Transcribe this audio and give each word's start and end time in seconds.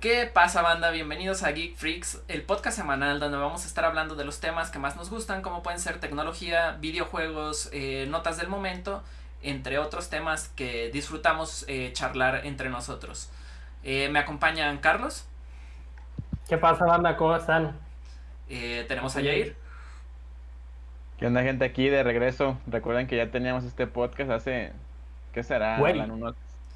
¿Qué 0.00 0.30
pasa 0.30 0.60
banda? 0.60 0.90
Bienvenidos 0.90 1.42
a 1.42 1.52
Geek 1.52 1.74
Freaks, 1.74 2.22
el 2.28 2.42
podcast 2.42 2.76
semanal 2.76 3.18
donde 3.18 3.38
vamos 3.38 3.64
a 3.64 3.66
estar 3.66 3.86
hablando 3.86 4.14
de 4.14 4.26
los 4.26 4.40
temas 4.40 4.70
que 4.70 4.78
más 4.78 4.94
nos 4.94 5.08
gustan, 5.08 5.40
como 5.40 5.62
pueden 5.62 5.80
ser 5.80 6.00
tecnología, 6.00 6.76
videojuegos, 6.80 7.70
eh, 7.72 8.06
notas 8.10 8.36
del 8.36 8.48
momento, 8.48 9.02
entre 9.40 9.78
otros 9.78 10.10
temas 10.10 10.48
que 10.54 10.90
disfrutamos 10.92 11.64
eh, 11.66 11.92
charlar 11.94 12.44
entre 12.44 12.68
nosotros. 12.68 13.30
Eh, 13.84 14.10
me 14.10 14.18
acompañan 14.18 14.76
Carlos. 14.78 15.26
¿Qué 16.46 16.58
pasa 16.58 16.84
banda? 16.84 17.16
¿Cómo 17.16 17.34
están? 17.34 17.74
tenemos 18.48 19.16
a 19.16 19.20
Jair. 19.20 19.56
¿Qué 21.18 21.26
onda 21.26 21.42
gente 21.42 21.64
aquí 21.64 21.88
de 21.88 22.02
regreso? 22.02 22.58
Recuerden 22.66 23.06
que 23.06 23.16
ya 23.16 23.30
teníamos 23.30 23.64
este 23.64 23.86
podcast 23.86 24.30
hace, 24.30 24.72
¿qué 25.32 25.42
será? 25.42 25.78
Unos 25.80 26.34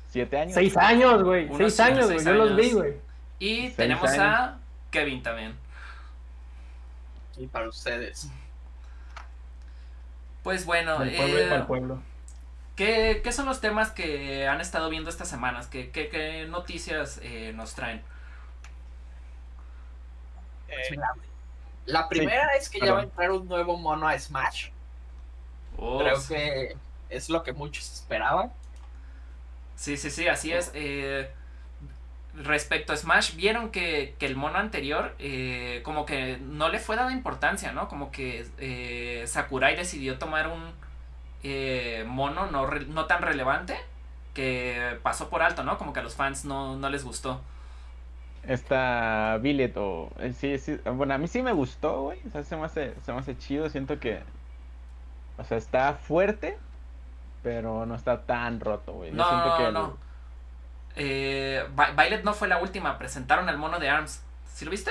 siete 0.09 0.39
años. 0.39 0.55
Seis 0.55 0.75
años, 0.79 1.23
güey. 1.23 1.51
Seis 1.55 1.79
años, 1.81 2.11
güey. 2.11 2.25
Yo 2.25 2.33
los 2.33 2.57
vi, 2.57 2.73
güey. 2.73 3.10
Y 3.41 3.71
tenemos 3.71 4.11
a 4.19 4.59
Kevin 4.93 5.23
también. 5.23 5.57
Y 7.37 7.47
para 7.47 7.69
ustedes. 7.69 8.29
Pues 10.45 10.65
bueno. 10.65 11.03
El 11.03 11.17
pueblo 11.17 11.45
para 11.49 11.57
el 11.57 11.67
pueblo. 11.67 12.03
¿qué, 12.77 13.21
¿qué, 13.25 13.33
son 13.33 13.47
los 13.47 13.61
temas 13.61 13.91
que 13.91 14.47
han 14.47 14.61
estado 14.61 14.89
viendo 14.91 15.11
estas 15.11 15.29
semanas? 15.29 15.67
¿Qué, 15.67 15.91
qué, 15.91 16.09
qué 16.09 16.47
noticias 16.49 17.19
eh, 17.23 17.53
nos 17.55 17.75
traen? 17.75 18.03
Pues 20.69 21.01
la 21.87 22.09
primera 22.09 22.55
es 22.57 22.69
que 22.69 22.79
ya 22.79 22.93
va 22.93 23.01
a 23.01 23.03
entrar 23.03 23.31
un 23.33 23.49
nuevo 23.49 23.77
mono 23.77 24.07
a 24.07 24.19
Smash. 24.19 24.69
Oh, 25.77 25.99
Creo 25.99 26.17
que 26.29 26.77
es 27.09 27.31
lo 27.31 27.43
que 27.43 27.53
muchos 27.53 27.91
esperaban. 27.91 28.53
Sí, 29.77 29.97
sí, 29.97 30.11
sí, 30.11 30.29
así 30.29 30.53
es. 30.53 30.71
Eh, 30.75 31.33
respecto 32.35 32.93
a 32.93 32.97
Smash, 32.97 33.35
vieron 33.35 33.71
que, 33.71 34.15
el 34.21 34.37
mono 34.37 34.59
anterior 34.59 35.15
eh, 35.19 35.81
como 35.85 36.07
que 36.07 36.39
no 36.39 36.69
le 36.69 36.79
fue 36.79 36.97
dada 36.97 37.13
importancia, 37.13 37.73
¿no? 37.73 37.89
Como 37.89 38.11
que 38.11 38.47
eh, 38.59 39.25
Sakurai 39.27 39.77
decidió 39.77 40.19
tomar 40.19 40.49
un 40.49 40.73
eh, 41.43 42.05
mono 42.07 42.47
no, 42.47 42.67
no 42.67 43.07
tan 43.07 43.23
relevante 43.23 43.77
que 44.35 44.99
pasó 45.03 45.29
por 45.29 45.43
alto, 45.43 45.65
¿no? 45.65 45.79
Como 45.79 45.93
que 45.93 46.01
a 46.01 46.03
los 46.03 46.15
fans 46.15 46.45
no, 46.45 46.77
les 46.89 47.05
gustó. 47.05 47.41
Esta 48.47 49.39
Billet 49.43 49.77
o... 49.77 50.11
sí, 50.35 50.59
sí, 50.59 50.79
bueno, 50.85 51.15
a 51.15 51.19
mí 51.19 51.27
sí 51.27 51.43
me 51.43 51.53
gustó, 51.53 52.03
güey. 52.03 52.21
O 52.27 52.31
sea, 52.31 52.43
se 52.45 52.57
me, 52.57 52.65
hace, 52.65 52.95
se 53.05 53.13
me 53.13 53.19
hace 53.19 53.37
chido. 53.37 53.69
Siento 53.69 53.99
que... 53.99 54.21
O 55.37 55.45
sea, 55.45 55.59
está 55.59 55.95
fuerte, 55.95 56.57
pero 57.43 57.85
no 57.87 57.95
está 57.95 58.23
tan 58.23 58.61
roto, 58.61 58.93
güey. 58.93 59.11
No, 59.11 59.29
siento 59.29 59.57
que 59.57 59.73
no. 59.73 60.10
Eh, 60.97 61.65
Violet 61.97 62.25
no 62.25 62.35
fue 62.35 62.49
la 62.49 62.59
última, 62.59 62.99
presentaron 62.99 63.49
el 63.49 63.57
mono 63.57 63.79
de 63.79 63.89
ARMS. 63.89 64.23
¿Sí 64.47 64.65
lo 64.65 64.71
viste? 64.71 64.91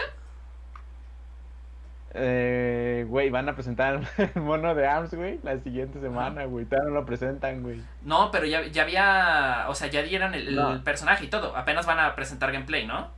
Eh, 2.14 3.06
güey, 3.08 3.30
van 3.30 3.48
a 3.50 3.54
presentar 3.54 4.02
el 4.18 4.42
mono 4.42 4.74
de 4.74 4.88
ARMS, 4.88 5.14
güey, 5.14 5.40
la 5.44 5.60
siguiente 5.60 6.00
semana, 6.00 6.46
güey. 6.46 6.66
Todavía 6.66 6.90
no 6.90 6.96
lo 6.96 7.06
presentan, 7.06 7.62
güey. 7.62 7.82
No, 8.04 8.32
pero 8.32 8.46
ya, 8.46 8.66
ya 8.68 8.84
había. 8.84 9.66
O 9.68 9.76
sea, 9.76 9.88
ya 9.88 10.02
dieron 10.02 10.34
el, 10.34 10.82
personaje 10.84 11.26
y 11.26 11.28
todo. 11.28 11.56
Apenas 11.56 11.86
van 11.86 12.00
a 12.00 12.16
presentar 12.16 12.52
gameplay, 12.52 12.88
¿no? 12.88 13.10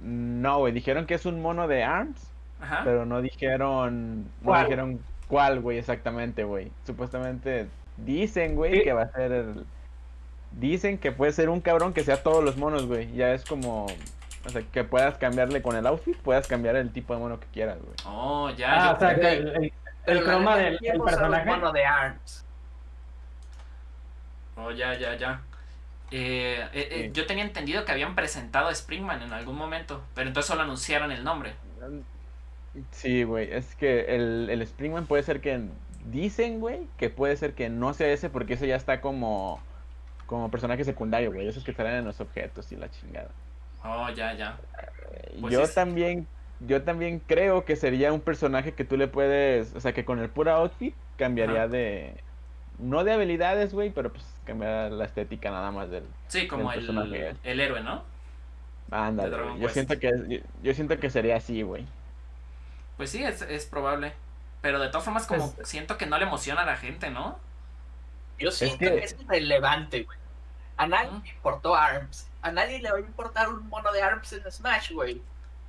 No, 0.00 0.58
güey, 0.58 0.72
dijeron 0.72 1.06
que 1.06 1.14
es 1.14 1.26
un 1.26 1.40
mono 1.40 1.68
de 1.68 1.84
ARMS. 1.84 2.30
Ajá. 2.60 2.80
Pero 2.84 3.06
no 3.06 3.22
dijeron. 3.22 4.28
No 4.42 4.58
dijeron 4.58 5.00
cuál, 5.28 5.60
güey, 5.60 5.78
exactamente, 5.78 6.42
güey. 6.42 6.72
Supuestamente 6.84 7.68
dicen, 7.96 8.56
güey, 8.56 8.82
que 8.82 8.92
va 8.92 9.02
a 9.02 9.12
ser 9.12 9.30
el 9.30 9.66
Dicen 10.52 10.98
que 10.98 11.12
puede 11.12 11.32
ser 11.32 11.50
un 11.50 11.60
cabrón 11.60 11.92
que 11.92 12.02
sea 12.02 12.22
todos 12.22 12.42
los 12.42 12.56
monos, 12.56 12.86
güey. 12.86 13.12
Ya 13.12 13.32
es 13.32 13.44
como. 13.44 13.86
O 14.46 14.50
sea, 14.50 14.62
que 14.62 14.84
puedas 14.84 15.18
cambiarle 15.18 15.60
con 15.62 15.76
el 15.76 15.86
outfit, 15.86 16.16
puedas 16.16 16.46
cambiar 16.46 16.76
el 16.76 16.90
tipo 16.90 17.12
de 17.14 17.20
mono 17.20 17.38
que 17.38 17.46
quieras, 17.48 17.78
güey. 17.80 17.94
Oh, 18.06 18.50
ya. 18.50 18.90
Ah, 18.90 18.92
o 18.92 18.98
sea, 18.98 19.14
que 19.14 19.32
el, 19.32 19.72
el, 20.06 20.24
croma 20.24 20.56
del 20.56 20.78
personaje. 20.78 21.44
mono 21.44 21.72
de 21.72 21.84
ARMS. 21.84 22.44
Oh, 24.56 24.70
ya, 24.70 24.94
ya, 24.98 25.16
ya. 25.16 25.42
Eh, 26.10 26.66
eh, 26.72 26.88
eh, 26.90 27.10
yo 27.12 27.26
tenía 27.26 27.44
entendido 27.44 27.84
que 27.84 27.92
habían 27.92 28.14
presentado 28.14 28.68
a 28.68 28.74
Springman 28.74 29.22
en 29.22 29.32
algún 29.32 29.56
momento, 29.56 30.02
pero 30.14 30.28
entonces 30.28 30.48
solo 30.48 30.62
anunciaron 30.62 31.12
el 31.12 31.22
nombre. 31.22 31.52
Sí, 32.90 33.24
güey, 33.24 33.52
es 33.52 33.74
que 33.74 34.14
el, 34.14 34.48
el 34.50 34.62
Springman 34.66 35.06
puede 35.06 35.22
ser 35.22 35.40
que. 35.40 35.60
Dicen, 36.06 36.60
güey, 36.60 36.86
que 36.96 37.10
puede 37.10 37.36
ser 37.36 37.52
que 37.52 37.68
no 37.68 37.92
sea 37.92 38.08
ese 38.08 38.30
porque 38.30 38.54
ese 38.54 38.66
ya 38.66 38.76
está 38.76 39.02
como 39.02 39.60
como 40.28 40.50
personaje 40.50 40.84
secundario, 40.84 41.32
güey. 41.32 41.48
Esos 41.48 41.64
que 41.64 41.72
salen 41.72 41.94
en 41.94 42.04
los 42.04 42.20
objetos 42.20 42.70
y 42.70 42.76
la 42.76 42.90
chingada. 42.90 43.30
Oh, 43.82 44.08
ya, 44.10 44.34
ya. 44.34 44.58
Eh, 45.10 45.38
pues 45.40 45.54
yo 45.54 45.66
también, 45.66 46.28
yo 46.60 46.82
también 46.82 47.20
creo 47.26 47.64
que 47.64 47.76
sería 47.76 48.12
un 48.12 48.20
personaje 48.20 48.74
que 48.74 48.84
tú 48.84 48.98
le 48.98 49.08
puedes, 49.08 49.74
o 49.74 49.80
sea, 49.80 49.94
que 49.94 50.04
con 50.04 50.18
el 50.18 50.28
puro 50.28 50.52
outfit 50.52 50.94
cambiaría 51.16 51.66
de, 51.66 52.14
no 52.78 53.04
de 53.04 53.12
habilidades, 53.14 53.72
güey, 53.72 53.88
pero 53.88 54.12
pues 54.12 54.24
cambiaría 54.44 54.90
la 54.90 55.06
estética 55.06 55.50
nada 55.50 55.70
más 55.70 55.90
del. 55.90 56.04
Sí, 56.28 56.46
como 56.46 56.70
el, 56.72 57.36
el, 57.42 57.60
héroe, 57.60 57.80
¿no? 57.80 58.04
Ándale. 58.90 59.58
Yo 59.58 59.68
siento 59.70 59.98
que, 59.98 60.42
yo, 60.62 60.74
siento 60.74 60.98
que 61.00 61.08
sería 61.08 61.36
así, 61.36 61.62
güey. 61.62 61.86
Pues 62.98 63.08
sí, 63.10 63.24
es, 63.24 63.40
es 63.42 63.64
probable. 63.64 64.12
Pero 64.60 64.78
de 64.78 64.88
todas 64.88 65.04
formas, 65.04 65.26
como 65.26 65.54
siento 65.62 65.96
que 65.96 66.04
no 66.04 66.18
le 66.18 66.24
emociona 66.24 66.62
a 66.62 66.66
la 66.66 66.76
gente, 66.76 67.10
¿no? 67.10 67.38
Yo 68.38 68.50
siento 68.50 68.78
que... 68.78 69.04
es 69.04 69.16
irrelevante, 69.20 70.02
güey. 70.04 70.18
A 70.76 70.86
nadie 70.86 71.10
le 71.22 71.30
importó 71.30 71.74
ARMS. 71.74 72.28
A 72.40 72.52
nadie 72.52 72.80
le 72.80 72.90
va 72.90 72.98
a 72.98 73.00
importar 73.00 73.48
un 73.48 73.68
mono 73.68 73.90
de 73.92 74.00
ARMS 74.00 74.32
en 74.32 74.50
Smash, 74.50 74.92
güey. 74.92 75.20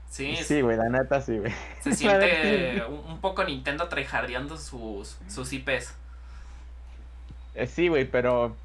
Sí, 0.09 0.35
sí, 0.37 0.61
güey, 0.61 0.77
la 0.77 0.89
neta 0.89 1.21
sí, 1.21 1.37
güey. 1.37 1.53
Se 1.81 1.91
siente 1.95 2.83
un 2.85 3.19
poco 3.21 3.43
Nintendo 3.43 3.87
tryhardeando 3.87 4.57
sus, 4.57 5.17
sus 5.27 5.53
IPs. 5.53 5.95
Eh, 7.55 7.67
sí, 7.67 7.87
güey, 7.87 8.05
pero 8.05 8.55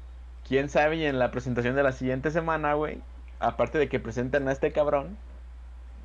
quién 0.47 0.69
sabe 0.69 0.97
y 0.97 1.05
en 1.05 1.19
la 1.19 1.31
presentación 1.31 1.75
de 1.75 1.83
la 1.83 1.91
siguiente 1.91 2.31
semana, 2.31 2.73
güey, 2.73 2.99
aparte 3.39 3.77
de 3.77 3.89
que 3.89 3.99
presenten 3.99 4.47
a 4.47 4.51
este 4.51 4.71
cabrón, 4.71 5.17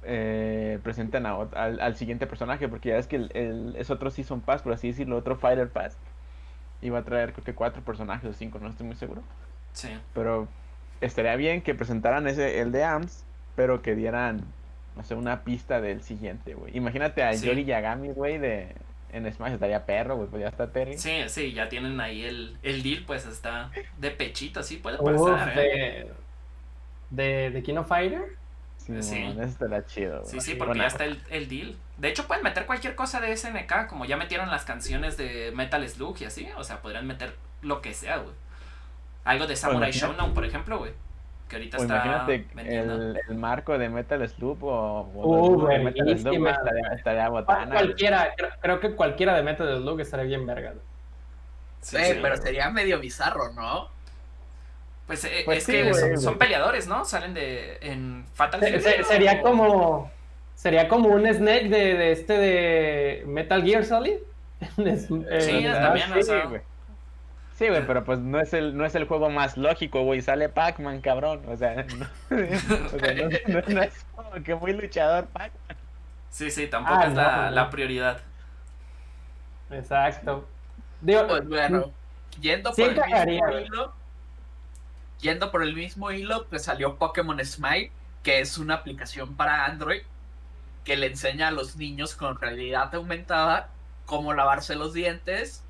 eh, 0.03 0.79
presenten 0.83 1.27
a, 1.27 1.37
al, 1.37 1.97
siguiente 1.97 2.27
personaje, 2.27 2.69
porque 2.69 2.91
ya 2.91 2.97
es 2.97 3.07
que 3.07 3.17
el, 3.17 3.75
es 3.79 3.91
otro 3.91 4.11
Season 4.11 4.41
Pass, 4.41 4.63
por 4.63 4.73
así 4.73 4.89
decirlo, 4.89 5.17
otro 5.17 5.37
Fighter 5.37 5.69
Pass. 5.69 5.97
Iba 6.83 7.01
a 7.01 7.03
traer 7.03 7.33
creo 7.33 7.45
que 7.45 7.55
cuatro 7.55 7.83
personajes 7.83 8.31
o 8.31 8.33
cinco, 8.33 8.59
no 8.59 8.69
estoy 8.69 8.87
muy 8.87 8.97
seguro. 8.97 9.23
Sí. 9.73 9.89
Pero 10.15 10.49
estaría 11.01 11.37
bien 11.37 11.63
que 11.63 11.75
presentaran 11.75 12.27
ese, 12.27 12.61
el 12.61 12.73
de 12.73 12.85
ARMS, 12.85 13.25
pero 13.57 13.83
que 13.83 13.95
dieran, 13.95 14.41
no 14.97 15.05
sé, 15.05 15.15
una 15.15 15.45
pista 15.45 15.81
del 15.81 16.03
siguiente, 16.03 16.55
güey. 16.55 16.77
Imagínate 16.77 17.23
a 17.23 17.33
Yori 17.33 17.65
Yagami, 17.65 18.11
güey, 18.11 18.39
de, 18.39 18.75
en 19.13 19.33
Smash 19.33 19.53
estaría 19.53 19.85
perro, 19.87 20.17
güey, 20.17 20.29
pues 20.29 20.43
ya 20.43 20.49
está 20.49 20.71
Terry. 20.71 20.99
Sí, 20.99 21.23
sí, 21.27 21.53
ya 21.53 21.69
tienen 21.69 22.01
ahí 22.01 22.25
el, 22.25 22.57
el 22.63 22.83
deal, 22.83 23.05
pues 23.07 23.27
está 23.27 23.71
de 23.99 24.11
pechito, 24.11 24.63
sí, 24.63 24.77
puede 24.77 24.99
pasar. 24.99 25.53
¿eh? 25.57 26.11
de, 27.11 27.51
de, 27.51 27.63
King 27.63 27.83
Fighter. 27.87 28.37
Sí, 28.97 29.03
sí. 29.03 29.23
eso 29.23 29.43
estaría 29.43 29.87
chido. 29.87 30.25
Sí, 30.25 30.41
sí, 30.41 30.55
porque 30.55 30.79
ya 30.79 30.87
está 30.87 31.05
el, 31.05 31.21
el, 31.31 31.49
deal. 31.49 31.77
De 31.99 32.09
hecho, 32.09 32.27
pueden 32.27 32.43
meter 32.43 32.67
cualquier 32.67 32.95
cosa 32.95 33.21
de 33.21 33.37
SNK, 33.37 33.87
como 33.89 34.05
ya 34.05 34.17
metieron 34.17 34.51
las 34.51 34.65
canciones 34.65 35.17
de 35.17 35.53
Metal 35.55 35.87
Slug 35.89 36.17
y 36.21 36.25
así, 36.25 36.49
o 36.57 36.65
sea, 36.65 36.81
podrían 36.81 37.07
meter 37.07 37.35
lo 37.63 37.83
que 37.83 37.95
sea, 37.95 38.19
güey. 38.19 38.35
Algo 39.25 39.47
de 39.47 39.57
Samurai 39.57 39.93
Showdown, 39.93 40.35
por 40.35 40.45
ejemplo, 40.45 40.79
güey. 40.79 40.93
Que 41.49 41.57
ahorita 41.57 41.79
está 41.79 41.95
imagínate 41.97 42.47
el, 42.59 43.19
el, 43.29 43.37
marco 43.37 43.77
de 43.77 43.89
Metal 43.89 44.29
Slug 44.29 44.63
o, 44.63 45.03
uh, 45.03 45.83
Metal 45.83 46.19
Slug 46.19 46.47
estaría, 46.47 46.89
estaría 46.95 47.29
botana. 47.29 47.75
Cualquiera, 47.75 48.35
creo, 48.61 48.79
que 48.79 48.95
cualquiera 48.95 49.35
de 49.35 49.43
Metal 49.43 49.79
Slug 49.79 50.01
estaría 50.01 50.27
bien 50.27 50.47
verga. 50.47 50.75
Sí, 51.81 51.97
pero 52.23 52.37
sería 52.37 52.71
medio 52.71 53.01
bizarro, 53.01 53.53
¿no? 53.53 53.89
Pues, 55.11 55.25
eh, 55.25 55.43
pues 55.45 55.69
es 55.69 55.93
que 55.93 56.17
son, 56.19 56.39
peleadores, 56.39 56.87
¿no? 56.87 57.05
Salen 57.05 57.35
de 57.35 57.79
en 57.81 58.25
Fatal 58.33 58.61
Sería 58.81 59.43
como 59.43 60.09
sería 60.55 60.87
como 60.87 61.09
un 61.09 61.27
Snake 61.27 61.69
de, 61.69 61.95
de 61.95 62.13
este 62.13 62.39
de 62.39 63.25
Metal 63.27 63.61
Gear 63.65 63.85
Solid. 63.85 64.19
sí, 64.77 65.65
también, 65.65 66.13
o 66.13 66.23
sea, 66.23 66.49
Sí, 67.57 67.69
güey, 67.69 67.85
pero 67.89 68.05
pues 68.05 68.21
no 68.21 68.39
es 68.39 68.55
el, 68.55 68.77
no 68.77 68.85
es 68.85 68.95
el 68.95 69.09
juego 69.09 69.31
más 69.31 69.57
lógico, 69.57 70.05
güey. 70.05 70.23
Sale 70.23 70.49
Pac-Man, 70.49 71.01
cabrón. 71.01 71.43
O 71.49 71.57
sea, 71.57 71.75
no, 72.31 73.63
no, 73.67 73.83
es 73.83 74.07
como 74.15 74.31
que 74.45 74.55
muy 74.55 74.75
luchador 74.75 75.27
Pac-Man. 75.27 75.77
Sí, 76.31 76.53
sí, 76.53 76.69
tampoco 76.69 77.01
ah, 77.01 77.07
es 77.09 77.15
la, 77.15 77.51
la, 77.51 77.69
prioridad. 77.69 78.21
Exacto. 79.73 80.47
Digo, 81.01 81.27
pues 81.27 81.49
bueno, 81.49 81.91
yendo 82.41 82.71
por 82.71 82.89
el 82.89 83.27
mismo 83.27 83.59
hilo, 83.59 84.00
yendo 85.21 85.51
por 85.51 85.63
el 85.63 85.75
mismo 85.75 86.11
hilo, 86.11 86.47
pues 86.49 86.65
salió 86.65 86.97
Pokémon 86.97 87.45
Smile, 87.45 87.93
que 88.23 88.41
es 88.41 88.59
una 88.59 88.75
aplicación 88.75 89.35
para 89.35 89.67
Android 89.67 90.03
que 90.85 90.97
le 90.97 91.07
enseña 91.07 91.49
a 91.49 91.51
los 91.51 91.77
niños 91.77 92.15
con 92.15 92.41
realidad 92.41 92.95
aumentada 92.95 93.69
cómo 94.07 94.33
lavarse 94.33 94.75
los 94.77 94.95
dientes 94.95 95.63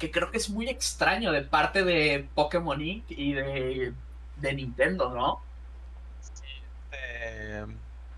que 0.00 0.10
creo 0.10 0.32
que 0.32 0.38
es 0.38 0.50
muy 0.50 0.68
extraño 0.68 1.30
de 1.30 1.42
parte 1.42 1.84
de 1.84 2.26
Pokémon 2.34 2.80
Inc. 2.80 3.04
y 3.10 3.34
de, 3.34 3.92
Nintendo, 4.54 5.10
¿no? 5.10 5.40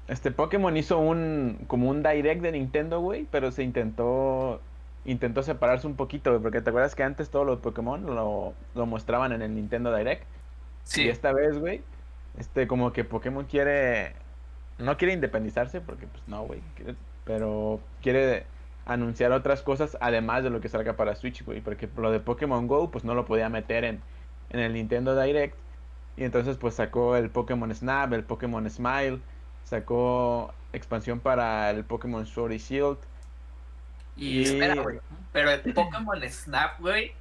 Este 0.07 0.31
Pokémon 0.31 0.77
hizo 0.77 0.99
un 0.99 1.65
como 1.67 1.91
un 1.91 2.03
direct 2.03 2.41
de 2.41 2.53
Nintendo, 2.53 3.01
güey, 3.01 3.27
pero 3.31 3.51
se 3.51 3.65
intentó 3.65 4.61
intentó 5.05 5.43
separarse 5.43 5.87
un 5.87 5.97
poquito, 5.97 6.41
porque 6.41 6.61
te 6.61 6.71
acuerdas 6.71 6.95
que 6.95 7.03
antes 7.03 7.31
todos 7.31 7.47
los 7.47 7.61
Pokémon 7.61 8.05
lo, 8.05 8.55
lo 8.75 8.87
mostraban 8.87 9.33
en 9.33 9.43
el 9.43 9.55
Nintendo 9.55 9.95
Direct. 9.95 10.25
Sí. 10.85 11.05
Y 11.05 11.09
esta 11.09 11.33
vez, 11.33 11.59
güey, 11.59 11.83
este 12.39 12.67
como 12.67 12.93
que 12.93 13.05
Pokémon 13.05 13.45
quiere 13.45 14.15
no 14.79 14.97
quiere 14.97 15.15
independizarse 15.15 15.81
porque 15.81 16.07
pues 16.07 16.23
no, 16.27 16.45
güey, 16.45 16.61
pero 17.25 17.81
quiere 18.01 18.47
anunciar 18.85 19.31
otras 19.33 19.63
cosas 19.63 19.97
además 20.01 20.43
de 20.43 20.51
lo 20.51 20.61
que 20.61 20.69
salga 20.69 20.97
para 20.97 21.15
Switch, 21.15 21.45
güey, 21.45 21.61
porque 21.61 21.89
lo 21.97 22.11
de 22.11 22.21
Pokémon 22.21 22.67
Go 22.67 22.91
pues 22.91 23.05
no 23.05 23.15
lo 23.15 23.25
podía 23.25 23.49
meter 23.49 23.85
en 23.85 24.03
en 24.53 24.61
el 24.61 24.75
Nintendo 24.75 25.21
Direct 25.21 25.57
y 26.17 26.25
entonces 26.25 26.57
pues 26.59 26.75
sacó 26.75 27.17
el 27.17 27.31
Pokémon 27.31 27.75
Snap, 27.75 28.13
el 28.13 28.25
Pokémon 28.25 28.69
Smile, 28.69 29.21
sacó 29.65 30.53
expansión 30.73 31.21
para 31.21 31.71
el 31.71 31.85
Pokémon 31.85 32.27
Sword 32.27 32.53
y 32.53 32.59
Shield. 32.59 32.99
Y, 34.17 34.43
espera, 34.43 34.75
güey. 34.75 35.01
Pero 35.33 35.51
el 35.51 35.75
Pokémon 35.75 36.21
Snap, 36.29 36.81
güey. 36.81 37.15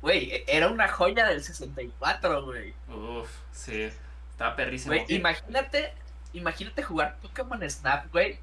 Güey, 0.00 0.44
era 0.46 0.68
una 0.68 0.88
joya 0.88 1.26
del 1.26 1.42
64, 1.42 2.44
güey. 2.44 2.74
Uf, 2.88 3.30
sí. 3.50 3.90
Estaba 4.30 4.54
perrísimo. 4.54 4.94
Güey, 4.94 5.06
imagínate, 5.08 5.92
imagínate 6.32 6.82
jugar 6.82 7.18
Pokémon 7.20 7.68
Snap, 7.68 8.12
güey. 8.12 8.38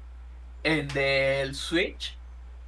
En 0.62 0.88
el 0.96 1.54
Switch. 1.54 2.16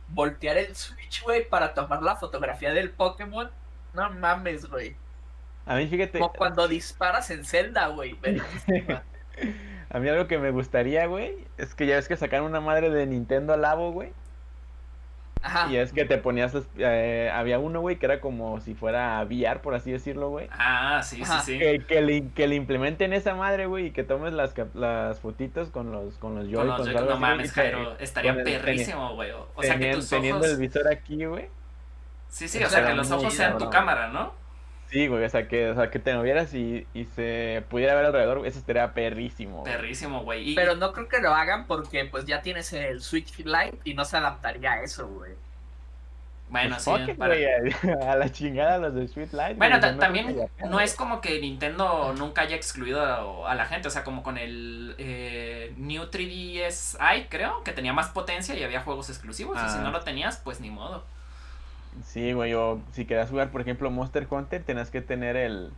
Voltear 0.09 0.57
el 0.57 0.75
Switch, 0.75 1.23
güey, 1.23 1.47
para 1.47 1.75
tomar 1.75 2.03
la 2.03 2.17
fotografía 2.17 2.73
del 2.73 2.91
Pokémon. 2.91 3.51
No 3.93 4.11
mames, 4.11 4.67
güey. 4.67 4.97
A 5.67 5.77
mí 5.77 5.87
fíjate. 5.87 6.19
Como 6.19 6.33
cuando 6.33 6.67
disparas 6.67 7.31
en 7.31 7.45
Zelda, 7.45 7.89
güey. 7.89 8.17
a 9.91 9.99
mí 9.99 10.09
algo 10.09 10.27
que 10.27 10.39
me 10.39 10.51
gustaría, 10.51 11.05
güey, 11.07 11.37
es 11.59 11.75
que 11.75 11.87
ya 11.87 11.97
ves 11.97 12.09
que 12.09 12.17
sacaron 12.17 12.47
una 12.47 12.61
madre 12.61 12.89
de 12.89 13.07
Nintendo 13.07 13.55
Labo, 13.57 13.93
güey. 13.93 14.13
Ajá. 15.43 15.71
Y 15.71 15.77
es 15.77 15.93
que 15.93 16.05
te 16.05 16.19
ponías, 16.19 16.53
eh, 16.77 17.31
había 17.33 17.59
uno, 17.59 17.81
güey, 17.81 17.97
que 17.97 18.07
era 18.07 18.21
como 18.21 18.61
si 18.61 18.75
fuera 18.75 19.23
VR, 19.25 19.61
por 19.61 19.75
así 19.75 19.93
decirlo, 19.93 20.31
güey. 20.31 20.49
Ah, 20.51 21.01
sí, 21.03 21.25
sí, 21.25 21.33
sí. 21.45 21.59
Que, 21.59 21.85
que, 21.87 22.01
le, 22.03 22.29
que, 22.31 22.49
le, 22.49 22.55
implementen 22.57 23.13
esa 23.13 23.35
madre, 23.35 23.67
güey, 23.67 23.87
y 23.87 23.91
que 23.91 24.05
tomes 24.05 24.33
las, 24.33 24.55
las 24.75 25.21
fotitos 25.21 25.71
con 25.71 25.93
los, 25.93 26.17
con 26.19 26.35
los 26.35 26.47
Joy. 26.47 26.69
Con 26.69 26.93
los 26.93 27.07
no 27.07 27.19
mames, 27.19 27.53
Jairo, 27.53 27.97
estaría 27.99 28.35
perrísimo, 28.35 29.15
güey. 29.15 29.31
O 29.55 29.63
sea, 29.63 29.79
que 29.79 29.93
tus 29.93 30.13
ojos... 30.13 30.23
Teniendo 30.23 30.47
el 30.47 30.57
visor 30.57 30.89
aquí, 30.89 31.25
güey. 31.25 31.49
Sí, 32.29 32.47
sí, 32.49 32.63
o 32.63 32.69
sea, 32.69 32.87
que 32.87 32.95
los 32.95 33.11
ojos 33.11 33.33
sean 33.33 33.59
tu 33.59 33.71
cámara, 33.71 34.09
¿no? 34.09 34.33
Sí, 34.91 35.07
güey, 35.07 35.23
o 35.23 35.29
sea, 35.29 35.47
que, 35.49 35.71
o 35.71 35.75
sea, 35.75 35.91
que 35.91 35.99
te 35.99 36.15
movieras 36.15 36.55
y, 36.55 36.87
y 36.95 37.05
se 37.05 37.63
pudiera 37.69 37.95
ver 37.95 38.07
alrededor, 38.07 38.47
eso 38.47 38.59
estaría 38.59 38.95
perrísimo. 38.95 39.63
Perrísimo, 39.65 40.23
güey. 40.23 40.55
Pero 40.55 40.77
no 40.77 40.93
creo 40.93 41.09
que 41.09 41.21
lo 41.21 41.35
hagan 41.35 41.67
porque 41.67 42.07
pues 42.07 42.25
ya 42.25 42.41
tienes 42.41 42.73
el 42.73 43.03
Switch 43.03 43.37
Lite 43.39 43.79
y 43.85 43.93
no 43.93 44.07
se 44.07 44.17
adaptaría 44.17 44.73
a 44.73 44.83
eso, 44.83 45.07
güey. 45.07 45.33
Bueno, 46.49 46.77
pues 46.83 47.05
sí. 47.05 47.13
Para... 47.13 47.35
a 48.13 48.17
la 48.17 48.33
chingada 48.33 48.79
los 48.79 48.95
de 48.95 49.09
Switch 49.09 49.33
Lite. 49.33 49.55
Bueno, 49.55 49.79
también 49.81 50.49
no 50.67 50.81
es 50.81 50.95
como 50.95 51.21
que 51.21 51.39
Nintendo 51.39 52.15
nunca 52.17 52.43
haya 52.43 52.57
excluido 52.57 53.47
a, 53.47 53.55
la 53.55 53.67
gente, 53.67 53.89
o 53.89 53.91
sea, 53.91 54.05
como 54.05 54.23
con 54.23 54.39
el 54.39 54.95
eh, 54.97 55.75
New 55.77 56.05
3DSi, 56.05 57.27
creo, 57.29 57.63
que 57.63 57.73
tenía 57.73 57.93
más 57.93 58.09
potencia 58.09 58.55
y 58.55 58.63
había 58.63 58.81
juegos 58.81 59.11
exclusivos, 59.11 59.59
y 59.59 59.69
si 59.69 59.79
no 59.81 59.89
ah. 59.89 59.93
lo 59.93 60.01
tenías, 60.01 60.39
pues 60.39 60.61
ni 60.61 60.71
modo. 60.71 61.05
Sí, 62.05 62.33
güey, 62.33 62.55
o 62.55 62.81
si 62.93 63.05
querías 63.05 63.31
jugar, 63.31 63.51
por 63.51 63.61
ejemplo, 63.61 63.91
Monster 63.91 64.27
Hunter, 64.29 64.63
tenías 64.63 64.91
que 64.91 65.01
tener 65.01 65.37
el. 65.37 65.71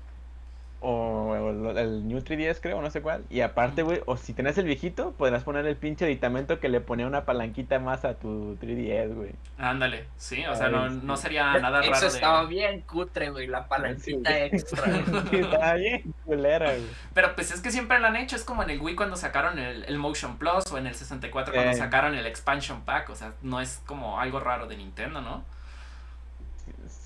O, 0.83 1.37
el 1.77 2.09
New 2.09 2.21
3DS, 2.21 2.59
creo, 2.63 2.81
no 2.81 2.91
sé 2.91 3.03
cuál. 3.03 3.23
Y 3.29 3.43
aparte, 3.43 3.83
güey, 3.83 4.01
o 4.07 4.17
si 4.17 4.33
tenías 4.33 4.57
el 4.57 4.65
viejito, 4.65 5.13
podrás 5.13 5.45
poner 5.45 5.67
el 5.67 5.77
pinche 5.77 6.07
aditamento 6.07 6.59
que 6.59 6.71
le 6.71 6.81
ponía 6.81 7.07
una 7.07 7.27
palanquita 7.27 7.79
más 7.79 8.07
a 8.07 8.15
tu 8.15 8.57
3DS, 8.57 9.15
güey. 9.15 9.33
Ándale, 9.59 10.07
sí, 10.17 10.43
o 10.47 10.55
sea, 10.55 10.71
no, 10.71 10.89
no 10.89 11.19
sería 11.19 11.53
nada 11.59 11.83
raro. 11.83 11.93
Eso 11.93 12.07
estaba 12.07 12.47
bien 12.47 12.81
cutre, 12.81 13.29
güey, 13.29 13.47
la 13.47 13.69
palanquita 13.69 14.43
extra. 14.47 14.85
estaba 15.33 15.75
bien 15.75 16.15
culera, 16.25 16.71
güey. 16.71 16.87
Pero 17.13 17.35
pues 17.35 17.51
es 17.51 17.61
que 17.61 17.71
siempre 17.71 17.99
lo 17.99 18.07
han 18.07 18.17
hecho, 18.17 18.37
es 18.37 18.45
como 18.45 18.63
en 18.63 18.71
el 18.71 18.81
Wii 18.81 18.97
cuando 18.97 19.17
sacaron 19.17 19.59
el, 19.59 19.85
el 19.85 19.99
Motion 19.99 20.39
Plus 20.39 20.65
o 20.73 20.79
en 20.79 20.87
el 20.87 20.95
64 20.95 21.53
cuando 21.53 21.75
sacaron 21.75 22.15
el 22.15 22.25
Expansion 22.25 22.87
Pack, 22.87 23.11
o 23.11 23.15
sea, 23.15 23.35
no 23.43 23.61
es 23.61 23.83
como 23.85 24.19
algo 24.19 24.41
raro 24.41 24.67
de 24.67 24.79
Nintendo, 24.79 25.21
¿no? 25.21 25.45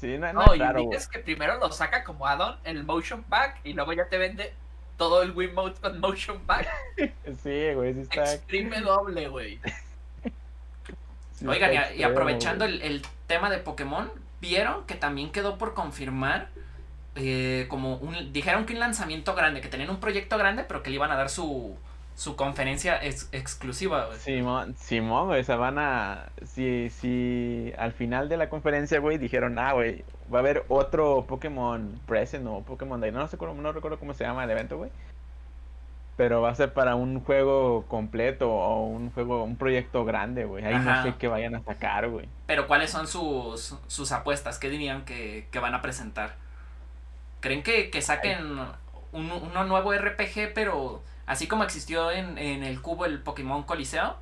Sí, 0.05 0.19
no, 0.19 0.31
no, 0.35 0.55
y 0.55 0.95
es 0.95 1.09
que 1.09 1.19
primero 1.21 1.57
lo 1.59 1.73
saca 1.73 2.05
como 2.05 2.27
add-on 2.27 2.59
en 2.65 2.77
el 2.77 2.85
Motion 2.85 3.23
Pack 3.23 3.61
y 3.65 3.73
luego 3.73 3.95
ya 3.95 4.07
te 4.07 4.19
vende 4.19 4.53
todo 4.99 5.23
el 5.23 5.31
Wiimote 5.31 5.81
con 5.81 5.99
Motion 5.99 6.41
Pack. 6.41 6.69
sí, 7.43 7.73
güey, 7.73 7.95
sí 7.95 8.01
está. 8.01 8.35
Exprime 8.35 8.83
doble, 8.83 9.29
güey. 9.29 9.59
Oigan, 11.47 11.97
y, 11.97 12.03
aprovechando 12.03 12.67
el, 12.67 13.01
tema 13.27 13.49
de 13.49 13.57
Pokémon, 13.57 14.13
¿vieron 14.43 14.85
que 14.85 14.95
también 14.95 15.33
quedó 15.33 15.57
por 15.57 15.73
confirmar? 15.73 16.51
Eh, 17.17 17.65
como 17.71 17.97
un, 17.97 18.31
dijeron 18.31 18.67
que 18.67 18.75
un 18.75 18.81
lanzamiento 18.81 19.35
grande, 19.35 19.63
que 19.63 19.69
tenían 19.69 19.89
un 19.89 20.01
proyecto 20.01 20.37
grande, 20.37 20.65
pero 20.65 20.83
que 20.83 20.91
le 20.91 20.97
iban 20.97 21.13
a 21.13 21.17
dar 21.17 21.31
su, 21.31 21.79
su 22.15 22.37
conferencia 22.37 22.97
es 22.97 23.29
exclusiva, 23.33 24.07
güey. 24.07 24.19
Simón, 24.19 24.77
Simón, 24.77 25.27
güey, 25.27 25.43
se 25.43 25.55
van 25.57 25.79
a... 25.79 26.27
Si, 26.45 26.89
si 26.91 27.73
al 27.77 27.93
final 27.93 28.29
de 28.29 28.37
la 28.37 28.49
conferencia, 28.49 29.01
güey, 29.01 29.19
dijeron, 29.19 29.59
ah, 29.59 29.73
güey, 29.73 30.05
va 30.33 30.39
a 30.39 30.41
haber 30.41 30.65
otro 30.69 31.25
Pokémon 31.27 32.01
Present 32.07 32.47
o 32.47 32.63
Pokémon 32.63 33.01
Day. 33.01 33.11
No, 33.11 33.27
sé, 33.27 33.37
no 33.37 33.73
recuerdo 33.73 33.99
cómo 33.99 34.15
se 34.15 34.25
llama 34.25 34.45
el 34.45 34.51
evento, 34.51 34.77
güey. 34.77 34.91
Pero 36.17 36.41
va 36.41 36.51
a 36.51 36.55
ser 36.55 36.73
para 36.73 36.95
un 36.95 37.21
juego 37.21 37.85
completo 37.89 38.49
o 38.49 38.87
un 38.87 39.11
juego, 39.11 39.43
un 39.43 39.57
proyecto 39.57 40.05
grande, 40.05 40.45
güey. 40.45 40.65
Ahí 40.65 40.79
no 40.79 41.03
sé 41.03 41.15
qué 41.19 41.27
vayan 41.27 41.57
a 41.57 41.65
sacar, 41.65 42.09
güey. 42.09 42.29
Pero 42.47 42.69
¿cuáles 42.69 42.91
son 42.91 43.09
sus, 43.09 43.77
sus 43.89 44.13
apuestas? 44.13 44.61
¿Qué 44.61 44.71
dirían 44.71 45.05
que, 45.05 45.49
van 45.61 45.75
a 45.75 45.83
presentar? 45.83 46.37
¿Creen 47.41 47.65
que, 47.65 47.91
saquen 48.01 48.61
un, 49.11 49.33
uno 49.33 49.65
nuevo 49.65 49.93
RPG, 49.93 50.55
pero 50.55 51.03
Así 51.27 51.47
como 51.47 51.65
existió 51.65 52.11
en, 52.11 52.39
el 52.39 52.83
cubo 52.83 53.07
el 53.07 53.21
Pokémon 53.21 53.63
Coliseo, 53.63 54.17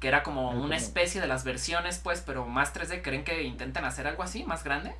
que 0.00 0.08
era 0.08 0.22
como 0.22 0.50
una 0.50 0.76
especie 0.76 1.20
de 1.20 1.26
las 1.26 1.44
versiones, 1.44 1.98
pues, 1.98 2.20
pero 2.20 2.46
más 2.46 2.74
3D, 2.74 3.02
¿creen 3.02 3.24
que 3.24 3.42
intenten 3.42 3.84
hacer 3.84 4.06
algo 4.06 4.22
así, 4.22 4.44
más 4.44 4.62
grande? 4.62 4.94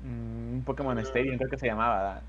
Mm, 0.00 0.54
un 0.54 0.62
Pokémon 0.64 0.98
Stadium 1.00 1.36
creo 1.36 1.50
que 1.50 1.58
se 1.58 1.66
llamaba, 1.66 2.22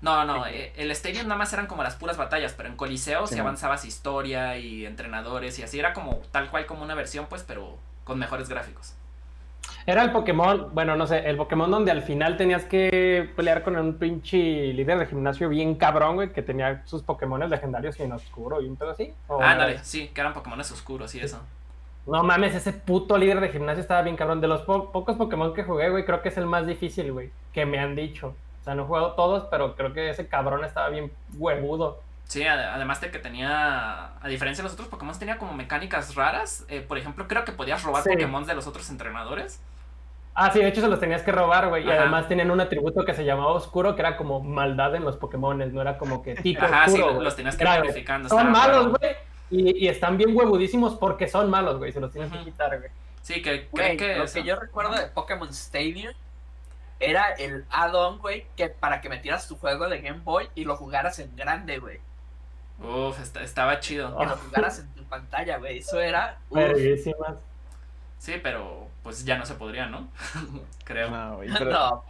No, 0.00 0.24
no, 0.24 0.46
eh, 0.46 0.72
el 0.76 0.90
Stadium 0.90 1.28
nada 1.28 1.38
más 1.38 1.52
eran 1.52 1.66
como 1.66 1.82
las 1.82 1.94
puras 1.96 2.16
batallas, 2.16 2.54
pero 2.54 2.68
en 2.68 2.76
Coliseo 2.76 3.26
sí, 3.26 3.38
avanzabas 3.38 3.84
historia 3.84 4.58
y 4.58 4.84
entrenadores 4.84 5.58
y 5.58 5.62
así, 5.62 5.78
era 5.78 5.92
como 5.92 6.16
tal 6.32 6.50
cual 6.50 6.66
como 6.66 6.82
una 6.82 6.94
versión, 6.94 7.26
pues, 7.26 7.42
pero 7.42 7.78
con 8.04 8.18
mejores 8.18 8.48
gráficos. 8.48 8.94
Era 9.86 10.02
el 10.02 10.12
Pokémon, 10.12 10.70
bueno, 10.72 10.96
no 10.96 11.06
sé, 11.06 11.28
el 11.28 11.36
Pokémon 11.36 11.70
donde 11.70 11.90
al 11.90 12.02
final 12.02 12.36
tenías 12.38 12.64
que 12.64 13.30
pelear 13.36 13.62
con 13.62 13.76
un 13.76 13.98
pinche 13.98 14.72
líder 14.72 14.98
de 14.98 15.06
gimnasio 15.06 15.48
bien 15.48 15.74
cabrón, 15.74 16.14
güey, 16.16 16.32
que 16.32 16.42
tenía 16.42 16.82
sus 16.86 17.02
Pokémon 17.02 17.48
legendarios 17.48 17.98
y 18.00 18.02
en 18.02 18.12
oscuro 18.12 18.62
y 18.62 18.66
un 18.66 18.76
pedo 18.76 18.90
así. 18.90 19.12
Ándale, 19.28 19.78
sí, 19.84 20.08
que 20.08 20.20
eran 20.20 20.32
Pokémon 20.32 20.58
oscuros 20.60 21.14
y 21.14 21.20
eso. 21.20 21.40
No 22.06 22.22
mames, 22.22 22.54
ese 22.54 22.72
puto 22.72 23.16
líder 23.16 23.40
de 23.40 23.48
gimnasio 23.48 23.80
estaba 23.80 24.02
bien 24.02 24.16
cabrón. 24.16 24.40
De 24.40 24.48
los 24.48 24.62
pocos 24.62 25.16
Pokémon 25.16 25.54
que 25.54 25.64
jugué, 25.64 25.90
güey, 25.90 26.04
creo 26.04 26.22
que 26.22 26.28
es 26.28 26.36
el 26.36 26.46
más 26.46 26.66
difícil, 26.66 27.12
güey, 27.12 27.30
que 27.52 27.66
me 27.66 27.78
han 27.78 27.94
dicho. 27.94 28.34
O 28.60 28.64
sea, 28.64 28.74
no 28.74 28.84
he 28.84 28.86
jugado 28.86 29.12
todos, 29.12 29.44
pero 29.50 29.74
creo 29.74 29.92
que 29.92 30.08
ese 30.08 30.26
cabrón 30.26 30.64
estaba 30.64 30.88
bien 30.88 31.12
huevudo. 31.36 32.00
Sí, 32.26 32.44
además 32.44 33.00
de 33.00 33.10
que 33.10 33.18
tenía, 33.18 34.12
a 34.20 34.28
diferencia 34.28 34.62
de 34.62 34.66
los 34.66 34.72
otros 34.72 34.88
Pokémon, 34.88 35.16
tenía 35.18 35.38
como 35.38 35.52
mecánicas 35.52 36.14
raras. 36.14 36.64
Eh, 36.68 36.80
por 36.80 36.98
ejemplo, 36.98 37.28
creo 37.28 37.44
que 37.44 37.52
podías 37.52 37.82
robar 37.82 38.02
Pokémon 38.02 38.46
de 38.46 38.54
los 38.54 38.66
otros 38.66 38.88
entrenadores. 38.90 39.60
Ah, 40.34 40.50
sí, 40.50 40.58
de 40.58 40.68
hecho 40.68 40.80
se 40.80 40.88
los 40.88 40.98
tenías 40.98 41.22
que 41.22 41.30
robar, 41.30 41.68
güey. 41.68 41.86
Y 41.86 41.90
además 41.90 42.26
tenían 42.26 42.50
un 42.50 42.60
atributo 42.60 43.04
que 43.04 43.14
se 43.14 43.24
llamaba 43.24 43.52
oscuro, 43.52 43.94
que 43.94 44.02
era 44.02 44.16
como 44.16 44.40
maldad 44.40 44.96
en 44.96 45.04
los 45.04 45.16
Pokémon, 45.16 45.56
no 45.72 45.80
era 45.80 45.96
como 45.96 46.22
que 46.22 46.34
tipo 46.34 46.64
Ajá, 46.64 46.88
sí, 46.88 46.98
los 46.98 47.36
tenías 47.36 47.56
que 47.56 47.64
ir 47.64 47.70
purificando. 47.80 48.28
Son 48.28 48.50
malos, 48.50 48.88
güey. 48.88 49.12
Y, 49.50 49.84
y, 49.84 49.88
están 49.88 50.16
bien 50.16 50.36
huevudísimos 50.36 50.96
porque 50.96 51.28
son 51.28 51.50
malos, 51.50 51.78
güey. 51.78 51.92
Se 51.92 52.00
los 52.00 52.10
tienes 52.10 52.32
que 52.32 52.38
quitar, 52.38 52.76
güey. 52.78 52.90
Sí, 53.22 53.42
que 53.42 53.68
creo 53.68 53.96
que. 53.96 54.16
Lo 54.16 54.26
que 54.26 54.42
yo 54.42 54.56
recuerdo 54.56 54.96
de 54.96 55.06
Pokémon 55.06 55.48
Stadium 55.50 56.12
era 56.98 57.32
el 57.38 57.64
add-on, 57.70 58.18
güey, 58.18 58.46
que 58.56 58.68
para 58.68 59.00
que 59.00 59.08
metieras 59.08 59.46
tu 59.46 59.56
juego 59.56 59.88
de 59.88 60.00
Game 60.00 60.20
Boy 60.24 60.48
y 60.54 60.64
lo 60.64 60.76
jugaras 60.76 61.18
en 61.20 61.36
grande, 61.36 61.78
güey. 61.78 62.00
Uf, 62.82 63.18
estaba 63.20 63.80
chido. 63.80 64.16
Que 64.16 64.26
lo 64.26 64.36
jugaras 64.36 64.80
en 64.80 64.88
tu 64.94 65.04
pantalla, 65.04 65.58
güey. 65.58 65.78
Eso 65.78 66.00
era. 66.00 66.38
Sí, 68.18 68.34
pero 68.42 68.88
pues 69.02 69.24
ya 69.24 69.36
no 69.36 69.46
se 69.46 69.54
podría, 69.54 69.86
¿no? 69.86 70.08
Creo. 70.84 71.10
No, 71.10 71.40
pero... 71.58 72.04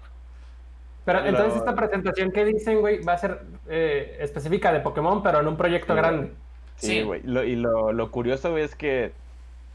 Pero 1.05 1.27
entonces 1.27 1.59
esta 1.59 1.75
presentación 1.75 2.33
que 2.33 2.47
dicen, 2.47 2.81
güey, 2.81 3.03
va 3.03 3.13
a 3.13 3.19
ser 3.19 3.43
eh, 3.69 4.17
específica 4.21 4.73
de 4.73 4.81
Pokémon, 4.81 5.23
pero 5.23 5.41
en 5.41 5.49
un 5.49 5.57
proyecto 5.57 5.95
grande. 5.95 6.33
Sí, 6.77 7.03
güey. 7.03 7.21
y 7.25 7.57
lo, 7.57 7.93
lo 7.93 8.11
curioso, 8.11 8.53
güey, 8.53 8.65
es 8.65 8.75
que 8.75 9.13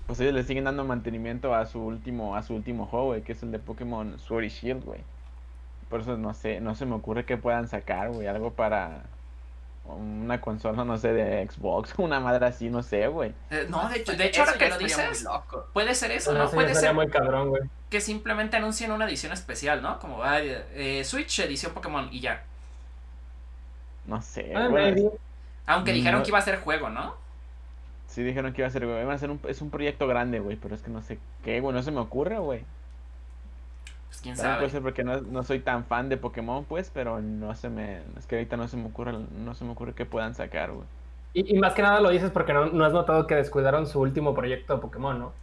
pues 0.07 0.19
ellos 0.21 0.33
le 0.33 0.41
siguen 0.41 0.63
dando 0.63 0.83
mantenimiento 0.85 1.53
a 1.53 1.67
su 1.67 1.79
último, 1.79 2.35
a 2.35 2.41
su 2.41 2.55
último 2.55 2.87
juego, 2.87 3.05
güey, 3.07 3.21
que 3.21 3.33
es 3.33 3.43
el 3.43 3.51
de 3.51 3.59
Pokémon 3.59 4.17
Sword 4.17 4.45
y 4.45 4.49
Shield, 4.49 4.83
güey. 4.83 5.01
Por 5.87 6.01
eso 6.01 6.17
no 6.17 6.33
sé, 6.33 6.59
no 6.61 6.73
se 6.73 6.87
me 6.87 6.95
ocurre 6.95 7.25
que 7.25 7.37
puedan 7.37 7.67
sacar, 7.67 8.09
güey, 8.09 8.25
algo 8.25 8.51
para 8.51 9.03
una 9.95 10.41
consola, 10.41 10.83
no 10.83 10.97
sé, 10.97 11.13
de 11.13 11.47
Xbox, 11.47 11.93
una 11.97 12.19
madre 12.19 12.45
así, 12.45 12.69
no 12.69 12.83
sé, 12.83 13.07
güey. 13.07 13.33
Eh, 13.49 13.67
no, 13.69 13.87
de 13.89 13.97
hecho, 13.97 14.13
de 14.13 14.25
hecho 14.25 14.41
ahora 14.41 14.53
que 14.53 14.69
lo 14.69 14.77
dices, 14.77 15.25
puede 15.73 15.95
ser 15.95 16.11
eso, 16.11 16.33
¿no? 16.33 16.49
Puede 16.49 16.75
ser 16.75 16.93
muy 16.93 17.07
cabrón, 17.07 17.49
güey. 17.49 17.63
que 17.89 18.01
simplemente 18.01 18.57
anuncien 18.57 18.91
una 18.91 19.05
edición 19.05 19.31
especial, 19.31 19.81
¿no? 19.81 19.99
Como 19.99 20.21
eh, 20.25 21.03
Switch 21.03 21.39
edición 21.39 21.73
Pokémon 21.73 22.09
y 22.11 22.19
ya. 22.19 22.43
No 24.05 24.21
sé, 24.21 24.53
ah, 24.55 24.69
Aunque 25.67 25.93
dijeron 25.93 26.23
que 26.23 26.29
iba 26.29 26.39
a 26.39 26.41
ser 26.41 26.59
juego, 26.59 26.89
¿no? 26.89 27.15
Sí, 28.07 28.23
dijeron 28.23 28.53
que 28.53 28.61
iba 28.61 28.67
a 28.67 28.71
ser, 28.71 28.87
güey. 28.87 29.07
a 29.07 29.17
ser 29.19 29.29
un, 29.29 29.39
es 29.47 29.61
un 29.61 29.69
proyecto 29.69 30.07
grande, 30.07 30.39
güey, 30.39 30.55
pero 30.55 30.73
es 30.73 30.81
que 30.81 30.89
no 30.89 31.03
sé 31.03 31.19
qué, 31.43 31.59
güey, 31.61 31.75
no 31.75 31.83
se 31.83 31.91
me 31.91 31.99
ocurre, 31.99 32.39
güey. 32.39 32.63
Pues 34.09 34.21
quién 34.21 34.35
sabe. 34.35 34.57
Puede 34.57 34.69
ser 34.71 34.81
porque 34.81 35.03
no, 35.03 35.21
no, 35.21 35.43
soy 35.43 35.59
tan 35.59 35.85
fan 35.85 36.09
de 36.09 36.17
Pokémon, 36.17 36.65
pues, 36.65 36.91
pero 36.93 37.21
no 37.21 37.55
se 37.55 37.69
me. 37.69 38.01
Es 38.17 38.25
que 38.27 38.35
ahorita 38.35 38.57
no 38.57 38.67
se 38.67 38.75
me 38.75 38.87
ocurre, 38.87 39.13
no 39.13 39.55
se 39.55 39.63
me 39.63 39.71
ocurre 39.71 39.93
que 39.93 40.05
puedan 40.05 40.35
sacar, 40.35 40.71
güey. 40.71 40.85
Y, 41.33 41.55
y, 41.55 41.59
más 41.59 41.75
que 41.75 41.83
nada 41.83 42.01
lo 42.01 42.09
dices 42.09 42.31
porque 42.31 42.53
no, 42.53 42.65
no, 42.65 42.85
has 42.85 42.93
notado 42.93 43.27
que 43.27 43.35
descuidaron 43.35 43.85
su 43.85 44.01
último 44.01 44.33
proyecto 44.33 44.75
de 44.75 44.81
Pokémon, 44.81 45.19
¿no? 45.19 45.33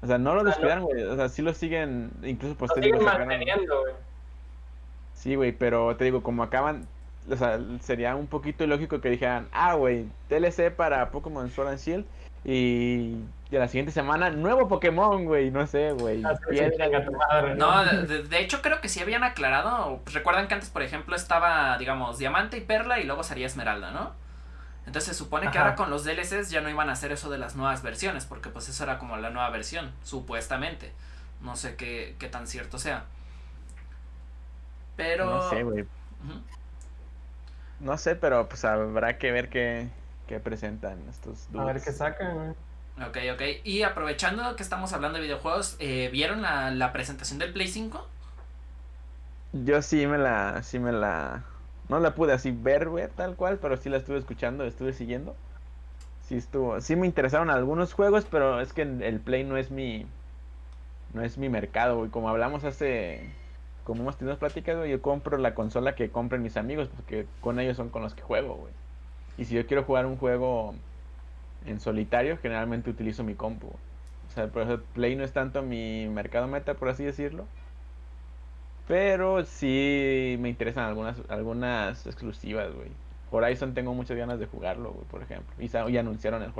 O 0.00 0.06
sea, 0.06 0.18
no 0.18 0.34
lo 0.34 0.44
descuidaron, 0.44 0.84
güey. 0.84 1.02
O 1.02 1.16
sea, 1.16 1.28
sí 1.28 1.42
lo 1.42 1.52
siguen, 1.52 2.12
incluso 2.22 2.54
pues 2.54 2.70
lo 2.76 2.82
siguen 2.82 3.04
manteniendo, 3.04 3.80
güey. 3.80 3.94
Sí, 5.14 5.34
güey, 5.34 5.50
pero 5.50 5.96
te 5.96 6.04
digo, 6.04 6.22
como 6.22 6.44
acaban, 6.44 6.86
o 7.28 7.36
sea, 7.36 7.58
sería 7.80 8.14
un 8.14 8.28
poquito 8.28 8.62
ilógico 8.62 9.00
que 9.00 9.10
dijeran, 9.10 9.48
ah, 9.50 9.74
güey, 9.74 10.06
DLC 10.28 10.70
para 10.70 11.10
Pokémon 11.10 11.50
Sword 11.50 11.68
and 11.68 11.78
Shield 11.78 12.04
y 12.44 13.16
de 13.50 13.58
la 13.58 13.68
siguiente 13.68 13.92
semana, 13.92 14.30
nuevo 14.30 14.66
Pokémon, 14.66 15.24
güey, 15.24 15.50
no 15.50 15.66
sé, 15.66 15.92
güey. 15.92 16.22
Ah, 16.24 16.34
no, 17.56 17.84
de, 17.84 18.40
hecho 18.40 18.60
creo 18.60 18.80
que 18.80 18.88
sí 18.88 19.00
habían 19.00 19.22
aclarado. 19.22 20.00
Recuerdan 20.06 20.48
que 20.48 20.54
antes, 20.54 20.70
por 20.70 20.82
ejemplo, 20.82 21.14
estaba, 21.14 21.78
digamos, 21.78 22.18
Diamante 22.18 22.56
y 22.56 22.60
Perla 22.62 22.98
y 22.98 23.04
luego 23.04 23.22
sería 23.22 23.46
Esmeralda, 23.46 23.92
¿no? 23.92 24.12
Entonces 24.86 25.16
se 25.16 25.18
supone 25.18 25.50
que 25.50 25.58
ahora 25.58 25.74
con 25.74 25.90
los 25.90 26.04
DLCs 26.04 26.50
ya 26.50 26.60
no 26.60 26.70
iban 26.70 26.88
a 26.88 26.92
hacer 26.92 27.10
eso 27.10 27.28
de 27.28 27.38
las 27.38 27.56
nuevas 27.56 27.82
versiones, 27.82 28.24
porque 28.24 28.50
pues 28.50 28.68
eso 28.68 28.84
era 28.84 28.98
como 28.98 29.16
la 29.16 29.30
nueva 29.30 29.50
versión, 29.50 29.92
supuestamente. 30.02 30.92
No 31.40 31.56
sé 31.56 31.76
qué, 31.76 32.14
qué 32.18 32.28
tan 32.28 32.46
cierto 32.46 32.78
sea. 32.78 33.04
Pero... 34.96 35.26
No 35.26 35.50
sé, 35.50 35.62
güey. 35.62 35.84
No 37.80 37.98
sé, 37.98 38.16
pero 38.16 38.48
pues 38.48 38.64
habrá 38.64 39.18
que 39.18 39.32
ver 39.32 39.48
qué, 39.48 39.90
presentan 40.42 40.98
estos 41.08 41.48
A 41.56 41.64
ver 41.64 41.80
qué 41.82 41.92
sacan, 41.92 42.56
Ok, 42.98 43.18
ok. 43.34 43.42
Y 43.64 43.82
aprovechando 43.82 44.56
que 44.56 44.62
estamos 44.62 44.92
hablando 44.92 45.18
de 45.18 45.24
videojuegos, 45.24 45.76
eh, 45.78 46.08
¿vieron 46.12 46.42
la, 46.42 46.90
presentación 46.92 47.38
del 47.38 47.52
Play 47.52 47.68
5? 47.68 48.06
Yo 49.64 49.82
sí 49.82 50.06
me 50.06 50.18
la, 50.18 50.62
sí 50.62 50.78
me 50.78 50.92
la, 50.92 51.44
no 51.88 52.00
la 52.00 52.14
pude 52.14 52.32
así 52.32 52.50
ver, 52.50 52.88
güey, 52.88 53.08
tal 53.08 53.36
cual, 53.36 53.58
pero 53.58 53.76
sí 53.76 53.88
la 53.88 53.98
estuve 53.98 54.18
escuchando, 54.18 54.64
estuve 54.64 54.92
siguiendo. 54.92 55.36
Sí 56.26 56.36
estuvo, 56.36 56.80
sí 56.80 56.96
me 56.96 57.06
interesaron 57.06 57.50
algunos 57.50 57.92
juegos, 57.92 58.26
pero 58.30 58.60
es 58.60 58.72
que 58.72 58.82
el 58.82 59.20
Play 59.20 59.44
no 59.44 59.56
es 59.56 59.70
mi, 59.70 60.06
no 61.14 61.22
es 61.22 61.38
mi 61.38 61.48
mercado, 61.48 61.98
güey. 61.98 62.10
Como 62.10 62.28
hablamos 62.28 62.64
hace 62.64 63.30
como 63.86 64.02
hemos 64.02 64.16
tenido 64.16 64.36
pláticas, 64.36 64.76
güey, 64.76 64.90
yo 64.90 65.00
compro 65.00 65.38
la 65.38 65.54
consola 65.54 65.94
que 65.94 66.10
compren 66.10 66.42
mis 66.42 66.56
amigos, 66.56 66.88
porque 66.88 67.24
con 67.40 67.60
ellos 67.60 67.76
son 67.76 67.88
con 67.88 68.02
los 68.02 68.14
que 68.14 68.22
juego, 68.22 68.56
güey. 68.56 68.72
Y 69.38 69.44
si 69.44 69.54
yo 69.54 69.64
quiero 69.64 69.84
jugar 69.84 70.06
un 70.06 70.16
juego 70.16 70.74
en 71.66 71.80
solitario, 71.80 72.38
generalmente 72.38 72.90
utilizo 72.90 73.24
mi 73.24 73.34
compu. 73.34 73.66
O 73.66 74.32
sea, 74.34 74.48
por 74.48 74.62
eso 74.62 74.80
Play 74.94 75.16
no 75.16 75.24
es 75.24 75.32
tanto 75.32 75.62
mi 75.62 76.08
mercado 76.08 76.46
meta, 76.46 76.74
por 76.74 76.88
así 76.88 77.04
decirlo. 77.04 77.46
Pero 78.88 79.44
sí 79.44 80.36
me 80.40 80.48
interesan 80.48 80.84
algunas, 80.84 81.16
algunas 81.28 82.06
exclusivas, 82.06 82.72
güey. 82.72 82.90
Horizon 83.30 83.74
tengo 83.74 83.92
muchas 83.92 84.16
ganas 84.16 84.38
de 84.38 84.46
jugarlo, 84.46 84.92
güey, 84.92 85.04
por 85.06 85.22
ejemplo. 85.22 85.52
Y, 85.58 85.96
anunciaron 85.96 86.42
el 86.42 86.52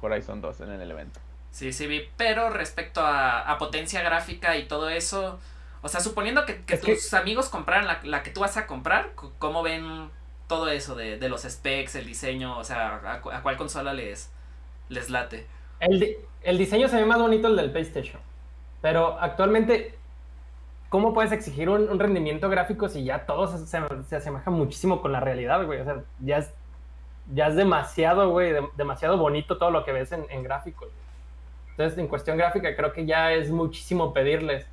Horizon 0.00 0.40
2 0.40 0.60
en 0.60 0.70
el 0.80 0.90
evento. 0.90 1.20
Sí, 1.50 1.72
sí 1.72 1.86
vi. 1.86 2.02
Pero 2.16 2.50
respecto 2.50 3.02
a 3.04 3.56
potencia 3.58 4.02
gráfica 4.02 4.56
y 4.56 4.66
todo 4.66 4.88
eso, 4.88 5.38
o 5.86 5.88
sea, 5.88 6.00
suponiendo 6.00 6.44
que, 6.46 6.54
tus 6.54 7.14
amigos 7.14 7.48
compraran 7.48 7.86
la, 8.02 8.22
que 8.24 8.30
tú 8.30 8.40
vas 8.40 8.56
a 8.56 8.66
comprar, 8.66 9.12
¿cómo 9.38 9.62
ven 9.62 10.10
todo 10.48 10.68
eso 10.68 10.96
de, 10.96 11.16
los 11.28 11.42
specs, 11.42 11.94
el 11.94 12.06
diseño? 12.06 12.58
O 12.58 12.64
sea, 12.64 13.00
¿a, 13.04 13.20
cuál 13.20 13.56
consola 13.56 13.94
les, 13.94 14.32
les 14.88 15.10
late? 15.10 15.46
El, 15.80 16.16
el 16.42 16.58
diseño 16.58 16.88
se 16.88 16.96
ve 16.96 17.04
más 17.04 17.20
bonito 17.20 17.48
el 17.48 17.56
del 17.56 17.70
PlayStation. 17.70 18.20
Pero 18.82 19.18
actualmente, 19.20 19.94
¿cómo 20.88 21.12
puedes 21.12 21.32
exigir 21.32 21.68
un, 21.68 21.98
rendimiento 21.98 22.48
gráfico 22.48 22.88
si 22.88 23.04
ya 23.04 23.26
todo 23.26 23.46
se, 23.48 23.66
se, 23.66 24.16
asemeja 24.16 24.50
muchísimo 24.50 25.02
con 25.02 25.12
la 25.12 25.20
realidad, 25.20 25.64
güey? 25.66 25.80
O 25.80 25.84
sea, 25.84 26.02
ya 26.20 26.38
es, 26.38 26.52
ya 27.34 27.48
es 27.48 27.56
demasiado, 27.56 28.30
güey, 28.30 28.54
demasiado 28.76 29.18
bonito 29.18 29.58
todo 29.58 29.70
lo 29.70 29.84
que 29.84 29.92
ves 29.92 30.12
en, 30.12 30.24
en 30.30 30.42
gráficos. 30.42 30.88
Entonces, 31.70 31.98
en 31.98 32.08
cuestión 32.08 32.38
gráfica, 32.38 32.74
creo 32.74 32.92
que 32.92 33.04
ya 33.04 33.32
es 33.32 33.50
muchísimo 33.50 34.12
pedirles. 34.12 34.66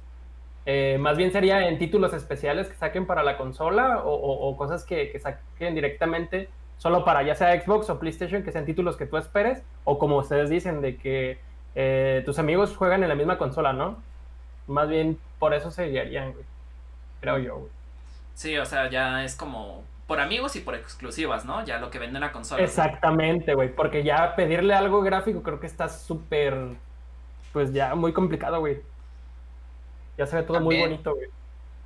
Eh, 0.66 0.98
más 1.00 1.18
bien 1.18 1.32
sería 1.32 1.68
en 1.68 1.78
títulos 1.78 2.14
especiales 2.14 2.70
que 2.70 2.76
saquen 2.76 3.06
para 3.06 3.24
la 3.24 3.38
consola 3.38 4.02
o, 4.06 4.56
cosas 4.56 4.86
que, 4.86 5.20
saquen 5.20 5.76
directamente 5.76 6.50
solo 6.78 7.06
para 7.06 7.24
ya 7.24 7.36
sea 7.36 7.60
Xbox 7.60 7.90
o 7.90 8.00
PlayStation, 8.00 8.44
que 8.44 8.52
sean 8.52 8.66
títulos 8.66 8.98
que 8.98 9.06
tú 9.06 9.18
esperes, 9.18 9.64
o 9.84 10.00
como 10.00 10.18
ustedes 10.18 10.50
dicen, 10.50 10.82
de 10.82 10.98
que 10.98 11.40
eh, 11.76 12.24
tus 12.26 12.40
amigos 12.40 12.76
juegan 12.76 13.04
en 13.04 13.10
la 13.10 13.16
misma 13.16 13.38
consola, 13.38 13.74
¿no? 13.74 13.98
Más 14.68 14.90
bien 14.90 15.18
por 15.40 15.54
eso 15.54 15.72
se 15.72 15.88
guiarían, 15.90 16.34
güey. 16.34 16.46
Creo 17.22 17.38
yo, 17.38 17.58
güey. 17.58 17.72
Sí, 18.36 18.58
o 18.58 18.66
sea, 18.66 18.90
ya 18.90 19.24
es 19.24 19.36
como 19.36 19.84
por 20.08 20.20
amigos 20.20 20.56
y 20.56 20.60
por 20.60 20.76
exclusivas, 20.76 21.46
¿no? 21.46 21.64
Ya 21.66 21.80
lo 21.80 21.90
que 21.90 22.00
venden 22.00 22.22
la 22.22 22.32
consola. 22.32 22.64
Exactamente, 22.64 23.54
güey, 23.54 23.74
porque 23.74 24.04
ya 24.04 24.36
pedirle 24.36 24.74
algo 24.74 25.02
gráfico 25.02 25.42
creo 25.42 25.60
que 25.60 25.68
está 25.68 25.90
súper, 25.90 26.56
pues 27.52 27.74
ya 27.74 27.96
muy 27.96 28.14
complicado, 28.14 28.60
güey. 28.60 28.82
Ya 30.18 30.28
se 30.28 30.36
ve 30.36 30.44
todo 30.44 30.60
muy 30.60 30.80
bonito, 30.80 31.16
güey. 31.16 31.30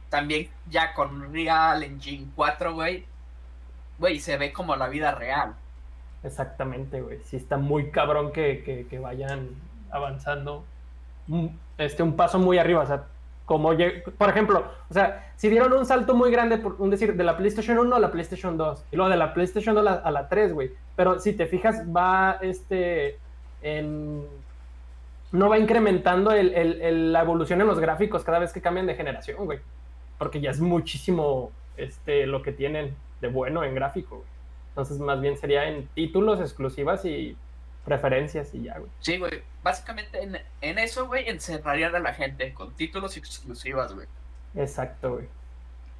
También 0.09 0.49
ya 0.69 0.93
con 0.93 1.31
Real 1.31 1.83
Engine 1.83 2.27
4, 2.35 2.73
güey. 2.73 3.05
Güey, 3.99 4.19
se 4.19 4.37
ve 4.37 4.53
como 4.53 4.75
la 4.75 4.87
vida 4.87 5.11
real. 5.11 5.55
Exactamente, 6.23 7.01
güey. 7.01 7.19
Sí 7.23 7.37
está 7.37 7.57
muy 7.57 7.91
cabrón 7.91 8.31
que, 8.31 8.85
que, 8.89 8.99
vayan 8.99 9.49
avanzando 9.91 10.63
este, 11.77 12.03
un 12.03 12.15
paso 12.15 12.39
muy 12.39 12.57
arriba. 12.57 12.81
O 12.81 12.85
sea, 12.85 13.05
como 13.45 13.71
por 14.17 14.29
ejemplo, 14.29 14.65
o 14.89 14.93
sea, 14.93 15.31
si 15.37 15.49
dieron 15.49 15.71
un 15.73 15.85
salto 15.85 16.13
muy 16.13 16.31
grande, 16.31 16.57
por 16.57 16.75
un 16.79 16.89
decir, 16.89 17.15
de 17.15 17.23
la 17.23 17.37
PlayStation 17.37 17.77
1 17.77 17.95
a 17.95 17.99
la 17.99 18.11
PlayStation 18.11 18.57
2, 18.57 18.85
y 18.91 18.95
luego 18.95 19.09
de 19.09 19.17
la 19.17 19.33
PlayStation 19.33 19.73
2 19.73 19.81
a 19.87 19.89
la, 19.89 19.95
a 19.97 20.11
la 20.11 20.27
3, 20.27 20.53
güey. 20.53 20.71
Pero 20.95 21.19
si 21.19 21.33
te 21.33 21.45
fijas, 21.47 21.83
va 21.95 22.37
este 22.41 23.17
no 25.31 25.49
va 25.49 25.57
incrementando 25.57 26.31
la 26.31 27.21
evolución 27.21 27.61
en 27.61 27.67
los 27.67 27.79
gráficos 27.79 28.23
cada 28.23 28.39
vez 28.39 28.53
que 28.53 28.61
cambian 28.61 28.85
de 28.85 28.95
generación, 28.95 29.45
güey. 29.45 29.59
Porque 30.17 30.39
ya 30.39 30.51
es 30.51 30.59
muchísimo 30.59 31.51
este, 31.75 32.25
lo 32.25 32.41
que 32.41 32.51
tienen 32.51 32.95
de 33.21 33.27
bueno 33.27 33.63
en 33.63 33.75
gráfico, 33.75 34.17
güey. 34.17 34.29
Entonces, 34.69 34.99
más 34.99 35.19
bien 35.19 35.37
sería 35.37 35.67
en 35.67 35.87
títulos 35.87 36.39
exclusivas 36.39 37.03
y 37.05 37.35
preferencias 37.83 38.53
y 38.53 38.63
ya, 38.63 38.77
güey. 38.77 38.91
Sí, 38.99 39.17
güey. 39.17 39.41
Básicamente 39.63 40.19
en, 40.61 40.77
eso, 40.77 41.07
güey, 41.07 41.27
encerrarían 41.29 41.95
a 41.95 41.99
la 41.99 42.13
gente 42.13 42.53
con 42.53 42.73
títulos 42.75 43.17
exclusivas, 43.17 43.93
güey. 43.95 44.07
Exacto, 44.55 45.13
güey. 45.13 45.27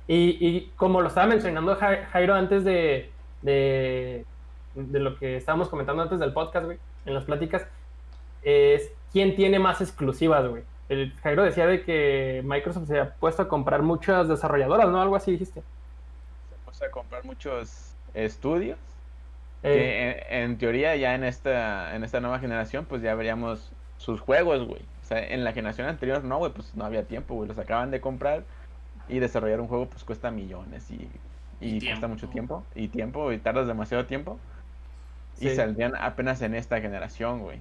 Y, 0.10 0.72
como 0.76 1.02
lo 1.02 1.10
estaba 1.10 1.28
mencionando 1.28 1.76
Jairo 1.76 2.36
antes 2.36 2.64
de, 2.64 3.10
de, 3.42 4.26
de 4.76 5.00
lo 5.00 5.18
que 5.18 5.38
estábamos 5.38 5.70
comentando 5.70 6.04
antes 6.04 6.20
del 6.20 6.32
podcast, 6.32 6.66
güey, 6.66 6.78
en 7.06 7.14
las 7.14 7.26
pláticas, 7.26 7.68
es 8.44 8.92
quién 9.12 9.36
tiene 9.36 9.60
más 9.60 9.82
exclusivas, 9.82 10.48
güey. 10.48 10.64
El 10.90 11.14
Jairo 11.24 11.44
decía 11.44 11.68
de 11.68 11.84
que 11.84 12.42
Microsoft 12.46 12.88
se 12.88 13.00
ha 13.00 13.14
puesto 13.16 13.42
a 13.42 13.48
comprar 13.48 13.82
muchas 13.82 14.30
desarrolladoras, 14.30 14.88
¿no? 14.90 15.02
Algo 15.02 15.16
así 15.16 15.32
dijiste. 15.32 15.62
A 16.82 16.92
comprar 16.92 17.26
muchos 17.26 17.96
estudios. 18.14 18.78
Que 19.62 20.12
eh. 20.12 20.44
en, 20.44 20.58
teoría 20.58 20.96
ya 20.96 21.16
en 21.16 21.24
esta, 21.24 21.96
en 21.96 22.04
esta 22.04 22.20
nueva 22.20 22.40
generación 22.40 22.86
pues 22.86 23.02
ya 23.02 23.16
veríamos 23.16 23.72
sus 23.98 24.22
juegos, 24.22 24.68
güey. 24.68 24.82
O 25.04 25.08
sea, 25.08 25.26
en 25.26 25.44
la 25.44 25.54
generación 25.54 25.88
anterior 25.88 26.24
no, 26.24 26.38
güey, 26.38 26.52
pues 26.52 26.76
no 26.76 26.86
había 26.86 27.04
tiempo, 27.04 27.34
güey. 27.34 27.48
Los 27.48 27.58
acaban 27.58 27.90
de 27.92 28.00
comprar 28.00 28.44
y 29.10 29.20
desarrollar 29.20 29.62
un 29.62 29.68
juego 29.68 29.88
pues 29.88 30.04
cuesta 30.04 30.32
millones 30.32 30.92
y, 30.92 31.10
y, 31.60 31.86
cuesta 31.86 32.08
mucho 32.08 32.28
tiempo 32.28 32.64
y 32.76 32.90
tiempo 32.90 33.32
y 33.32 33.40
tardas 33.40 33.68
demasiado 33.68 34.06
tiempo. 34.06 34.40
Y 35.40 35.50
saldrían 35.50 35.96
apenas 35.96 36.42
en 36.42 36.56
esta 36.56 36.82
generación, 36.82 37.42
güey. 37.42 37.60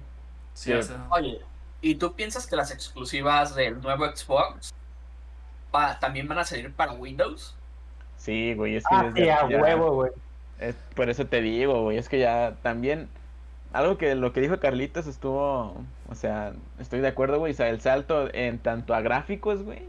Oye, 1.09 1.39
¿y 1.81 1.95
tú 1.95 2.13
piensas 2.13 2.47
que 2.47 2.55
las 2.55 2.71
exclusivas 2.71 3.53
del 3.55 3.79
nuevo 3.81 4.05
Xbox 4.05 4.73
también 5.99 6.27
van 6.27 6.39
a 6.39 6.43
salir 6.43 6.73
para 6.73 6.93
Windows? 6.93 7.55
Sí, 8.27 8.55
güey, 8.55 8.75
es 8.75 8.83
que 8.83 9.31
ah, 9.31 9.47
huevo, 9.49 9.93
güey. 9.93 10.11
por 10.97 11.09
eso 11.09 11.27
te 11.27 11.41
digo, 11.41 11.83
güey, 11.83 11.97
es 11.97 12.09
que 12.09 12.19
ya 12.19 12.57
también 12.61 13.07
algo 13.71 13.97
que 13.97 14.15
lo 14.15 14.33
que 14.33 14.41
dijo 14.41 14.59
Carlitos 14.59 15.07
estuvo, 15.07 15.77
o 16.09 16.15
sea, 16.15 16.51
estoy 16.77 16.99
de 16.99 17.07
acuerdo, 17.07 17.39
güey, 17.39 17.53
o 17.53 17.55
sea, 17.55 17.69
el 17.69 17.79
salto 17.79 18.27
en 18.33 18.59
tanto 18.59 18.93
a 18.93 18.99
gráficos, 18.99 19.63
güey, 19.63 19.79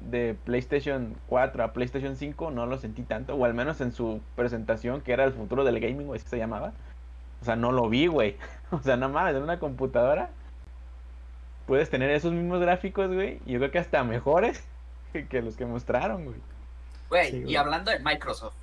de 0.00 0.34
PlayStation 0.46 1.14
4 1.26 1.64
a 1.64 1.74
PlayStation 1.74 2.16
5 2.16 2.50
no 2.50 2.64
lo 2.64 2.78
sentí 2.78 3.02
tanto, 3.02 3.34
o 3.34 3.44
al 3.44 3.52
menos 3.52 3.82
en 3.82 3.92
su 3.92 4.22
presentación, 4.36 5.02
que 5.02 5.12
era 5.12 5.24
el 5.24 5.34
futuro 5.34 5.62
del 5.62 5.78
gaming, 5.78 6.06
güey, 6.06 6.18
así 6.18 6.30
se 6.30 6.38
llamaba. 6.38 6.72
O 7.42 7.44
sea, 7.44 7.56
no 7.56 7.72
lo 7.72 7.90
vi, 7.90 8.06
güey. 8.06 8.36
O 8.70 8.80
sea, 8.80 8.96
no 8.96 9.10
mames, 9.10 9.36
en 9.36 9.42
una 9.42 9.58
computadora 9.58 10.30
puedes 11.66 11.90
tener 11.90 12.08
esos 12.08 12.32
mismos 12.32 12.58
gráficos, 12.58 13.12
güey, 13.12 13.38
y 13.44 13.52
yo 13.52 13.58
creo 13.58 13.70
que 13.70 13.80
hasta 13.80 14.02
mejores 14.02 14.66
que 15.28 15.42
los 15.42 15.58
que 15.58 15.66
mostraron, 15.66 16.24
güey. 16.24 16.51
Güey, 17.12 17.44
y 17.46 17.56
hablando 17.56 17.90
de 17.90 17.98
Microsoft, 17.98 18.54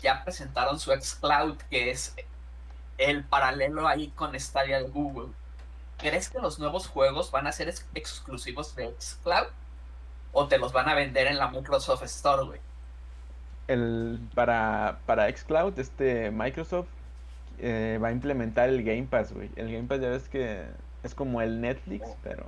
ya 0.00 0.24
presentaron 0.24 0.80
su 0.80 0.92
xCloud, 0.92 1.58
que 1.68 1.90
es 1.90 2.16
el 2.96 3.22
paralelo 3.22 3.86
ahí 3.86 4.08
con 4.16 4.34
Stadia 4.40 4.78
de 4.78 4.88
Google. 4.88 5.28
¿Crees 5.98 6.30
que 6.30 6.38
los 6.38 6.58
nuevos 6.58 6.86
juegos 6.86 7.30
van 7.30 7.46
a 7.46 7.52
ser 7.52 7.68
exclusivos 7.68 8.74
de 8.76 8.94
xCloud? 8.98 9.48
¿O 10.32 10.48
te 10.48 10.56
los 10.56 10.72
van 10.72 10.88
a 10.88 10.94
vender 10.94 11.26
en 11.26 11.36
la 11.36 11.48
Microsoft 11.48 12.02
Store, 12.04 12.44
güey? 12.44 12.60
El, 13.68 14.18
para, 14.34 15.00
para 15.04 15.30
xCloud, 15.30 15.78
este 15.78 16.30
Microsoft 16.30 16.88
eh, 17.58 17.98
va 18.02 18.08
a 18.08 18.12
implementar 18.12 18.70
el 18.70 18.82
Game 18.84 19.04
Pass, 19.04 19.34
güey. 19.34 19.50
El 19.54 19.70
Game 19.70 19.86
Pass 19.86 20.00
ya 20.00 20.08
ves 20.08 20.30
que 20.30 20.64
es 21.02 21.14
como 21.14 21.42
el 21.42 21.60
Netflix, 21.60 22.08
pero... 22.22 22.46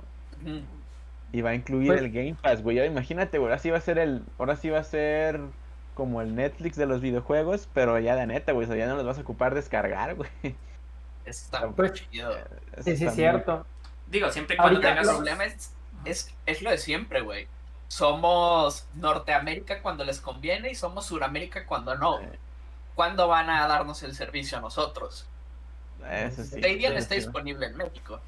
Y 1.35 1.41
va 1.41 1.49
a 1.49 1.53
incluir 1.53 1.89
pues 1.89 2.01
el 2.01 2.11
Game 2.11 2.37
Pass, 2.41 2.63
güey. 2.63 2.79
Imagínate, 2.85 3.39
güey. 3.39 3.49
Ahora 3.49 3.59
sí 3.59 3.69
va 3.69 3.77
a 3.77 3.81
ser 3.81 3.97
el... 3.97 4.23
Ahora 4.39 4.55
sí 4.55 4.69
va 4.69 4.79
a 4.79 4.83
ser 4.85 5.41
como 5.93 6.21
el 6.21 6.33
Netflix 6.33 6.77
de 6.77 6.85
los 6.85 7.01
videojuegos, 7.01 7.67
pero 7.73 7.99
ya 7.99 8.15
de 8.15 8.25
neta, 8.25 8.53
güey. 8.53 8.63
O 8.63 8.67
sea, 8.69 8.77
ya 8.77 8.87
no 8.87 8.95
los 8.95 9.05
vas 9.05 9.17
a 9.17 9.21
ocupar 9.21 9.53
descargar, 9.53 10.15
güey. 10.15 10.29
Está 11.25 11.69
pues, 11.71 11.91
chido. 11.91 12.33
Sí, 12.85 12.95
sí, 12.95 13.05
es 13.05 13.15
cierto. 13.15 13.65
Digo, 14.07 14.31
siempre 14.31 14.55
cuando 14.55 14.79
tengas... 14.79 15.09
El 15.09 15.15
problema 15.15 15.43
es, 15.43 15.73
es, 16.05 16.33
es 16.45 16.61
lo 16.61 16.69
de 16.69 16.77
siempre, 16.77 17.19
güey. 17.19 17.49
Somos 17.89 18.87
Norteamérica 18.95 19.81
cuando 19.81 20.05
les 20.05 20.21
conviene 20.21 20.71
y 20.71 20.75
somos 20.75 21.07
Suramérica 21.07 21.65
cuando 21.65 21.97
no. 21.97 22.21
¿Cuándo 22.95 23.27
van 23.27 23.49
a 23.49 23.67
darnos 23.67 24.03
el 24.03 24.15
servicio 24.15 24.57
a 24.57 24.61
nosotros? 24.61 25.27
Eso 26.09 26.45
sí. 26.45 26.59
Stadia 26.59 26.91
no 26.91 26.97
está 26.97 27.15
disponible 27.15 27.65
en 27.65 27.75
México. 27.75 28.21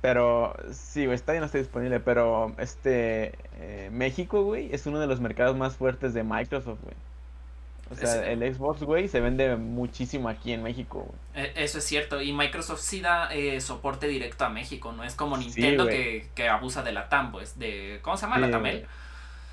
Pero 0.00 0.54
sí, 0.72 1.04
güey, 1.04 1.18
Stadia 1.18 1.40
no 1.40 1.46
está 1.46 1.58
disponible, 1.58 2.00
pero 2.00 2.54
este 2.58 3.34
eh, 3.58 3.90
México, 3.92 4.42
güey, 4.42 4.72
es 4.72 4.86
uno 4.86 4.98
de 4.98 5.06
los 5.06 5.20
mercados 5.20 5.56
más 5.56 5.76
fuertes 5.76 6.14
de 6.14 6.22
Microsoft, 6.22 6.80
güey. 6.82 6.94
O 7.90 7.96
sea, 7.96 8.30
el 8.30 8.54
Xbox, 8.54 8.84
güey, 8.84 9.08
se 9.08 9.20
vende 9.20 9.56
muchísimo 9.56 10.28
aquí 10.28 10.52
en 10.52 10.62
México. 10.62 11.08
Güey. 11.34 11.46
E, 11.46 11.64
eso 11.64 11.78
es 11.78 11.84
cierto. 11.84 12.22
Y 12.22 12.32
Microsoft 12.32 12.80
sí 12.80 13.00
da 13.00 13.34
eh, 13.34 13.60
soporte 13.60 14.06
directo 14.06 14.44
a 14.44 14.48
México. 14.48 14.92
No 14.92 15.02
es 15.02 15.16
como 15.16 15.36
Nintendo 15.36 15.88
que, 15.88 16.28
que, 16.36 16.48
abusa 16.48 16.84
de 16.84 16.92
la 16.92 17.08
TAM, 17.08 17.32
pues. 17.32 17.58
De, 17.58 17.98
¿Cómo 18.02 18.16
se 18.16 18.26
llama? 18.26 18.38
la 18.38 18.50
Tamel. 18.50 18.86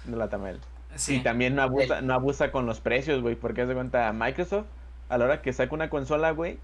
De 0.06 0.16
la 0.16 0.30
Tamel. 0.30 0.60
Sí. 0.96 1.16
Y 1.16 1.20
también 1.22 1.56
no 1.56 1.64
abusa, 1.64 2.02
no 2.02 2.14
abusa 2.14 2.52
con 2.52 2.68
los 2.68 2.80
precios, 2.80 3.24
güey. 3.24 3.36
Porque 3.36 3.64
haz 3.64 3.70
de 3.70 3.74
cuenta, 3.74 4.14
Microsoft, 4.14 4.68
a 5.10 5.18
la 5.18 5.26
hora 5.26 5.42
que 5.42 5.52
saca 5.52 5.74
una 5.74 5.90
consola, 5.90 6.30
güey, 6.30 6.60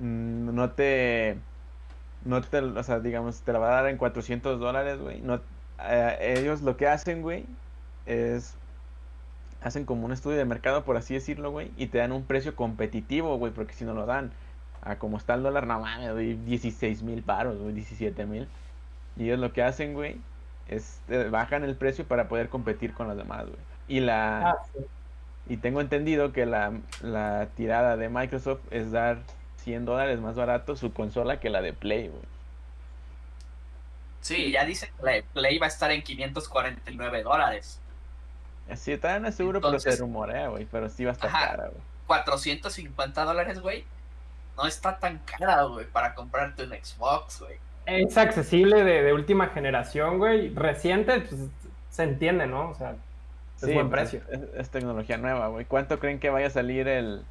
mm, 0.00 0.54
no 0.54 0.70
te 0.70 1.36
no 2.26 2.42
te, 2.42 2.58
o 2.58 2.82
sea, 2.82 3.00
digamos, 3.00 3.40
te 3.42 3.52
la 3.52 3.58
va 3.58 3.68
a 3.68 3.82
dar 3.82 3.90
en 3.90 3.96
400 3.96 4.60
dólares, 4.60 5.00
güey. 5.00 5.20
No, 5.20 5.40
eh, 5.82 6.34
ellos 6.38 6.62
lo 6.62 6.76
que 6.76 6.88
hacen, 6.88 7.22
güey, 7.22 7.46
es 8.06 8.56
hacen 9.62 9.84
como 9.84 10.04
un 10.04 10.12
estudio 10.12 10.36
de 10.36 10.44
mercado, 10.44 10.84
por 10.84 10.96
así 10.96 11.14
decirlo, 11.14 11.50
güey, 11.50 11.70
y 11.76 11.86
te 11.86 11.98
dan 11.98 12.12
un 12.12 12.24
precio 12.24 12.54
competitivo, 12.54 13.36
güey, 13.38 13.52
porque 13.52 13.72
si 13.72 13.84
no 13.84 13.94
lo 13.94 14.06
dan 14.06 14.30
a 14.82 14.96
como 14.96 15.16
está 15.16 15.34
el 15.34 15.42
dólar, 15.42 15.66
no 15.66 15.80
mames, 15.80 16.12
güey, 16.12 16.34
16 16.34 17.02
mil 17.02 17.22
paros, 17.22 17.58
güey, 17.58 17.74
17 17.74 18.26
mil. 18.26 18.48
Y 19.16 19.24
ellos 19.24 19.38
lo 19.40 19.52
que 19.52 19.62
hacen, 19.62 19.94
güey, 19.94 20.20
es 20.68 21.00
eh, 21.08 21.28
bajan 21.30 21.64
el 21.64 21.76
precio 21.76 22.06
para 22.06 22.28
poder 22.28 22.48
competir 22.48 22.92
con 22.92 23.08
los 23.08 23.16
demás, 23.16 23.46
güey. 23.46 23.58
Y 23.88 24.00
la... 24.00 24.50
Ah, 24.50 24.56
y 25.48 25.58
tengo 25.58 25.80
entendido 25.80 26.32
que 26.32 26.44
la, 26.44 26.72
la 27.02 27.48
tirada 27.54 27.96
de 27.96 28.08
Microsoft 28.08 28.60
es 28.70 28.90
dar 28.90 29.18
100 29.66 29.84
dólares 29.84 30.20
más 30.20 30.36
barato 30.36 30.76
su 30.76 30.92
consola 30.92 31.40
que 31.40 31.50
la 31.50 31.60
de 31.60 31.72
Play, 31.72 32.06
güey. 32.06 32.22
Sí, 34.20 34.52
ya 34.52 34.64
dice 34.64 34.92
que 34.96 35.02
la 35.02 35.12
de 35.12 35.24
Play 35.24 35.58
va 35.58 35.66
a 35.66 35.68
estar 35.68 35.90
en 35.90 36.04
549 36.04 37.24
dólares. 37.24 37.80
Sí, 38.76 38.96
todavía 38.96 39.20
no 39.20 39.28
es 39.28 39.34
seguro, 39.34 39.60
pero 39.60 39.80
se 39.80 39.96
rumorea, 39.96 40.48
güey. 40.48 40.68
Pero 40.70 40.88
sí 40.88 41.04
va 41.04 41.10
a 41.10 41.14
estar 41.14 41.32
cara, 41.32 41.66
güey. 41.66 41.80
450 42.06 43.24
dólares, 43.24 43.58
güey. 43.58 43.84
No 44.56 44.68
está 44.68 45.00
tan 45.00 45.18
cara, 45.18 45.64
güey, 45.64 45.84
para 45.86 46.14
comprarte 46.14 46.62
un 46.62 46.70
Xbox, 46.70 47.40
güey. 47.40 47.58
Es 47.86 48.16
accesible 48.16 48.84
de, 48.84 49.12
última 49.12 49.48
generación, 49.48 50.18
güey. 50.18 50.54
Reciente, 50.54 51.22
pues 51.22 51.40
se 51.90 52.02
entiende, 52.04 52.46
¿no? 52.46 52.70
O 52.70 52.74
sea, 52.76 52.94
es 53.60 53.74
buen 53.74 53.90
pues, 53.90 54.10
precio. 54.10 54.22
es, 54.56 54.70
tecnología 54.70 55.16
nueva, 55.16 55.48
güey. 55.48 55.64
¿Cuánto 55.64 55.98
creen 55.98 56.20
que 56.20 56.30
vaya 56.30 56.46
a 56.46 56.50
salir 56.50 56.86
el, 56.86 57.24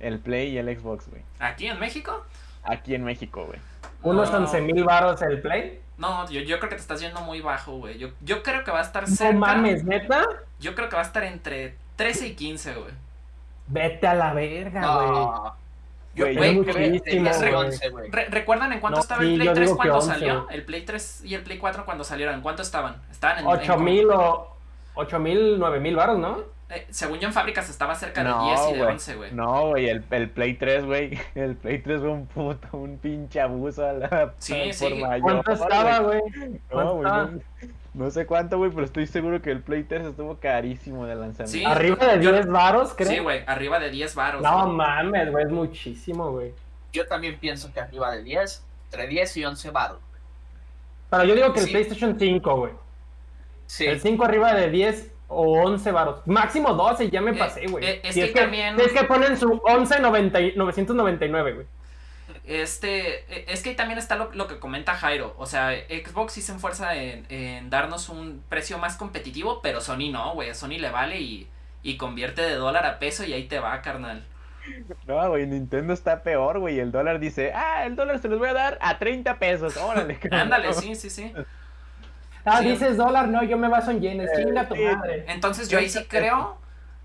el 0.00 0.18
Play 0.18 0.50
y 0.50 0.58
el 0.58 0.78
Xbox, 0.78 1.08
güey. 1.08 1.22
¿Aquí 1.38 1.66
en 1.66 1.78
México? 1.78 2.24
Aquí 2.64 2.94
en 2.94 3.04
México, 3.04 3.46
güey. 3.46 3.58
¿Unos 4.02 4.30
11 4.30 4.60
mil 4.62 4.84
baros 4.84 5.20
el 5.22 5.40
Play? 5.40 5.80
No, 5.98 6.28
yo, 6.30 6.40
yo, 6.40 6.58
creo 6.58 6.70
que 6.70 6.76
te 6.76 6.80
estás 6.80 7.00
yendo 7.00 7.20
muy 7.20 7.42
bajo, 7.42 7.76
güey. 7.76 7.98
Yo, 7.98 8.08
yo 8.22 8.42
creo 8.42 8.64
que 8.64 8.70
va 8.70 8.78
a 8.78 8.82
estar 8.82 9.06
cerca. 9.06 9.32
No 9.34 9.40
mames, 9.40 9.84
¿neta? 9.84 10.26
Yo 10.58 10.74
creo 10.74 10.88
que 10.88 10.96
va 10.96 11.02
a 11.02 11.04
estar 11.04 11.24
entre 11.24 11.74
13 11.96 12.28
y 12.28 12.34
15, 12.34 12.74
güey. 12.74 12.92
Vete 13.66 14.06
a 14.06 14.14
la 14.14 14.32
verga, 14.32 14.94
güey. 14.94 15.52
Yo, 16.12 16.26
güey, 16.34 16.62
¿Recuerdan 18.30 18.72
en 18.72 18.80
cuánto 18.80 19.00
estaba 19.00 19.22
el 19.22 19.36
Play 19.36 19.54
3 19.54 19.72
cuando 19.74 20.00
salió? 20.00 20.48
El 20.50 20.64
Play 20.64 20.84
3 20.84 21.24
y 21.24 21.34
el 21.34 21.42
Play 21.42 21.58
4 21.58 21.84
cuando 21.84 22.02
salieron, 22.02 22.34
¿en 22.34 22.40
cuánto 22.40 22.62
estaban? 22.62 23.00
Estaban 23.10 23.40
en 23.40 23.46
8 23.46 23.76
mil 23.78 24.10
o 24.10 24.56
8 24.94 25.18
mil, 25.18 25.58
9 25.58 25.80
mil 25.80 25.94
baros, 25.94 26.18
¿no? 26.18 26.38
Eh, 26.70 26.86
según 26.90 27.18
yo 27.18 27.26
en 27.26 27.34
fábricas 27.34 27.68
estaba 27.68 27.96
cerca 27.96 28.22
de 28.22 28.32
10 28.32 28.60
y 28.70 28.72
de 28.74 28.82
11, 28.82 29.14
güey. 29.16 29.32
No, 29.32 29.70
güey, 29.70 29.88
el, 29.88 30.04
el, 30.10 30.30
Play 30.30 30.54
3, 30.54 30.84
güey. 30.84 31.18
El 31.34 31.56
Play 31.56 31.80
3 31.80 32.00
fue 32.00 32.10
un 32.10 32.26
puto, 32.26 32.68
un 32.72 32.96
pinche 32.98 33.40
abuso 33.40 33.84
a 33.84 33.92
la 33.92 34.34
Sí, 34.38 34.54
sí. 34.72 35.02
¿Cuánto 35.20 35.50
estaba, 35.50 35.98
güey? 35.98 36.20
No, 36.72 36.94
güey. 36.94 37.42
No, 37.92 38.08
sé 38.12 38.24
cuánto, 38.24 38.56
güey, 38.56 38.70
pero 38.70 38.84
estoy 38.84 39.08
seguro 39.08 39.42
que 39.42 39.50
el 39.50 39.62
Play 39.62 39.82
3 39.82 40.06
estuvo 40.06 40.36
carísimo 40.36 41.06
de 41.06 41.16
lanzamiento. 41.16 41.50
Sí, 41.50 41.64
¿Arriba 41.64 42.06
de 42.06 42.18
10 42.18 42.46
varos, 42.46 42.94
creo? 42.94 43.10
Sí, 43.10 43.18
güey, 43.18 43.42
arriba 43.48 43.80
de 43.80 43.90
10 43.90 44.14
varos. 44.14 44.42
No 44.42 44.68
mames, 44.68 45.32
güey, 45.32 45.44
es 45.44 45.50
muchísimo, 45.50 46.30
güey. 46.30 46.54
Yo 46.92 47.06
también 47.08 47.36
pienso 47.40 47.72
que 47.72 47.80
arriba 47.80 48.12
de 48.12 48.22
10, 48.22 48.64
entre 48.84 49.08
10 49.08 49.36
y 49.38 49.44
11 49.44 49.70
varos. 49.70 49.98
Pero 51.10 51.24
yo 51.24 51.34
digo 51.34 51.52
que 51.52 51.60
el 51.60 51.68
PlayStation 51.68 52.16
5, 52.16 52.56
güey. 52.56 52.72
Sí. 53.66 53.86
El 53.86 54.00
5 54.00 54.24
arriba 54.24 54.54
de 54.54 54.70
10 54.70 55.12
o 55.30 55.62
11 55.62 55.92
varos. 55.92 56.26
Máximo 56.26 56.74
12, 56.74 57.08
ya 57.08 57.20
me 57.20 57.30
eh, 57.30 57.34
pasé, 57.34 57.66
güey. 57.66 57.84
Eh, 57.84 58.00
es, 58.04 58.14
que 58.14 58.28
también... 58.28 58.78
es 58.78 58.92
que 58.92 59.04
ponen 59.04 59.38
su 59.38 59.60
11 59.64 60.00
999, 60.00 61.52
güey. 61.52 61.66
Este, 62.44 63.20
e, 63.32 63.44
es 63.48 63.62
que 63.62 63.74
también 63.74 63.98
está 63.98 64.16
lo, 64.16 64.48
que 64.48 64.58
comenta 64.58 64.94
Jairo. 64.94 65.34
O 65.38 65.46
sea, 65.46 65.72
Xbox 65.88 66.32
sí 66.34 66.42
se 66.42 66.52
esfuerza 66.52 66.94
en, 66.96 67.70
darnos 67.70 68.08
un 68.08 68.42
precio 68.48 68.78
más 68.78 68.96
competitivo, 68.96 69.62
pero 69.62 69.80
Sony 69.80 70.10
no, 70.10 70.34
güey. 70.34 70.54
Sony 70.54 70.78
le 70.78 70.90
vale 70.90 71.20
y, 71.20 71.48
y 71.82 71.96
convierte 71.96 72.42
de 72.42 72.54
dólar 72.56 72.84
a 72.84 72.98
peso 72.98 73.24
y 73.24 73.32
ahí 73.32 73.44
te 73.44 73.60
va, 73.60 73.80
carnal. 73.82 74.24
No, 75.06 75.28
güey, 75.28 75.46
Nintendo 75.46 75.92
está 75.92 76.22
peor, 76.22 76.58
güey. 76.58 76.78
El 76.80 76.92
dólar 76.92 77.18
dice, 77.18 77.52
ah, 77.54 77.84
el 77.86 77.96
dólar 77.96 78.18
se 78.18 78.28
los 78.28 78.38
voy 78.38 78.48
a 78.48 78.54
dar 78.54 78.78
a 78.80 78.98
30 78.98 79.38
pesos. 79.38 79.76
Órale. 79.76 80.18
Ándale, 80.30 80.72
sí, 80.74 80.94
sí, 80.94 81.10
sí. 81.10 81.32
Ah, 82.50 82.60
dices 82.60 82.96
dólar, 82.96 83.28
no, 83.28 83.42
yo 83.42 83.56
me 83.56 83.68
baso 83.68 83.90
en 83.90 84.00
yenes, 84.00 84.30
chinga 84.36 84.68
tu 84.68 84.76
madre. 84.76 85.24
Entonces 85.28 85.68
yo 85.68 85.78
ahí 85.78 85.88
sí 85.88 86.04
creo, 86.08 86.56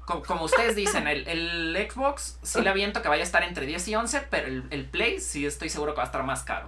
como, 0.06 0.46
ustedes 0.46 0.76
dicen, 0.76 1.08
el, 1.08 1.28
el, 1.28 1.90
Xbox 1.90 2.40
sí 2.44 2.62
le 2.62 2.70
aviento 2.70 3.02
que 3.02 3.10
vaya 3.10 3.24
a 3.24 3.26
estar 3.26 3.44
entre 3.44 3.66
10 3.66 3.88
y 3.88 3.96
11, 3.96 4.22
pero 4.30 4.48
el, 4.48 4.86
Play 4.86 5.20
sí 5.20 5.46
estoy 5.46 5.70
seguro 5.70 5.94
que 5.94 5.98
va 5.98 6.04
a 6.04 6.08
estar 6.08 6.24
más 6.24 6.44
caro. 6.44 6.68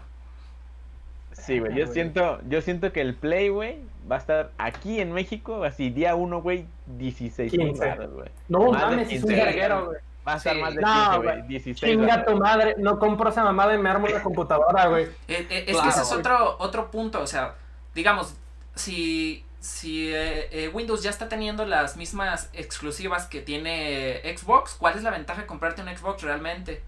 Sí, 1.34 1.60
güey, 1.60 1.76
yo 1.76 1.88
siento, 1.88 2.40
yo 2.50 2.62
siento 2.62 2.92
que 2.92 3.02
el 3.02 3.16
Play, 3.16 3.50
güey, 3.50 3.80
va 4.10 4.16
a 4.16 4.20
estar 4.20 4.52
aquí 4.58 5.00
en 5.00 5.12
México, 5.12 5.64
así, 5.64 5.90
día 5.90 6.16
1, 6.16 6.42
güey, 6.42 6.66
16 6.98 7.52
dólares, 7.52 8.10
güey. 8.12 8.30
No 8.50 8.72
mames, 8.72 9.12
es 9.12 9.24
un 9.24 9.30
verguero, 9.30 9.86
güey. 9.86 9.98
Va 10.28 10.34
a 10.34 10.38
estar 10.38 10.58
más 10.58 10.76
de 10.76 10.82
15, 10.82 11.18
güey, 11.20 11.42
16 11.44 11.92
Chinga 11.92 12.26
tu 12.26 12.36
madre, 12.36 12.76
no 12.78 13.00
compro 13.00 13.30
esa 13.30 13.44
mamada 13.46 13.76
y 13.76 13.78
me 13.78 13.90
armo 13.90 14.08
una 14.08 14.22
computadora, 14.22 14.88
güey. 14.88 15.06
Eh, 15.28 15.48
eh, 15.50 15.66
es 15.68 15.80
que 15.80 15.88
ese 15.88 16.02
es 16.02 16.12
otro, 16.12 16.58
otro 16.60 16.92
punto, 16.92 17.22
o 17.22 17.28
sea, 17.28 17.56
digamos, 17.96 18.36
si, 18.78 19.44
si 19.60 20.14
eh, 20.14 20.50
eh, 20.52 20.70
Windows 20.70 21.04
ya 21.04 21.10
está 21.10 21.28
teniendo 21.28 21.66
las 21.66 21.98
mismas 21.98 22.50
exclusivas 22.54 23.26
que 23.26 23.42
tiene 23.42 24.22
Xbox, 24.38 24.76
¿cuál 24.76 24.96
es 24.96 25.04
la 25.04 25.12
ventaja 25.12 25.42
de 25.42 25.48
comprarte 25.48 25.82
un 25.82 25.96
Xbox 25.96 26.22
realmente? 26.24 26.84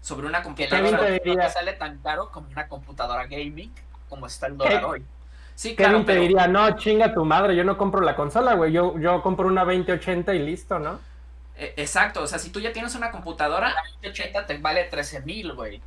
Sobre 0.00 0.26
una 0.26 0.42
computadora. 0.42 1.20
Que 1.20 1.34
no 1.34 1.50
sale 1.50 1.72
tan 1.74 1.98
caro 1.98 2.30
como 2.30 2.48
una 2.48 2.68
computadora 2.68 3.26
gaming 3.26 3.72
como 4.08 4.26
está 4.26 4.46
el 4.46 4.56
dólar 4.56 4.84
hoy. 4.84 5.04
Sí, 5.54 5.76
claro, 5.76 6.04
te 6.04 6.16
diría, 6.16 6.48
no, 6.48 6.76
chinga 6.76 7.14
tu 7.14 7.24
madre, 7.24 7.54
yo 7.54 7.62
no 7.62 7.78
compro 7.78 8.00
la 8.00 8.16
consola, 8.16 8.54
güey, 8.54 8.72
yo, 8.72 8.98
yo 8.98 9.22
compro 9.22 9.46
una 9.46 9.64
2080 9.64 10.34
y 10.34 10.40
listo, 10.40 10.80
¿no? 10.80 10.98
E, 11.56 11.74
exacto, 11.76 12.22
o 12.22 12.26
sea, 12.26 12.40
si 12.40 12.50
tú 12.50 12.58
ya 12.58 12.72
tienes 12.72 12.94
una 12.96 13.12
computadora... 13.12 13.68
La 13.68 13.82
2080 14.02 14.46
te 14.46 14.58
vale 14.58 14.84
13 14.84 15.20
mil, 15.20 15.52
güey. 15.52 15.80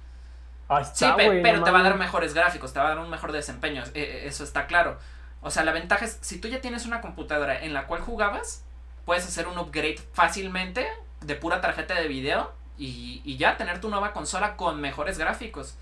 Sí, 0.93 1.05
pero 1.15 1.63
te 1.63 1.71
va 1.71 1.79
a 1.79 1.83
dar 1.83 1.97
mejores 1.97 2.33
gráficos, 2.33 2.73
te 2.73 2.79
va 2.79 2.87
a 2.87 2.89
dar 2.89 2.99
un 2.99 3.09
mejor 3.09 3.31
desempeño, 3.31 3.83
e, 3.93 4.01
e, 4.01 4.27
eso 4.27 4.43
está 4.43 4.67
claro. 4.67 4.97
O 5.41 5.51
sea, 5.51 5.63
la 5.63 5.71
ventaja 5.71 6.05
es, 6.05 6.17
si 6.21 6.39
tú 6.39 6.47
ya 6.47 6.61
tienes 6.61 6.85
una 6.85 7.01
computadora 7.01 7.63
en 7.63 7.73
la 7.73 7.87
cual 7.87 8.01
jugabas, 8.01 8.65
puedes 9.05 9.25
hacer 9.25 9.47
un 9.47 9.57
upgrade 9.57 9.99
fácilmente 10.13 10.87
de 11.21 11.35
pura 11.35 11.61
tarjeta 11.61 11.93
de 11.95 12.07
video 12.07 12.51
y, 12.77 13.21
y 13.23 13.37
ya 13.37 13.55
tener 13.57 13.79
tu 13.79 13.89
nueva 13.89 14.13
consola 14.13 14.55
con 14.57 14.81
mejores 14.81 15.17
gráficos. 15.17 15.75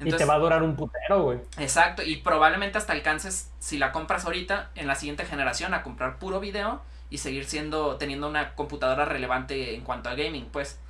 y 0.00 0.10
te 0.10 0.24
va 0.24 0.34
a 0.34 0.38
durar 0.38 0.62
un 0.62 0.74
putero, 0.76 1.22
güey. 1.22 1.38
Exacto, 1.58 2.02
y 2.02 2.16
probablemente 2.16 2.78
hasta 2.78 2.92
alcances, 2.92 3.50
si 3.60 3.78
la 3.78 3.92
compras 3.92 4.24
ahorita, 4.24 4.70
en 4.74 4.86
la 4.86 4.96
siguiente 4.96 5.24
generación, 5.24 5.74
a 5.74 5.82
comprar 5.82 6.18
puro 6.18 6.40
video 6.40 6.82
y 7.10 7.18
seguir 7.18 7.44
siendo, 7.44 7.96
teniendo 7.96 8.28
una 8.28 8.54
computadora 8.54 9.04
relevante 9.04 9.74
en 9.74 9.82
cuanto 9.82 10.08
a 10.08 10.14
gaming, 10.14 10.46
pues. 10.46 10.80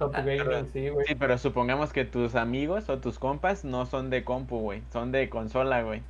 Top 0.00 0.14
ah, 0.16 0.22
gaming, 0.22 0.66
sí, 0.72 0.88
güey. 0.88 1.06
Sí, 1.06 1.14
pero 1.14 1.36
supongamos 1.36 1.92
que 1.92 2.06
tus 2.06 2.34
amigos 2.34 2.88
o 2.88 2.96
tus 2.96 3.18
compas 3.18 3.66
no 3.66 3.84
son 3.84 4.08
de 4.08 4.24
compu, 4.24 4.58
güey, 4.58 4.82
son 4.90 5.12
de 5.12 5.28
consola, 5.28 5.82
güey. 5.82 6.00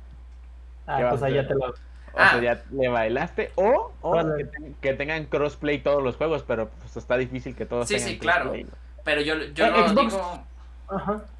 Ah, 0.87 1.07
pues 1.09 1.21
ahí 1.23 1.33
ya 1.33 1.45
te 1.45 1.55
lo... 1.55 1.65
O 1.65 1.73
sea, 2.15 2.35
ah. 2.35 2.39
ya 2.41 2.63
le 2.71 2.87
bailaste. 2.87 3.51
O, 3.55 3.91
que, 4.79 4.93
tengan 4.93 5.25
crossplay 5.25 5.79
todos 5.79 6.01
los 6.01 6.15
juegos, 6.15 6.45
pero 6.47 6.69
pues 6.69 6.95
está 6.95 7.17
difícil 7.17 7.53
que 7.53 7.65
todos 7.65 7.85
sí, 7.85 7.95
tengan 7.95 8.07
Sí, 8.07 8.13
sí, 8.13 8.19
claro. 8.19 8.53
Pero 9.03 9.21
yo, 9.21 9.35
yo 9.53 9.65
eh, 9.65 9.71
lo 9.71 9.89
digo 9.89 10.45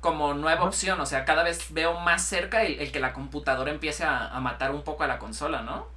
como 0.01 0.33
nueva 0.33 0.65
opción. 0.65 0.99
O 0.99 1.05
sea, 1.05 1.23
cada 1.23 1.43
vez 1.43 1.73
veo 1.73 2.01
más 2.01 2.21
cerca 2.21 2.63
el, 2.63 2.91
que 2.91 2.99
la 2.99 3.13
computadora 3.13 3.71
empiece 3.71 4.03
a, 4.03 4.27
a, 4.27 4.41
matar 4.41 4.71
un 4.71 4.81
poco 4.81 5.03
a 5.03 5.07
la 5.07 5.19
consola, 5.19 5.61
¿no? 5.61 5.87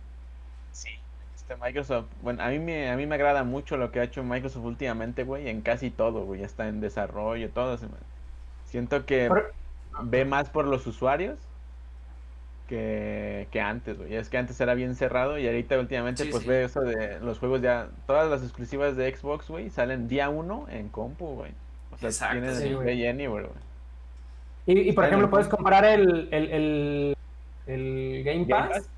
Este 1.46 1.62
Microsoft, 1.62 2.06
bueno, 2.22 2.42
a 2.42 2.48
mí, 2.48 2.58
me, 2.58 2.90
a 2.90 2.96
mí 2.96 3.06
me 3.06 3.16
agrada 3.16 3.44
mucho 3.44 3.76
lo 3.76 3.92
que 3.92 4.00
ha 4.00 4.04
hecho 4.04 4.24
Microsoft 4.24 4.64
últimamente, 4.64 5.24
güey, 5.24 5.50
en 5.50 5.60
casi 5.60 5.90
todo, 5.90 6.24
güey. 6.24 6.40
Ya 6.40 6.46
está 6.46 6.68
en 6.68 6.80
desarrollo, 6.80 7.50
todo. 7.50 7.76
Siento 8.64 9.04
que 9.04 9.30
ve 10.04 10.24
más 10.24 10.48
por 10.48 10.64
los 10.64 10.86
usuarios 10.86 11.38
que, 12.66 13.46
que 13.50 13.60
antes, 13.60 13.98
güey. 13.98 14.14
Es 14.14 14.30
que 14.30 14.38
antes 14.38 14.58
era 14.58 14.72
bien 14.72 14.94
cerrado 14.94 15.38
y 15.38 15.46
ahorita 15.46 15.78
últimamente 15.78 16.24
pues 16.24 16.46
ve 16.46 16.64
eso 16.64 16.80
de 16.80 17.20
los 17.20 17.38
juegos 17.38 17.60
ya, 17.60 17.88
todas 18.06 18.30
las 18.30 18.42
exclusivas 18.42 18.96
de 18.96 19.14
Xbox, 19.14 19.48
güey, 19.48 19.68
salen 19.68 20.08
día 20.08 20.30
uno 20.30 20.64
en 20.70 20.88
compu, 20.88 21.26
güey. 21.26 21.52
O 21.92 21.98
sea, 21.98 22.08
Exacto, 22.08 22.40
tienes 22.40 22.58
sí, 22.58 22.72
güey. 22.72 23.06
Y, 24.66 24.88
y, 24.88 24.92
por 24.92 25.04
ejemplo, 25.04 25.28
puedes 25.28 25.48
comprar 25.48 25.84
el, 25.84 26.26
el, 26.32 26.50
el, 26.50 27.16
el 27.66 28.24
Game, 28.24 28.46
Pass 28.46 28.88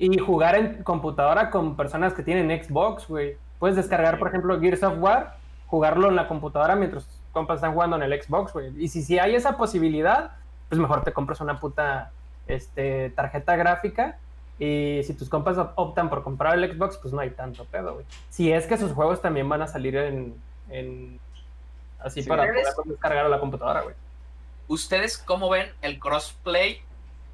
y 0.00 0.16
jugar 0.18 0.54
en 0.54 0.82
computadora 0.82 1.50
con 1.50 1.76
personas 1.76 2.14
que 2.14 2.22
tienen 2.22 2.64
Xbox, 2.64 3.06
güey. 3.06 3.36
Puedes 3.58 3.76
descargar, 3.76 4.18
por 4.18 4.28
ejemplo, 4.28 4.58
Gears 4.58 4.82
of 4.82 4.94
War, 4.98 5.36
jugarlo 5.66 6.08
en 6.08 6.16
la 6.16 6.26
computadora 6.26 6.74
mientras 6.74 7.06
compas 7.32 7.56
están 7.56 7.74
jugando 7.74 7.96
en 7.96 8.02
el 8.02 8.22
Xbox, 8.22 8.54
güey. 8.54 8.72
Y 8.82 8.88
si, 8.88 9.02
si 9.02 9.18
hay 9.18 9.34
esa 9.34 9.58
posibilidad, 9.58 10.32
pues 10.70 10.80
mejor 10.80 11.04
te 11.04 11.12
compras 11.12 11.42
una 11.42 11.60
puta 11.60 12.12
este, 12.46 13.10
tarjeta 13.10 13.56
gráfica. 13.56 14.16
Y 14.58 15.02
si 15.04 15.12
tus 15.12 15.28
compas 15.28 15.58
optan 15.74 16.08
por 16.08 16.22
comprar 16.22 16.54
el 16.54 16.72
Xbox, 16.72 16.96
pues 16.96 17.12
no 17.12 17.20
hay 17.20 17.30
tanto 17.30 17.66
pedo, 17.66 17.92
güey. 17.92 18.06
Si 18.30 18.50
es 18.50 18.66
que 18.66 18.78
sus 18.78 18.92
juegos 18.92 19.20
también 19.20 19.50
van 19.50 19.60
a 19.60 19.66
salir 19.66 19.96
en. 19.96 20.34
en 20.70 21.20
así 21.98 22.22
para 22.22 22.46
poder 22.46 22.64
descargar 22.86 23.26
a 23.26 23.28
la 23.28 23.38
computadora, 23.38 23.82
güey. 23.82 23.94
¿Ustedes 24.66 25.18
cómo 25.18 25.50
ven 25.50 25.68
el 25.82 25.98
crossplay 25.98 26.80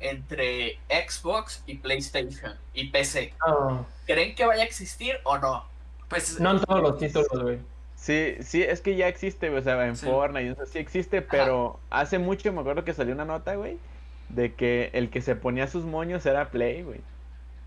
entre 0.00 0.78
Xbox 0.88 1.62
y 1.66 1.76
PlayStation 1.76 2.54
y 2.74 2.90
PC? 2.90 3.34
¿Creen 4.06 4.34
que 4.34 4.46
vaya 4.46 4.62
a 4.62 4.66
existir 4.66 5.16
o 5.24 5.38
no? 5.38 5.64
Pues 6.08 6.38
no 6.40 6.52
en 6.52 6.60
todos 6.60 6.82
los 6.82 6.98
títulos, 6.98 7.42
güey. 7.42 7.58
Sí, 7.96 8.36
sí, 8.40 8.62
es 8.62 8.82
que 8.82 8.94
ya 8.94 9.08
existe, 9.08 9.50
o 9.50 9.60
sea, 9.62 9.86
en 9.86 9.96
Fortnite, 9.96 10.50
eso 10.50 10.66
sí 10.66 10.78
existe, 10.78 11.22
pero 11.22 11.80
hace 11.90 12.18
mucho 12.18 12.52
me 12.52 12.60
acuerdo 12.60 12.84
que 12.84 12.92
salió 12.92 13.14
una 13.14 13.24
nota, 13.24 13.54
güey, 13.56 13.78
de 14.28 14.54
que 14.54 14.90
el 14.92 15.10
que 15.10 15.22
se 15.22 15.34
ponía 15.34 15.66
sus 15.66 15.84
moños 15.84 16.24
era 16.26 16.50
Play, 16.50 16.82
güey. 16.82 17.00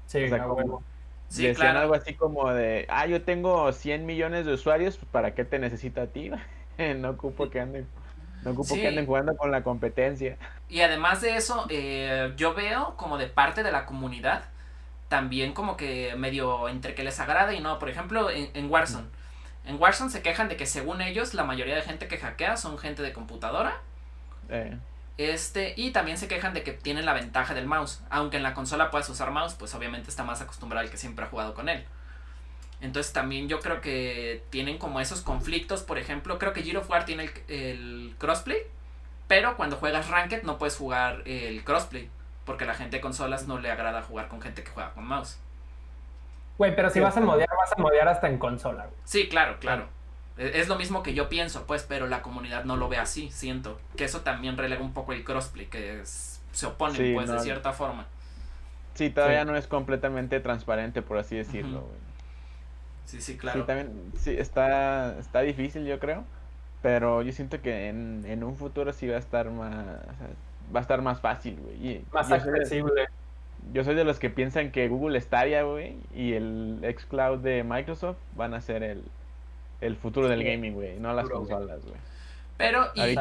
Sí, 0.06 0.24
o 0.24 0.30
sea, 0.30 0.44
como, 0.44 0.84
decían 1.30 1.78
algo 1.78 1.96
así 1.96 2.13
como 2.13 2.52
de, 2.54 2.86
ah, 2.89 3.06
yo 3.08 3.24
tengo 3.24 3.72
100 3.72 4.06
millones 4.06 4.46
de 4.46 4.54
usuarios, 4.54 4.98
¿para 5.12 5.34
qué 5.34 5.46
te 5.46 5.60
necesito 5.60 6.00
a 6.00 6.08
ti? 6.08 6.32
no 6.98 7.10
ocupo 7.10 7.50
que 7.50 7.60
anden, 7.60 7.88
no 8.43 8.52
ocupo 8.52 8.75
que 8.75 8.88
anden 8.88 9.06
jugando 9.06 9.36
con 9.36 9.52
la 9.52 9.63
competencia. 9.63 10.38
Y 10.69 10.82
además 10.82 11.21
de 11.21 11.36
eso, 11.36 11.65
eh, 11.69 12.34
yo 12.38 12.54
veo 12.54 12.95
como 12.95 13.17
de 13.17 13.28
parte 13.28 13.63
de 13.63 13.71
la 13.71 13.86
comunidad, 13.86 14.43
también 15.08 15.54
como 15.54 15.75
que 15.75 16.15
medio 16.15 16.69
entre 16.69 16.95
que 16.95 17.04
les 17.04 17.19
agrada 17.19 17.54
y 17.54 17.60
no. 17.60 17.80
Por 17.80 17.89
ejemplo, 17.89 18.30
en, 18.30 18.49
en 18.54 18.69
Warzone. 18.69 19.08
En 19.65 19.80
Warzone 19.80 20.10
se 20.10 20.21
quejan 20.21 20.49
de 20.49 20.58
que 20.58 20.65
según 20.65 21.02
ellos, 21.02 21.34
la 21.34 21.43
mayoría 21.43 21.75
de 21.75 21.82
gente 21.82 22.08
que 22.08 22.17
hackea 22.17 22.58
son 22.58 22.78
gente 22.78 23.02
de 23.02 23.13
computadora. 23.13 23.78
Eh. 24.49 24.78
Este, 25.17 25.73
y 25.75 25.91
también 25.91 26.17
se 26.17 26.30
quejan 26.30 26.54
de 26.54 26.63
que 26.63 26.71
tienen 26.71 27.06
la 27.06 27.13
ventaja 27.13 27.54
del 27.54 27.65
mouse. 27.65 28.02
Aunque 28.10 28.38
en 28.38 28.43
la 28.43 28.54
consola 28.54 28.89
puedas 28.89 29.10
usar 29.10 29.32
mouse, 29.32 29.54
pues 29.56 29.75
obviamente 29.75 30.10
está 30.10 30.23
más 30.23 30.41
acostumbrado 30.41 30.86
al 30.86 30.89
que 30.89 30.97
siempre 30.97 31.25
ha 31.25 31.28
jugado 31.28 31.54
con 31.54 31.67
él. 31.67 31.84
Entonces 32.82 33.12
también 33.12 33.50
yo 33.50 33.60
creo 33.60 33.82
que 33.82 34.44
tienen 34.50 34.78
como 34.78 35.00
esos 35.00 35.22
conflictos. 35.22 35.84
Por 35.84 35.98
ejemplo, 35.98 36.39
creo 36.39 36.54
que 36.54 36.63
Gear 36.63 36.78
of 36.78 36.89
War 36.89 37.06
tiene 37.06 37.30
el, 37.48 38.15
crossplay. 38.18 38.60
Pero 39.28 39.58
cuando 39.58 39.76
juegas 39.76 40.10
Ranked 40.10 40.44
no 40.44 40.58
puedes 40.58 40.78
jugar 40.78 41.22
el 41.26 41.63
crossplay. 41.63 42.10
Porque 42.46 42.63
a 42.63 42.68
la 42.68 42.74
gente 42.74 42.98
de 42.98 43.02
consolas 43.02 43.48
no 43.48 43.60
le 43.60 43.70
agrada 43.70 44.02
jugar 44.02 44.28
con 44.28 44.42
gente 44.42 44.63
que 44.63 44.72
juega 44.72 44.92
con 44.94 45.06
mouse. 45.06 45.38
Güey, 46.58 46.76
pero 46.76 46.89
si 46.89 47.00
vas 47.00 47.15
a 47.15 47.22
modear, 47.22 47.50
vas 47.58 47.72
a 47.72 47.82
modear 47.82 48.08
hasta 48.08 48.28
en 48.28 48.38
consola. 48.38 48.88
Sí, 49.06 49.30
claro, 49.30 49.58
claro. 49.60 49.88
Es 50.38 50.68
lo 50.68 50.78
mismo 50.78 51.04
que 51.04 51.13
yo 51.13 51.30
pienso, 51.30 51.65
pues, 51.68 51.84
pero 51.84 52.08
la 52.08 52.22
comunidad 52.22 52.63
no 52.63 52.78
lo 52.78 52.89
ve 52.89 52.98
así, 52.98 53.30
siento. 53.32 53.80
Que 53.96 54.06
eso 54.06 54.22
también 54.22 54.58
relega 54.58 54.82
un 54.82 54.94
poco 54.94 55.13
el 55.13 55.24
crossplay, 55.24 55.68
que 55.68 56.02
se 56.04 56.65
opone, 56.65 57.13
pues, 57.13 57.30
de 57.30 57.39
cierta 57.39 57.72
forma. 57.74 58.08
Sí, 58.94 59.10
todavía 59.10 59.46
no 59.46 59.56
es 59.56 59.68
completamente 59.68 60.39
transparente, 60.39 61.02
por 61.02 61.18
así 61.18 61.38
decirlo, 61.38 61.88
Sí, 63.10 63.22
sí, 63.22 63.38
claro. 63.38 63.62
Sí, 63.62 63.65
también, 63.65 64.12
sí, 64.15 64.36
está, 64.38 65.17
está 65.17 65.41
difícil, 65.41 65.84
yo 65.84 65.98
creo. 65.98 66.24
Pero 66.84 67.24
yo 67.24 67.32
siento 67.32 67.60
que 67.60 67.89
en, 67.89 68.43
un 68.43 68.56
futuro 68.56 68.93
sí 68.93 69.08
va 69.08 69.15
a 69.15 69.19
estar 69.19 69.50
más, 69.50 69.74
va 70.74 70.80
a 70.80 70.82
estar 70.82 71.02
más 71.02 71.19
fácil, 71.19 71.58
güey. 71.60 72.04
Más 72.13 72.32
accesible. 72.32 73.08
yo 73.74 73.84
soy 73.84 73.95
de 73.95 74.04
los 74.04 74.19
que 74.19 74.30
piensan 74.30 74.72
que 74.72 74.88
Google 74.89 75.19
Stadia, 75.19 75.63
güey, 75.63 75.98
y 76.13 76.34
el 76.34 76.80
xCloud 77.00 77.39
de 77.39 77.63
Microsoft 77.63 78.19
van 78.36 78.54
a 78.54 78.62
ser 78.62 78.84
el, 78.84 79.04
el 79.82 79.95
futuro 79.95 80.28
del 80.28 80.43
gaming, 80.43 80.76
güey, 80.76 81.00
no 81.00 81.12
las 81.13 81.28
consolas, 81.28 81.82
güey. 81.82 81.98
Pero, 82.58 82.91
y, 82.93 83.15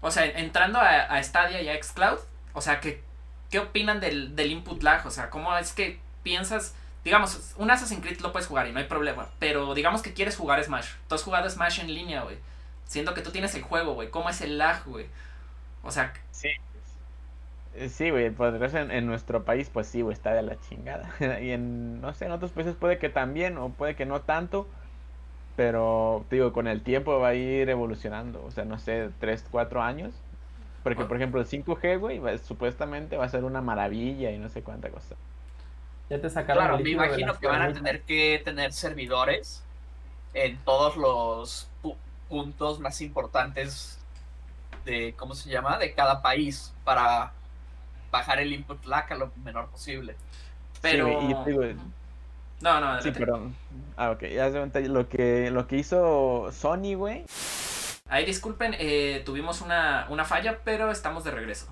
o 0.00 0.10
sea, 0.10 0.24
entrando 0.26 0.80
a, 0.80 1.02
a, 1.04 1.22
Stadia 1.22 1.62
y 1.62 1.68
a 1.68 1.80
Xcloud, 1.80 2.18
o 2.52 2.60
sea, 2.60 2.80
¿qué, 2.80 3.00
qué 3.48 3.60
opinan 3.60 4.00
del, 4.00 4.34
del 4.34 4.50
input 4.50 4.82
lag? 4.82 5.06
O 5.06 5.10
sea, 5.12 5.30
¿cómo 5.30 5.56
es 5.56 5.72
que 5.72 6.00
piensas, 6.24 6.74
digamos, 7.04 7.54
un 7.56 7.70
Assassin's 7.70 8.02
Creed 8.02 8.20
lo 8.20 8.32
puedes 8.32 8.48
jugar 8.48 8.66
y 8.66 8.72
no 8.72 8.78
hay 8.78 8.86
problema, 8.86 9.28
pero 9.38 9.74
digamos 9.74 10.02
que 10.02 10.12
quieres 10.12 10.36
jugar 10.36 10.62
Smash, 10.62 10.88
tú 11.08 11.14
has 11.14 11.22
jugado 11.22 11.48
Smash 11.48 11.80
en 11.80 11.92
línea, 11.92 12.22
güey, 12.22 12.36
siendo 12.84 13.14
que 13.14 13.22
tú 13.22 13.30
tienes 13.30 13.54
el 13.54 13.62
juego, 13.62 13.94
güey, 13.94 14.10
¿cómo 14.10 14.28
es 14.28 14.40
el 14.40 14.58
lag, 14.58 14.84
güey? 14.86 15.06
O 15.82 15.90
sea... 15.90 16.12
Sí. 16.30 16.48
Sí, 17.90 18.10
güey, 18.10 18.30
pues 18.30 18.74
en, 18.74 18.90
en 18.90 19.06
nuestro 19.06 19.44
país, 19.44 19.70
pues 19.72 19.86
sí, 19.86 20.02
güey, 20.02 20.12
está 20.12 20.32
de 20.32 20.42
la 20.42 20.58
chingada. 20.58 21.10
y 21.40 21.50
en, 21.50 22.00
no 22.00 22.12
sé, 22.12 22.24
en 22.24 22.32
otros 22.32 22.50
países 22.50 22.74
puede 22.74 22.98
que 22.98 23.08
también, 23.08 23.56
o 23.56 23.68
puede 23.68 23.94
que 23.94 24.04
no 24.04 24.20
tanto, 24.22 24.66
pero, 25.58 26.24
digo, 26.30 26.52
con 26.52 26.68
el 26.68 26.82
tiempo 26.82 27.18
va 27.18 27.30
a 27.30 27.34
ir 27.34 27.68
evolucionando. 27.68 28.44
O 28.44 28.52
sea, 28.52 28.64
no 28.64 28.78
sé, 28.78 29.10
3, 29.18 29.44
4 29.50 29.82
años. 29.82 30.14
Porque, 30.84 31.04
por 31.04 31.16
ejemplo, 31.16 31.40
el 31.40 31.48
5G, 31.48 31.98
güey, 31.98 32.20
supuestamente 32.38 33.16
va 33.16 33.24
a 33.24 33.28
ser 33.28 33.42
una 33.42 33.60
maravilla 33.60 34.30
y 34.30 34.38
no 34.38 34.48
sé 34.50 34.62
cuánta 34.62 34.90
cosa. 34.90 35.16
Ya 36.10 36.20
te 36.20 36.30
sacaron 36.30 36.64
Claro, 36.64 36.78
me 36.78 36.90
imagino 36.90 37.38
que 37.38 37.46
van 37.46 37.62
a 37.62 37.72
tener 37.72 38.02
que 38.02 38.40
tener 38.44 38.72
servidores 38.72 39.62
en 40.34 40.56
todos 40.58 40.96
los 40.96 41.68
puntos 42.28 42.80
más 42.80 43.00
importantes 43.00 43.98
de, 44.84 45.14
¿cómo 45.16 45.34
se 45.34 45.50
llama? 45.50 45.78
De 45.78 45.94
cada 45.94 46.22
país 46.22 46.72
para 46.84 47.32
bajar 48.10 48.40
el 48.40 48.52
input 48.52 48.84
lag 48.86 49.12
a 49.12 49.16
lo 49.16 49.32
menor 49.44 49.68
posible. 49.68 50.16
Pero... 50.80 51.08
No, 52.60 52.80
no, 52.80 53.00
Sí, 53.00 53.12
pero. 53.12 53.52
Ah, 53.96 54.10
ok. 54.10 54.24
Ya 54.24 54.50
se 54.50 54.88
lo 54.88 55.08
que, 55.08 55.50
lo 55.50 55.68
que 55.68 55.76
hizo 55.76 56.50
Sony, 56.52 56.94
güey. 56.96 57.24
Ahí 58.08 58.24
disculpen, 58.24 58.74
eh, 58.78 59.22
tuvimos 59.24 59.60
una, 59.60 60.06
una 60.08 60.24
falla, 60.24 60.58
pero 60.64 60.90
estamos 60.90 61.24
de 61.24 61.30
regreso. 61.30 61.68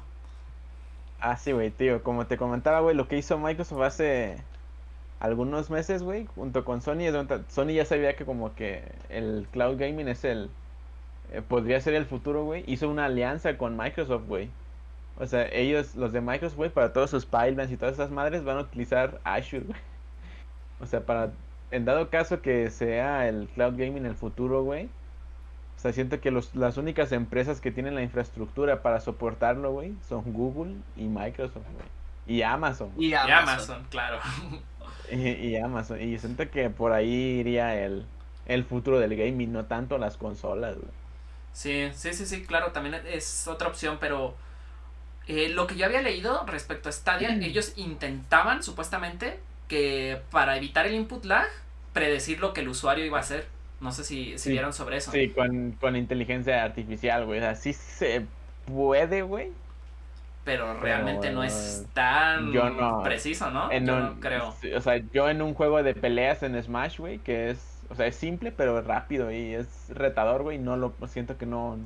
Ah, 1.29 1.37
sí, 1.37 1.51
güey, 1.51 1.71
tío. 1.73 2.05
Como 2.05 2.27
te 2.29 2.37
comentaba, 2.37 2.81
güey, 2.81 2.95
lo 2.95 3.09
que 3.09 3.19
hizo 3.19 3.37
Microsoft 3.37 3.83
hace 3.83 4.37
algunos 5.19 5.71
meses, 5.71 6.05
güey, 6.05 6.27
junto 6.37 6.65
con 6.65 6.83
Sony. 6.83 7.11
Sony 7.49 7.73
ya 7.75 7.85
sabía 7.85 8.15
que 8.15 8.25
como 8.25 8.55
que 8.55 8.85
el 9.09 9.49
cloud 9.51 9.77
gaming 9.77 10.07
es 10.09 10.25
el... 10.25 10.51
Eh, 11.33 11.43
podría 11.43 11.81
ser 11.81 11.95
el 11.95 12.07
futuro, 12.07 12.45
güey. 12.45 12.63
Hizo 12.69 12.89
una 12.89 13.07
alianza 13.07 13.59
con 13.59 13.77
Microsoft, 13.77 14.29
güey. 14.29 14.51
O 15.19 15.27
sea, 15.27 15.49
ellos, 15.49 15.97
los 15.97 16.13
de 16.13 16.21
Microsoft, 16.21 16.59
güey, 16.59 16.71
para 16.71 16.93
todos 16.93 17.11
sus 17.11 17.27
pipelines 17.27 17.73
y 17.73 17.77
todas 17.77 17.95
esas 17.95 18.11
madres 18.13 18.45
van 18.45 18.59
a 18.59 18.61
utilizar 18.61 19.21
Azure, 19.25 19.65
güey. 19.67 19.81
O 20.81 20.87
sea, 20.87 21.07
para, 21.07 21.33
en 21.73 21.85
dado 21.87 22.11
caso 22.11 22.41
que 22.43 22.71
sea 22.71 23.29
el 23.29 23.49
cloud 23.55 23.75
gaming 23.77 24.07
el 24.07 24.15
futuro, 24.15 24.63
güey. 24.63 24.89
Sea, 25.87 25.93
siento 25.93 26.21
que 26.21 26.31
los, 26.31 26.55
las 26.55 26.77
únicas 26.77 27.13
empresas 27.13 27.61
que 27.61 27.71
tienen 27.71 27.95
la 27.95 28.03
infraestructura 28.03 28.83
para 28.83 29.01
soportarlo, 29.01 29.73
güey, 29.73 29.95
son 30.09 30.33
Google 30.33 30.75
y 30.97 31.05
Microsoft, 31.05 31.65
güey. 31.65 31.89
Y 32.27 32.43
Amazon. 32.43 32.91
Y 32.99 33.15
Amazon, 33.15 33.87
claro. 33.91 34.19
Y, 35.09 35.55
Amazon. 35.55 36.03
Y 36.03 36.19
siento 36.19 36.51
que 36.51 36.69
por 36.69 36.93
ahí 36.93 37.39
iría 37.39 37.81
el, 37.81 38.05
el 38.47 38.65
futuro 38.65 38.99
del 38.99 39.15
gaming, 39.15 39.53
no 39.53 39.67
tanto 39.67 39.99
las 39.99 40.17
consolas, 40.17 40.77
Sí, 41.53 41.91
sí, 41.95 42.13
sí, 42.13 42.27
sí, 42.27 42.43
claro, 42.45 42.73
también 42.73 43.01
es 43.07 43.47
otra 43.47 43.69
opción, 43.69 43.99
pero 44.01 44.35
eh, 45.27 45.49
lo 45.49 45.67
que 45.67 45.77
yo 45.77 45.87
había 45.87 46.03
leído 46.03 46.45
respecto 46.45 46.89
a 46.89 46.93
Stadia, 46.93 47.31
ellos 47.31 47.73
intentaban 47.77 48.63
supuestamente 48.63 49.39
que 49.69 50.21
para 50.31 50.57
evitar 50.57 50.87
el 50.87 50.95
input 50.95 51.25
lag, 51.25 51.47
predecir 51.93 52.41
lo 52.41 52.53
que 52.53 52.61
el 52.61 52.69
usuario 52.69 53.05
iba 53.05 53.19
a 53.19 53.23
hacer. 53.23 53.47
No 53.81 53.93
sé 53.93 54.05
si, 54.05 54.39
si 54.39 54.51
vieron 54.51 54.73
sobre 54.73 54.97
eso. 54.97 55.11
Sí, 55.11 55.29
con, 55.29 55.73
con 55.73 55.97
inteligencia 55.97 56.65
artificial, 56.65 57.27
güey. 57.27 57.45
Así 57.45 57.73
se 57.73 58.27
puede, 58.65 59.23
güey. 59.23 59.53
Pero 60.45 60.79
realmente 60.79 61.33
no 61.33 61.43
es 61.43 61.87
tan 61.93 62.53
preciso, 63.03 63.51
¿no? 63.51 63.73
yo 63.73 63.91
no 63.91 64.21
creo. 64.21 64.55
O 64.77 64.81
sea, 64.81 64.97
yo 65.13 65.29
en 65.29 65.43
un 65.43 65.55
juego 65.55 65.83
de 65.83 65.95
peleas 65.95 66.43
en 66.45 66.61
Smash, 66.63 66.99
güey, 66.99 67.19
que 67.19 67.51
es, 67.51 67.83
o 67.91 67.97
sea, 67.97 68.07
es 68.07 68.15
simple, 68.15 68.53
pero 68.53 68.81
rápido 68.81 69.33
y 69.33 69.55
es 69.55 69.89
retador, 69.89 70.45
güey, 70.45 70.59
no 70.59 70.77
lo 70.77 70.95
siento 71.09 71.37
que 71.37 71.47
no, 71.47 71.79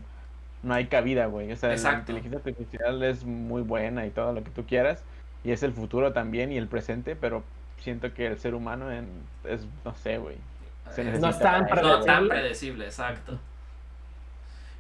no 0.62 0.74
hay 0.74 0.86
cabida, 0.86 1.26
güey. 1.26 1.50
O 1.52 1.56
sea, 1.56 1.74
la 1.74 1.94
inteligencia 1.94 2.38
artificial 2.38 3.02
es 3.02 3.24
muy 3.24 3.62
buena 3.62 4.06
y 4.06 4.10
todo 4.10 4.32
lo 4.32 4.44
que 4.44 4.50
tú 4.50 4.66
quieras. 4.66 5.02
Y 5.42 5.52
es 5.52 5.62
el 5.62 5.72
futuro 5.72 6.12
también 6.12 6.52
y 6.52 6.58
el 6.58 6.68
presente, 6.68 7.16
pero 7.16 7.42
siento 7.78 8.12
que 8.12 8.26
el 8.26 8.38
ser 8.38 8.54
humano 8.54 8.90
es, 8.90 9.66
no 9.84 9.94
sé, 9.94 10.18
güey. 10.18 10.36
No 10.96 11.28
es 11.28 11.38
tan 11.38 11.66
predecible. 12.28 12.86
exacto. 12.86 13.38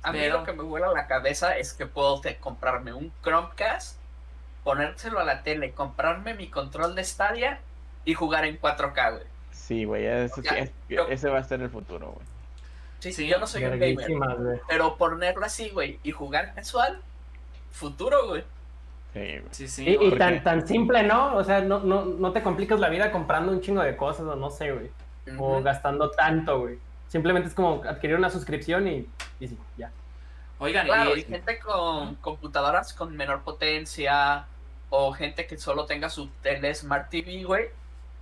A 0.02 0.12
mí 0.12 0.26
lo 0.28 0.44
que 0.44 0.52
me 0.52 0.62
vuela 0.62 0.88
la 0.92 1.06
cabeza 1.06 1.56
es 1.58 1.72
que 1.74 1.86
puedo 1.86 2.22
comprarme 2.40 2.92
un 2.92 3.12
Chromecast, 3.22 3.98
ponérselo 4.64 5.20
a 5.20 5.24
la 5.24 5.42
tele, 5.42 5.72
comprarme 5.72 6.34
mi 6.34 6.48
control 6.48 6.94
de 6.94 7.04
Stadia 7.04 7.60
y 8.04 8.14
jugar 8.14 8.44
en 8.46 8.58
4K, 8.58 9.12
güey. 9.12 9.24
Sí, 9.52 9.84
güey, 9.84 10.06
ese 10.06 11.28
va 11.28 11.38
a 11.38 11.44
ser 11.44 11.60
el 11.60 11.70
futuro, 11.70 12.12
güey. 12.12 12.26
Sí, 13.00 13.26
yo 13.26 13.38
no 13.38 13.46
soy 13.46 13.64
un 13.64 13.78
gamer, 13.78 14.60
pero 14.68 14.96
ponerlo 14.96 15.44
así, 15.44 15.70
güey, 15.70 15.98
y 16.02 16.12
jugar 16.12 16.54
casual, 16.54 17.00
futuro, 17.70 18.28
güey. 18.28 18.44
Sí, 19.50 19.66
sí, 19.66 19.98
y, 20.00 20.16
tan, 20.16 20.42
tan 20.42 20.66
simple, 20.66 21.02
¿no? 21.02 21.34
O 21.34 21.42
sea, 21.42 21.60
no, 21.60 21.80
no, 21.80 22.04
no 22.04 22.32
te 22.32 22.42
complicas 22.42 22.78
la 22.78 22.88
vida 22.88 23.10
comprando 23.10 23.50
un 23.50 23.60
chingo 23.60 23.82
de 23.82 23.96
cosas 23.96 24.26
o 24.26 24.36
no 24.36 24.50
sé, 24.50 24.70
güey. 24.70 24.90
O 25.38 25.62
gastando 25.62 26.10
tanto, 26.10 26.60
güey. 26.60 26.78
Simplemente 27.08 27.48
es 27.48 27.54
como 27.54 27.82
adquirir 27.84 28.16
una 28.16 28.30
suscripción 28.30 28.86
y, 28.86 29.08
y 29.40 29.48
sí, 29.48 29.58
ya. 29.76 29.90
Oigan, 30.58 30.86
claro, 30.86 31.16
y... 31.16 31.22
gente 31.22 31.58
con 31.58 32.16
computadoras 32.16 32.92
con 32.92 33.16
menor 33.16 33.42
potencia 33.42 34.46
o 34.90 35.12
gente 35.12 35.46
que 35.46 35.56
solo 35.56 35.86
tenga 35.86 36.10
su 36.10 36.28
tele 36.42 36.74
Smart 36.74 37.08
TV, 37.10 37.44
güey, 37.44 37.68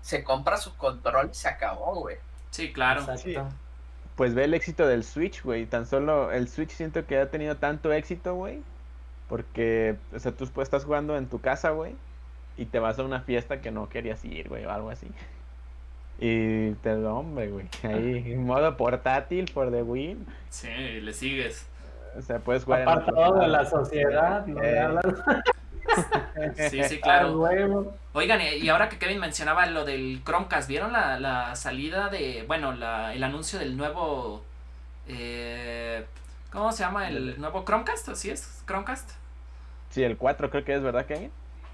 se 0.02 0.22
compra 0.22 0.56
su 0.56 0.76
control 0.76 1.30
y 1.32 1.34
se 1.34 1.48
acabó, 1.48 1.94
güey. 1.96 2.16
Sí, 2.50 2.72
claro. 2.72 3.04
Pues 4.16 4.34
ve 4.34 4.44
el 4.44 4.54
éxito 4.54 4.86
del 4.86 5.04
Switch, 5.04 5.42
güey. 5.42 5.66
Tan 5.66 5.86
solo 5.86 6.32
el 6.32 6.48
Switch 6.48 6.70
siento 6.70 7.06
que 7.06 7.18
ha 7.18 7.30
tenido 7.30 7.56
tanto 7.56 7.92
éxito, 7.92 8.34
güey, 8.34 8.62
porque, 9.28 9.96
o 10.14 10.18
sea, 10.18 10.32
tú 10.32 10.48
estás 10.60 10.84
jugando 10.84 11.16
en 11.16 11.28
tu 11.28 11.40
casa, 11.40 11.70
güey, 11.70 11.94
y 12.56 12.66
te 12.66 12.78
vas 12.78 12.98
a 12.98 13.04
una 13.04 13.20
fiesta 13.20 13.60
que 13.60 13.70
no 13.70 13.88
querías 13.88 14.24
ir, 14.24 14.48
güey, 14.48 14.64
o 14.64 14.70
algo 14.70 14.90
así. 14.90 15.08
Y 16.18 16.72
te 16.72 16.96
lo, 16.96 17.18
hombre, 17.18 17.48
güey, 17.48 17.66
ahí 17.84 18.32
en 18.32 18.44
modo 18.44 18.76
portátil 18.76 19.50
por 19.52 19.70
the 19.70 19.82
win. 19.82 20.26
Sí, 20.50 20.68
le 20.68 21.12
sigues. 21.12 21.66
O 22.16 22.22
sea, 22.22 22.38
puedes 22.40 22.64
jugar 22.64 22.82
Apartado 22.82 23.38
de 23.38 23.48
la 23.48 23.64
sociedad, 23.64 24.44
no 24.46 24.62
eh. 24.62 24.88
Sí, 26.70 26.82
sí, 26.84 27.00
claro. 27.02 27.94
Oigan, 28.12 28.40
y 28.40 28.68
ahora 28.68 28.88
que 28.88 28.98
Kevin 28.98 29.20
mencionaba 29.20 29.66
lo 29.66 29.84
del 29.84 30.22
Chromecast, 30.24 30.68
¿vieron 30.68 30.92
la, 30.92 31.20
la 31.20 31.54
salida 31.54 32.08
de, 32.08 32.44
bueno, 32.48 32.72
la, 32.72 33.14
el 33.14 33.22
anuncio 33.22 33.58
del 33.58 33.76
nuevo 33.76 34.42
eh, 35.08 36.04
¿Cómo 36.52 36.72
se 36.72 36.82
llama 36.82 37.08
el 37.08 37.40
nuevo 37.40 37.64
Chromecast? 37.64 38.08
¿Así 38.10 38.30
es? 38.30 38.62
¿Chromecast? 38.66 39.10
Sí, 39.90 40.02
el 40.02 40.16
4 40.16 40.50
creo 40.50 40.64
que 40.64 40.74
es, 40.74 40.82
¿verdad, 40.82 41.06
Kevin? 41.06 41.30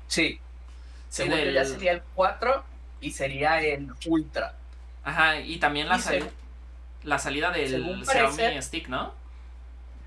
Sí. 0.07 0.41
Según 1.09 1.39
ya 1.53 1.65
sería 1.65 1.93
el 1.93 2.03
4 2.15 2.65
y 3.05 3.11
sería 3.11 3.61
el 3.61 3.93
Ultra. 4.07 4.55
Ajá, 5.05 5.39
y 5.39 5.59
también 5.59 5.91
la, 5.91 6.01
la 7.03 7.19
salida 7.19 7.51
del 7.51 8.03
Xiaomi 8.03 8.63
Stick, 8.63 8.89
¿no? 8.89 9.13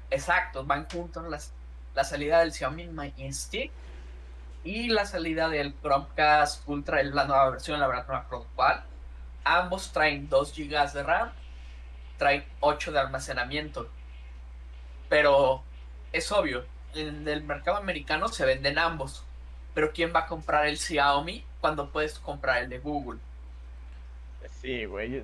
Exacto, 0.09 0.65
van 0.65 0.89
juntos 0.89 1.23
las, 1.29 1.53
la 1.93 2.03
salida 2.03 2.39
del 2.39 2.51
Xiaomi 2.51 2.87
Mi 2.87 3.31
Stick 3.31 3.71
y 4.63 4.89
la 4.89 5.05
salida 5.05 5.47
del 5.47 5.75
Chromecast 5.75 6.67
Ultra, 6.67 7.01
es 7.01 7.13
la 7.13 7.25
nueva 7.25 7.51
versión, 7.51 7.79
la 7.79 7.85
verdad 7.85 8.07
no 8.07 8.13
me 8.15 8.19
acuerdo 8.19 8.47
cuál. 8.55 8.83
Ambos 9.43 9.91
traen 9.91 10.27
2 10.27 10.53
GB 10.57 10.93
de 10.93 11.03
RAM, 11.03 11.31
traen 12.17 12.45
8 12.61 12.91
de 12.93 12.99
almacenamiento. 12.99 13.91
Pero 15.07 15.61
es 16.11 16.31
obvio, 16.31 16.65
en 16.95 17.27
el 17.27 17.43
mercado 17.43 17.77
americano 17.77 18.27
se 18.27 18.43
venden 18.43 18.79
ambos. 18.79 19.23
Pero 19.75 19.93
¿quién 19.93 20.11
va 20.15 20.21
a 20.21 20.25
comprar 20.25 20.65
el 20.65 20.79
Xiaomi 20.79 21.45
cuando 21.61 21.89
puedes 21.91 22.19
comprar 22.19 22.63
el 22.63 22.69
de 22.69 22.79
Google? 22.79 23.19
Sí, 24.61 24.85
güey. 24.85 25.23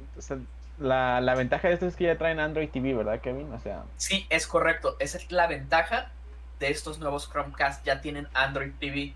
la, 0.79 1.21
la, 1.21 1.35
ventaja 1.35 1.67
de 1.67 1.75
esto 1.75 1.87
es 1.87 1.95
que 1.95 2.05
ya 2.05 2.17
traen 2.17 2.39
Android 2.39 2.69
TV, 2.69 2.93
¿verdad, 2.93 3.21
Kevin? 3.21 3.51
O 3.53 3.59
sea. 3.59 3.83
Sí, 3.97 4.25
es 4.29 4.47
correcto. 4.47 4.95
Esa 4.99 5.17
es 5.17 5.31
la 5.31 5.47
ventaja 5.47 6.11
de 6.59 6.69
estos 6.69 6.99
nuevos 6.99 7.29
Chromecast. 7.29 7.85
Ya 7.85 8.01
tienen 8.01 8.27
Android 8.33 8.71
TV. 8.79 9.13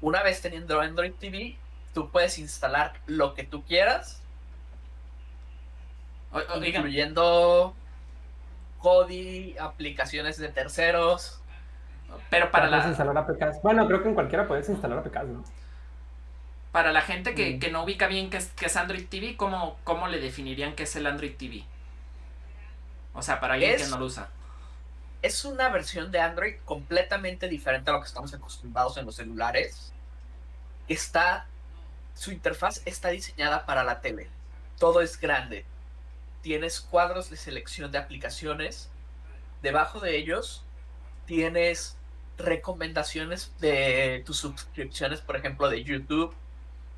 Una 0.00 0.22
vez 0.22 0.40
teniendo 0.40 0.80
Android 0.80 1.12
TV, 1.12 1.56
tú 1.94 2.10
puedes 2.10 2.38
instalar 2.38 2.94
lo 3.06 3.34
que 3.34 3.44
tú 3.44 3.62
quieras. 3.64 4.22
incluyendo 6.64 7.74
Kodi, 8.78 9.56
aplicaciones 9.58 10.38
de 10.38 10.48
terceros. 10.48 11.40
Pero 12.30 12.50
para 12.50 12.68
la... 12.68 12.86
instalar 12.88 13.16
APKs. 13.18 13.62
Bueno, 13.62 13.86
creo 13.86 14.02
que 14.02 14.08
en 14.08 14.14
cualquiera 14.14 14.46
puedes 14.46 14.68
instalar 14.68 14.98
APKs, 14.98 15.28
¿no? 15.28 15.44
Para 16.72 16.90
la 16.92 17.02
gente 17.02 17.34
que, 17.34 17.56
mm. 17.56 17.72
no 17.72 17.84
ubica 17.84 18.06
bien 18.08 18.30
qué 18.30 18.38
es, 18.38 18.50
es 18.60 18.76
Android 18.76 19.06
TV, 19.06 19.36
¿cómo, 19.36 19.78
¿cómo 19.84 20.08
le 20.08 20.20
definirían 20.20 20.74
qué 20.74 20.84
es 20.84 20.96
el 20.96 21.06
Android 21.06 21.36
TV? 21.36 21.64
O 23.14 23.22
sea, 23.22 23.40
para 23.40 23.54
alguien 23.54 23.76
que 23.76 23.86
no 23.86 23.98
lo 23.98 24.06
usa. 24.06 24.30
Es 25.20 25.44
una 25.44 25.68
versión 25.68 26.10
de 26.10 26.20
Android 26.20 26.56
completamente 26.64 27.48
diferente 27.48 27.90
a 27.90 27.92
lo 27.92 28.00
que 28.00 28.08
estamos 28.08 28.32
acostumbrados 28.34 28.96
en 28.96 29.06
los 29.06 29.16
celulares. 29.16 29.92
Está. 30.88 31.46
Su 32.14 32.32
interfaz 32.32 32.82
está 32.86 33.08
diseñada 33.08 33.64
para 33.64 33.84
la 33.84 34.00
tele. 34.00 34.28
Todo 34.78 35.00
es 35.00 35.20
grande 35.20 35.64
tienes 36.42 36.80
cuadros 36.80 37.30
de 37.30 37.36
selección 37.36 37.90
de 37.90 37.98
aplicaciones. 37.98 38.90
Debajo 39.62 40.00
de 40.00 40.16
ellos 40.16 40.64
tienes 41.24 41.96
recomendaciones 42.36 43.52
de 43.60 44.22
tus 44.26 44.38
suscripciones, 44.38 45.20
por 45.20 45.36
ejemplo, 45.36 45.70
de 45.70 45.84
YouTube, 45.84 46.34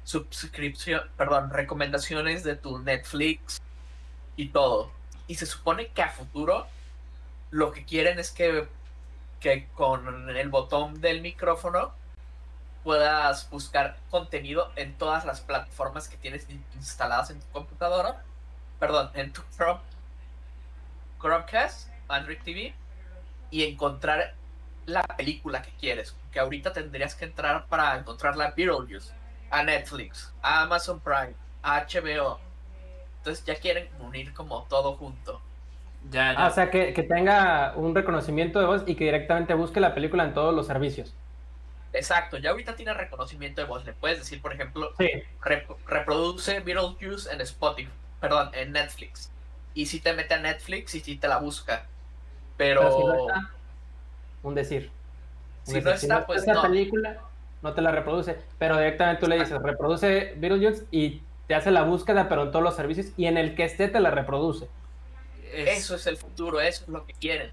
suscripción, 0.04 1.02
perdón, 1.16 1.50
recomendaciones 1.50 2.44
de 2.44 2.56
tu 2.56 2.78
Netflix 2.78 3.60
y 4.36 4.48
todo. 4.48 4.90
Y 5.26 5.36
se 5.36 5.46
supone 5.46 5.88
que 5.88 6.02
a 6.02 6.10
futuro 6.10 6.66
lo 7.50 7.72
que 7.72 7.84
quieren 7.84 8.18
es 8.18 8.30
que, 8.30 8.68
que 9.40 9.68
con 9.74 10.30
el 10.30 10.48
botón 10.48 11.00
del 11.00 11.22
micrófono 11.22 11.92
puedas 12.82 13.48
buscar 13.50 13.96
contenido 14.10 14.70
en 14.76 14.94
todas 14.98 15.24
las 15.24 15.40
plataformas 15.40 16.08
que 16.08 16.18
tienes 16.18 16.46
instaladas 16.74 17.30
en 17.30 17.40
tu 17.40 17.46
computadora 17.48 18.22
perdón, 18.78 19.10
en 19.14 19.32
tu 19.32 19.42
Chrome, 19.56 19.80
Chromecast, 21.20 21.88
Android 22.08 22.38
TV, 22.44 22.74
y 23.50 23.64
encontrar 23.64 24.34
la 24.86 25.02
película 25.02 25.62
que 25.62 25.70
quieres. 25.80 26.14
Que 26.30 26.40
ahorita 26.40 26.72
tendrías 26.72 27.14
que 27.14 27.24
entrar 27.24 27.66
para 27.66 27.96
encontrar 27.96 28.36
la 28.36 28.50
Beetlejuice, 28.50 29.14
a 29.58 29.62
Netflix, 29.62 30.32
a 30.42 30.62
Amazon 30.62 31.00
Prime, 31.00 31.34
a 31.62 31.86
HBO. 31.86 32.38
Entonces 33.18 33.44
ya 33.44 33.54
quieren 33.56 33.88
unir 34.00 34.32
como 34.34 34.64
todo 34.68 34.94
junto. 34.94 35.40
Ya, 36.10 36.32
ya. 36.32 36.44
Ah, 36.44 36.48
o 36.48 36.50
sea, 36.50 36.70
que, 36.70 36.92
tenga 37.08 37.72
un 37.76 37.94
reconocimiento 37.94 38.60
de 38.60 38.66
voz 38.66 38.82
y 38.86 38.94
que 38.94 39.04
directamente 39.04 39.54
busque 39.54 39.80
la 39.80 39.94
película 39.94 40.24
en 40.24 40.34
todos 40.34 40.54
los 40.54 40.66
servicios. 40.66 41.14
Exacto, 41.92 42.38
ya 42.38 42.50
ahorita 42.50 42.74
tiene 42.74 42.92
reconocimiento 42.92 43.60
de 43.60 43.66
voz. 43.66 43.84
Le 43.86 43.92
puedes 43.92 44.18
decir, 44.18 44.42
por 44.42 44.52
ejemplo, 44.52 44.92
reproduce 45.86 46.60
Beetlejuice 46.60 47.32
en 47.32 47.40
Spotify 47.40 47.90
perdón, 48.24 48.50
en 48.54 48.72
Netflix. 48.72 49.30
Y 49.74 49.86
si 49.86 50.00
te 50.00 50.14
mete 50.14 50.32
a 50.34 50.38
Netflix 50.38 50.94
y 50.94 51.00
si 51.00 51.16
te 51.16 51.28
la 51.28 51.38
busca. 51.38 51.86
Pero. 52.56 53.26
un 54.42 54.54
decir. 54.54 54.90
si, 55.64 55.80
No 55.80 55.90
está, 55.90 56.26
pues 56.26 56.46
no. 56.46 56.62
película, 56.62 57.18
no 57.64 57.72
te 57.72 57.80
la 57.80 57.90
reproduce. 57.90 58.36
Pero 58.58 58.76
directamente 58.76 59.20
tú 59.20 59.26
le 59.26 59.38
dices, 59.38 59.60
reproduce 59.60 60.34
Beetlejuice 60.36 60.84
y 60.92 61.22
te 61.48 61.54
hace 61.54 61.70
la 61.72 61.82
búsqueda, 61.82 62.28
pero 62.28 62.44
en 62.44 62.50
todos 62.52 62.62
los 62.62 62.76
servicios. 62.76 63.08
Y 63.16 63.26
en 63.26 63.38
el 63.38 63.56
que 63.56 63.64
esté 63.64 63.88
te 63.88 63.98
la 63.98 64.10
reproduce. 64.10 64.68
Eso 65.52 65.96
es 65.96 66.06
el 66.06 66.16
futuro, 66.16 66.60
eso 66.60 66.84
es 66.84 66.88
lo 66.88 67.06
que 67.06 67.14
quieren. 67.14 67.50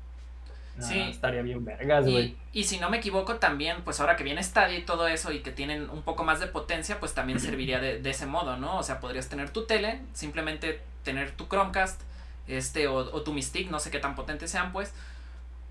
Ah, 0.78 0.82
sí. 0.82 1.00
estaría 1.00 1.42
bien 1.42 1.64
vergas, 1.64 2.06
güey. 2.06 2.36
Y, 2.52 2.64
si 2.66 2.80
no 2.80 2.90
me 2.90 2.98
equivoco, 2.98 3.36
también, 3.36 3.84
pues 3.84 4.00
ahora 4.00 4.16
que 4.16 4.24
viene 4.24 4.44
Stadia 4.44 4.78
y 4.78 4.84
todo 4.84 5.08
eso 5.08 5.32
y 5.32 5.40
que 5.40 5.52
tienen 5.52 5.90
un 5.90 6.02
poco 6.02 6.24
más 6.24 6.40
de 6.40 6.48
potencia, 6.48 7.00
pues 7.00 7.14
también 7.14 7.40
serviría 7.40 7.80
de, 7.80 8.10
ese 8.10 8.26
modo, 8.26 8.58
¿no? 8.58 8.78
O 8.80 8.84
sea, 8.84 9.00
podrías 9.00 9.30
tener 9.30 9.50
tu 9.52 9.66
tele, 9.66 10.02
simplemente 10.14 10.82
tener 11.04 11.32
tu 11.32 11.48
Chromecast, 11.48 12.02
este, 12.48 12.88
o, 12.88 12.96
o 12.96 13.22
tu 13.22 13.34
Mystic, 13.34 13.70
no 13.70 13.80
sé 13.80 13.92
qué 13.92 14.00
tan 14.00 14.16
potentes 14.16 14.52
sean, 14.52 14.74
pues. 14.74 14.94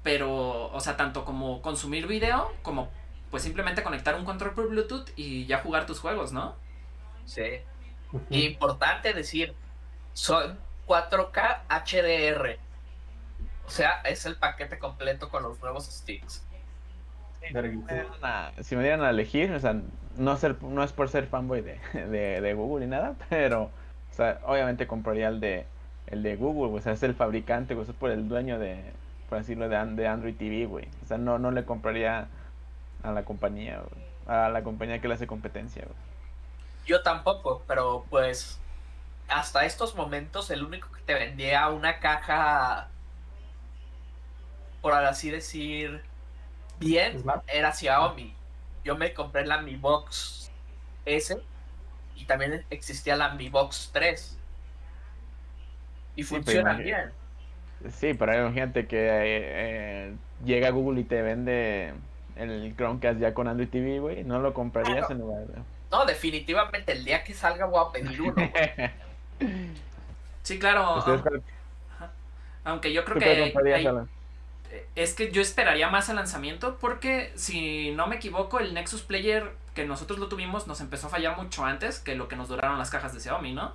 Pero, 0.03 0.71
o 0.73 0.81
sea, 0.81 0.97
tanto 0.97 1.25
como 1.25 1.61
consumir 1.61 2.07
video, 2.07 2.51
como 2.63 2.91
pues 3.31 3.43
simplemente 3.43 3.83
conectar 3.83 4.15
un 4.17 4.25
control 4.25 4.55
por 4.55 4.69
Bluetooth 4.69 5.09
y 5.17 5.47
ya 5.47 5.59
jugar 5.59 5.87
tus 5.87 6.01
juegos, 6.01 6.33
¿no? 6.33 6.57
Sí. 7.25 7.61
Importante 8.31 9.13
decir, 9.13 9.55
son 10.13 10.59
4K 10.87 11.61
HDR. 11.69 12.59
O 13.67 13.71
sea, 13.71 14.01
es 14.05 14.27
el 14.27 14.35
paquete 14.35 14.79
completo 14.79 15.29
con 15.29 15.45
los 15.45 15.61
nuevos 15.61 15.85
sticks. 15.85 16.45
si 18.63 18.77
me 18.77 18.83
dieran 18.83 19.03
a 19.03 19.11
elegir, 19.11 19.53
o 19.53 19.61
sea, 19.61 19.77
no, 20.17 20.37
ser, 20.37 20.61
no 20.63 20.83
es 20.83 20.93
por 20.93 21.09
ser 21.09 21.27
fanboy 21.27 21.61
de, 21.61 21.79
de, 22.41 22.55
Google 22.55 22.87
ni 22.87 22.91
nada, 22.91 23.15
pero 23.29 23.65
o 23.65 24.15
sea, 24.15 24.41
obviamente 24.45 24.89
compraría 24.89 25.29
el 25.29 25.39
de, 25.39 25.67
el 26.09 26.25
de 26.25 26.35
Google, 26.35 26.77
o 26.77 26.83
sea, 26.83 26.95
es 26.95 27.03
el 27.05 27.15
fabricante, 27.15 27.75
o 27.75 27.83
es 27.83 27.89
por 27.93 28.11
el 28.11 28.29
dueño 28.29 28.59
de, 28.59 28.83
por 29.29 29.39
decirlo, 29.39 29.69
de, 29.69 29.85
de 29.95 30.09
Android 30.09 30.35
TV, 30.35 30.67
güey. 30.67 30.89
O 31.05 31.07
sea, 31.07 31.17
no, 31.17 31.39
no 31.39 31.53
le 31.53 31.65
compraría 31.65 32.27
a 33.03 33.13
la 33.13 33.25
compañía, 33.25 33.83
a 34.27 34.49
la 34.49 34.63
compañía 34.63 35.01
que 35.01 35.09
le 35.09 35.15
hace 35.15 35.27
competencia. 35.27 35.87
Yo 36.87 37.03
tampoco, 37.03 37.63
pero 37.67 38.05
pues 38.11 38.59
hasta 39.29 39.65
estos 39.65 39.95
momentos 39.95 40.51
el 40.51 40.65
único 40.65 40.91
que 40.93 41.03
te 41.03 41.15
vendía 41.15 41.69
una 41.69 42.01
caja, 42.01 42.89
por 44.83 44.93
así 44.93 45.31
decir, 45.31 46.03
bien, 46.79 47.23
era 47.47 47.73
Xiaomi. 47.73 48.35
Yo 48.85 48.97
me 48.97 49.13
compré 49.15 49.47
la 49.47 49.61
Mi 49.61 49.77
Box 49.77 50.51
S 51.05 51.39
y 52.17 52.25
también 52.25 52.65
existía 52.71 53.17
la 53.17 53.35
Mi 53.35 53.49
Box 53.49 53.91
3. 53.93 54.37
Y 56.17 56.23
funciona 56.23 56.75
bien. 56.75 57.13
Sí, 57.89 58.15
pero 58.15 58.33
hay 58.33 58.53
gente 58.53 58.87
que 58.87 58.99
eh, 58.99 59.23
eh, 59.23 60.17
llega 60.45 60.69
a 60.69 60.71
Google 60.71 61.01
y 61.01 61.05
te 61.05 61.23
vende 61.23 61.95
el 62.41 62.75
Chromecast 62.77 63.21
ya 63.21 63.35
con 63.35 63.49
Android 63.49 63.69
TV, 63.69 63.99
güey, 63.99 64.25
no 64.25 64.41
lo 64.41 64.55
comprarías 64.55 65.11
en 65.11 65.19
lugar 65.19 65.47
de... 65.47 65.61
No, 65.91 66.07
definitivamente, 66.07 66.93
el 66.93 67.05
día 67.05 67.25
que 67.25 67.35
salga 67.35 67.67
voy 67.67 67.85
a 67.85 67.93
pedir 67.93 68.23
uno. 68.23 68.35
sí, 70.43 70.59
claro. 70.59 71.05
Aunque 72.65 72.93
yo 72.93 73.05
creo 73.05 73.19
que... 73.19 74.07
Es 74.95 75.15
que 75.15 75.33
yo 75.33 75.43
esperaría 75.43 75.91
más 75.91 76.09
el 76.09 76.17
lanzamiento 76.17 76.79
porque, 76.81 77.33
si 77.35 77.91
no 77.91 78.07
me 78.07 78.17
equivoco, 78.17 78.61
el 78.61 78.73
Nexus 78.73 79.03
Player 79.03 79.51
que 79.75 79.85
nosotros 79.85 80.19
lo 80.19 80.29
tuvimos 80.29 80.67
nos 80.67 80.81
empezó 80.81 81.09
a 81.09 81.11
fallar 81.11 81.37
mucho 81.37 81.65
antes 81.65 81.99
que 81.99 82.15
lo 82.15 82.29
que 82.29 82.37
nos 82.37 82.49
duraron 82.49 82.79
las 82.79 82.91
cajas 82.91 83.13
de 83.13 83.21
Xiaomi, 83.21 83.53
¿no? 83.53 83.73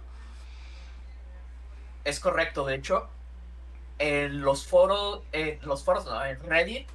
Es 2.03 2.19
correcto, 2.19 2.65
de 2.65 2.75
hecho, 2.75 3.09
en 3.97 4.41
los 4.41 4.67
foros, 4.67 5.21
en 5.31 5.59
los 5.63 5.83
foros, 5.83 6.05
no, 6.05 6.23
en 6.23 6.39
Reddit, 6.41 6.87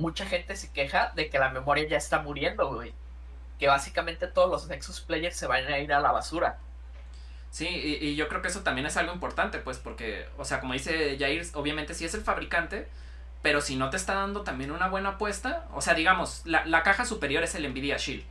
mucha 0.00 0.26
gente 0.26 0.56
se 0.56 0.72
queja 0.72 1.12
de 1.14 1.28
que 1.28 1.38
la 1.38 1.50
memoria 1.50 1.86
ya 1.86 1.98
está 1.98 2.20
muriendo, 2.20 2.72
güey. 2.74 2.92
Que 3.58 3.68
básicamente 3.68 4.26
todos 4.26 4.50
los 4.50 4.68
Nexus 4.68 5.00
Players 5.00 5.36
se 5.36 5.46
van 5.46 5.66
a 5.66 5.78
ir 5.78 5.92
a 5.92 6.00
la 6.00 6.10
basura. 6.10 6.58
Sí, 7.50 7.66
y, 7.68 8.14
yo 8.14 8.28
creo 8.28 8.42
que 8.42 8.48
eso 8.48 8.62
también 8.62 8.86
es 8.86 8.96
algo 8.96 9.12
importante, 9.12 9.58
pues, 9.58 9.78
porque, 9.78 10.26
o 10.38 10.44
sea, 10.44 10.60
como 10.60 10.72
dice 10.72 11.16
Jair, 11.18 11.46
obviamente 11.54 11.94
sí 11.94 12.04
es 12.04 12.14
el 12.14 12.22
fabricante, 12.22 12.88
pero 13.42 13.60
si 13.60 13.76
no 13.76 13.90
te 13.90 13.96
está 13.96 14.14
dando 14.14 14.42
también 14.42 14.70
una 14.70 14.88
buena 14.88 15.10
apuesta, 15.10 15.66
o 15.74 15.80
sea, 15.82 15.94
digamos, 15.94 16.42
la, 16.44 16.82
caja 16.82 17.04
superior 17.04 17.42
es 17.42 17.54
el 17.54 17.68
Nvidia 17.68 17.96
Shield. 17.96 18.24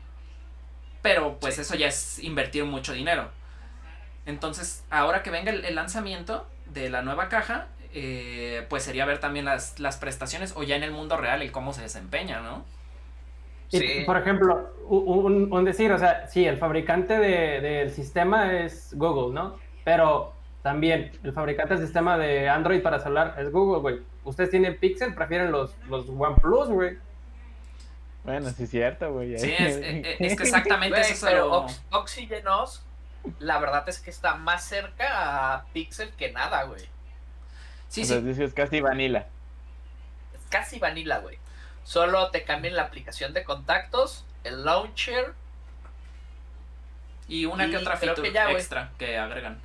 Pero 1.01 1.37
pues 1.39 1.59
eso 1.59 1.75
ya 1.75 1.87
es 1.87 2.19
invertir 2.19 2.65
mucho 2.65 2.93
dinero. 2.93 3.29
Entonces, 4.25 4.83
ahora 4.89 5.23
que 5.23 5.31
venga 5.31 5.51
el 5.51 5.75
lanzamiento 5.75 6.47
de 6.67 6.89
la 6.89 7.01
nueva 7.01 7.29
caja, 7.29 7.67
eh, 7.93 8.65
pues 8.69 8.83
sería 8.83 9.05
ver 9.05 9.19
también 9.19 9.45
las, 9.45 9.79
las 9.79 9.97
prestaciones 9.97 10.53
o 10.55 10.63
ya 10.63 10.75
en 10.75 10.83
el 10.83 10.91
mundo 10.91 11.17
real 11.17 11.41
el 11.41 11.51
cómo 11.51 11.73
se 11.73 11.81
desempeña, 11.81 12.41
¿no? 12.41 12.63
Sí. 13.69 14.03
por 14.05 14.17
ejemplo, 14.17 14.71
un, 14.87 15.63
decir, 15.63 15.91
o 15.91 15.99
sea, 15.99 16.27
sí, 16.27 16.45
el 16.45 16.57
fabricante 16.57 17.19
del 17.19 17.91
sistema 17.91 18.53
es 18.53 18.95
Google, 18.95 19.33
¿no? 19.33 19.57
Pero 19.83 20.33
también 20.63 21.11
el 21.23 21.33
fabricante 21.33 21.75
del 21.75 21.83
sistema 21.83 22.17
de 22.17 22.49
Android 22.49 22.81
para 22.81 22.99
celular 22.99 23.35
es 23.37 23.51
Google, 23.51 23.81
güey. 23.81 24.01
Ustedes 24.23 24.49
tienen 24.49 24.77
Pixel, 24.77 25.13
prefieren 25.13 25.51
los, 25.51 25.75
los 25.87 26.09
OnePlus, 26.09 26.69
güey. 26.69 26.97
Bueno, 28.23 28.49
sí 28.49 28.63
es 28.63 28.69
cierto, 28.69 29.13
güey. 29.13 29.37
Sí, 29.37 29.53
es, 29.57 29.77
que 29.77 30.15
exactamente 30.19 30.99
eso 31.01 31.27
Pero 31.27 31.65
Oxygenos, 31.91 32.83
la 33.39 33.59
verdad 33.59 33.87
es 33.87 33.99
que 33.99 34.09
está 34.09 34.35
más 34.35 34.63
cerca 34.63 35.55
a 35.55 35.65
Pixel 35.73 36.09
que 36.11 36.31
nada, 36.31 36.63
güey. 36.63 36.81
Sí, 37.89 38.05
sí. 38.05 38.13
es 38.13 38.53
casi 38.53 38.81
vanilla. 38.81 39.27
Es 40.33 40.45
casi 40.49 40.79
vanilla, 40.79 41.17
güey. 41.17 41.37
Solo 41.83 42.29
te 42.29 42.43
cambian 42.43 42.75
la 42.75 42.83
aplicación 42.83 43.33
de 43.33 43.43
contactos, 43.43 44.25
el 44.43 44.63
launcher. 44.63 45.33
Y 47.27 47.45
una 47.45 47.69
que 47.69 47.77
otra 47.77 47.97
feature 47.97 48.31
extra 48.51 48.91
que 48.97 49.17
agregan. 49.17 49.59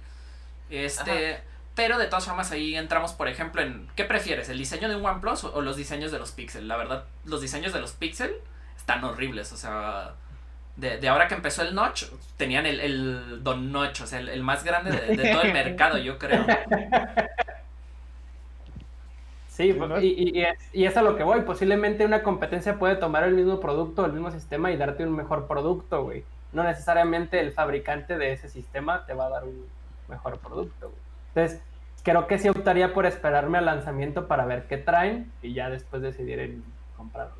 Este. 0.70 1.42
Pero 1.74 1.98
de 1.98 2.06
todas 2.06 2.24
formas 2.24 2.52
ahí 2.52 2.76
entramos, 2.76 3.12
por 3.12 3.28
ejemplo, 3.28 3.60
en 3.60 3.88
¿qué 3.96 4.04
prefieres? 4.04 4.48
¿El 4.48 4.58
diseño 4.58 4.88
de 4.88 4.94
un 4.94 5.04
OnePlus 5.04 5.44
o, 5.44 5.60
los 5.60 5.76
diseños 5.76 6.12
de 6.12 6.20
los 6.20 6.30
Pixel? 6.30 6.68
La 6.68 6.76
verdad, 6.76 7.04
los 7.24 7.40
diseños 7.40 7.72
de 7.72 7.80
los 7.80 7.92
Pixel 7.92 8.36
están 8.76 9.02
horribles. 9.02 9.52
O 9.52 9.56
sea, 9.56 10.14
de, 10.76 11.08
ahora 11.08 11.26
que 11.26 11.34
empezó 11.34 11.62
el 11.62 11.74
Notch, 11.74 12.04
tenían 12.36 12.64
el, 12.66 13.42
Don 13.42 13.72
Notch, 13.72 14.02
o 14.02 14.06
sea, 14.06 14.20
el, 14.20 14.42
más 14.42 14.62
grande 14.62 14.92
de, 14.92 15.30
todo 15.32 15.42
el 15.42 15.52
mercado, 15.52 15.98
yo 15.98 16.16
creo. 16.16 16.46
Sí, 19.54 19.72
y, 20.00 20.40
y, 20.40 20.44
y, 20.72 20.84
es 20.84 20.96
a 20.96 21.02
lo 21.02 21.16
que 21.16 21.22
voy. 21.22 21.42
Posiblemente 21.42 22.04
una 22.04 22.24
competencia 22.24 22.76
puede 22.76 22.96
tomar 22.96 23.22
el 23.22 23.34
mismo 23.34 23.60
producto, 23.60 24.04
el 24.04 24.12
mismo 24.12 24.32
sistema 24.32 24.72
y 24.72 24.76
darte 24.76 25.06
un 25.06 25.14
mejor 25.14 25.46
producto, 25.46 26.02
güey. 26.02 26.24
No 26.52 26.64
necesariamente 26.64 27.38
el 27.38 27.52
fabricante 27.52 28.18
de 28.18 28.32
ese 28.32 28.48
sistema 28.48 29.06
te 29.06 29.14
va 29.14 29.26
a 29.26 29.30
dar 29.30 29.44
un 29.44 29.64
mejor 30.08 30.38
producto, 30.38 30.88
güey. 30.88 31.00
Entonces, 31.28 31.62
creo 32.02 32.26
que 32.26 32.40
sí 32.40 32.48
optaría 32.48 32.92
por 32.92 33.06
esperarme 33.06 33.58
al 33.58 33.66
lanzamiento 33.66 34.26
para 34.26 34.44
ver 34.44 34.64
qué 34.66 34.76
traen 34.76 35.30
y 35.40 35.54
ya 35.54 35.70
después 35.70 36.02
decidir 36.02 36.40
en 36.40 36.64
comprarlo. 36.96 37.36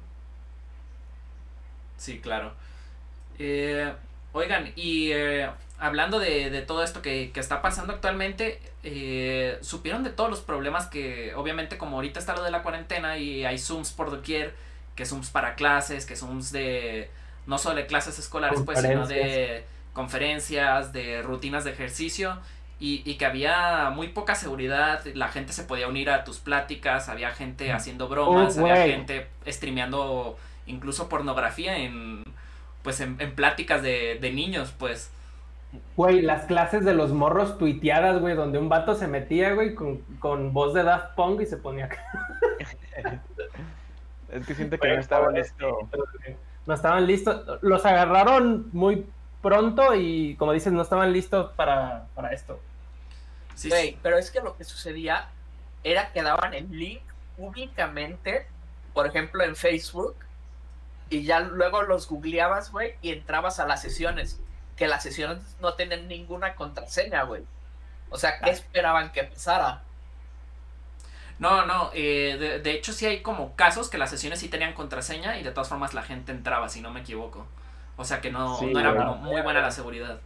Sí, 1.97 2.21
claro. 2.21 2.53
Eh, 3.41 3.93
oigan, 4.33 4.73
y 4.77 5.11
eh, 5.11 5.51
hablando 5.85 6.19
de, 6.19 6.63
todo 6.63 6.83
esto 6.83 7.03
que, 7.03 7.31
está 7.35 7.61
pasando 7.61 7.93
actualmente, 7.93 8.59
eh, 8.83 9.59
supieron 9.61 10.03
de 10.03 10.09
todos 10.09 10.31
los 10.31 10.41
problemas 10.41 10.87
que, 10.87 11.35
obviamente, 11.35 11.77
como 11.77 11.97
ahorita 11.97 12.19
está 12.19 12.35
lo 12.35 12.43
de 12.43 12.51
la 12.51 12.63
cuarentena 12.63 13.19
y 13.19 13.45
hay 13.45 13.59
Zooms 13.59 13.93
por 13.93 14.11
doquier, 14.11 14.55
que 14.97 15.05
Zooms 15.05 15.29
para 15.29 15.57
clases, 15.57 16.07
que 16.07 16.17
Zooms 16.17 16.53
de, 16.53 17.11
no 17.47 17.59
solo 17.59 17.77
de 17.77 17.87
clases 17.87 18.19
escolares, 18.19 18.63
pues, 18.65 18.81
sino 18.81 19.07
de 19.07 19.67
conferencias, 19.93 20.95
de 20.95 21.21
rutinas 21.21 21.65
de 21.65 21.73
ejercicio. 21.73 22.39
Y, 22.81 23.15
que 23.15 23.25
había 23.25 23.91
muy 23.91 24.09
poca 24.09 24.35
seguridad, 24.35 25.03
la 25.15 25.29
gente 25.29 25.55
se 25.55 25.65
podía 25.65 25.89
unir 25.89 26.11
a 26.11 26.25
tus 26.25 26.39
pláticas, 26.39 27.09
había 27.09 27.31
gente 27.31 27.73
mm. 27.73 27.77
haciendo 27.77 28.09
bromas, 28.09 28.59
había 28.59 28.87
gente 28.87 29.29
streameando 29.47 30.37
incluso 30.67 31.09
pornografía 31.09 31.79
en 31.79 32.25
pues 32.83 33.01
en, 33.01 33.17
pláticas 33.35 33.83
de, 33.83 34.19
de 34.21 34.33
niños, 34.33 34.75
pues. 34.79 35.11
Güey, 35.97 36.23
las 36.23 36.47
clases 36.47 36.85
de 36.85 36.95
los 36.95 37.13
morros 37.13 37.57
tuiteadas, 37.57 38.21
güey, 38.21 38.35
donde 38.35 38.59
un 38.59 38.69
vato 38.69 38.95
se 38.95 39.07
metía, 39.07 39.53
güey, 39.55 39.75
con, 39.75 40.53
voz 40.53 40.75
de 40.75 40.83
Daft 40.83 41.15
Punk 41.15 41.43
y 41.43 41.47
se 41.47 41.57
ponía 41.57 41.87
acá. 41.87 42.05
es 44.31 44.47
que 44.47 44.55
siento 44.55 44.79
que 44.79 44.89
no 44.89 45.01
estaban 45.01 45.35
listos. 45.35 45.73
No 46.67 46.75
estaban 46.75 47.07
listos. 47.07 47.63
Los 47.63 47.87
agarraron 47.87 48.71
muy 48.73 49.07
pronto 49.41 49.95
y, 49.95 50.35
como 50.37 50.53
dices, 50.53 50.73
no 50.73 50.83
estaban 50.83 51.13
listos 51.13 51.53
para, 51.53 52.09
esto. 52.33 52.59
Sí, 53.55 53.69
güey, 53.69 53.97
pero 54.03 54.19
es 54.19 54.31
que 54.33 54.41
lo 54.41 54.57
que 54.57 54.65
sucedía 54.65 55.29
era 55.85 56.11
que 56.13 56.23
daban 56.23 56.55
el 56.55 56.77
link 56.77 57.03
públicamente, 57.37 58.47
por 58.93 59.07
ejemplo, 59.07 59.45
en 59.45 59.55
Facebook, 59.55 60.17
y 61.09 61.23
ya 61.23 61.41
luego 61.41 61.83
los 61.83 62.09
googleabas, 62.09 62.73
güey, 62.73 62.95
y 63.01 63.13
entrabas 63.13 63.61
a 63.61 63.67
las 63.67 63.83
sesiones 63.83 64.41
que 64.77 64.89
las 64.89 65.03
sesiones 65.03 65.39
no 65.61 65.75
tienen 65.75 66.09
ninguna 66.09 66.55
contraseña, 66.55 67.23
güey. 67.23 67.43
O 68.11 68.19
sea, 68.19 68.39
¿qué 68.41 68.51
esperaban 68.51 69.13
que 69.13 69.25
pasara? 69.25 69.83
No, 71.39 71.67
no, 71.67 71.91
eh, 71.95 72.61
de, 72.63 72.71
hecho 72.73 72.93
sí 72.93 73.07
hay 73.07 73.21
como 73.23 73.57
casos 73.57 73.89
que 73.89 73.99
las 73.99 74.11
sesiones 74.11 74.39
sí 74.39 74.49
tenían 74.49 74.73
contraseña 74.73 75.39
y 75.39 75.43
de 75.43 75.51
todas 75.51 75.69
formas 75.69 75.93
la 75.95 76.03
gente 76.03 76.33
entraba, 76.33 76.69
si 76.69 76.81
no 76.81 76.91
me 76.91 77.01
equivoco. 77.01 77.47
O 77.97 78.05
sea 78.05 78.21
que 78.21 78.31
no, 78.31 78.61
no 78.61 78.81
era 78.81 78.97
como 78.97 79.17
muy 79.17 79.41
buena 79.43 79.61
la 79.61 79.71
seguridad. 79.71 80.21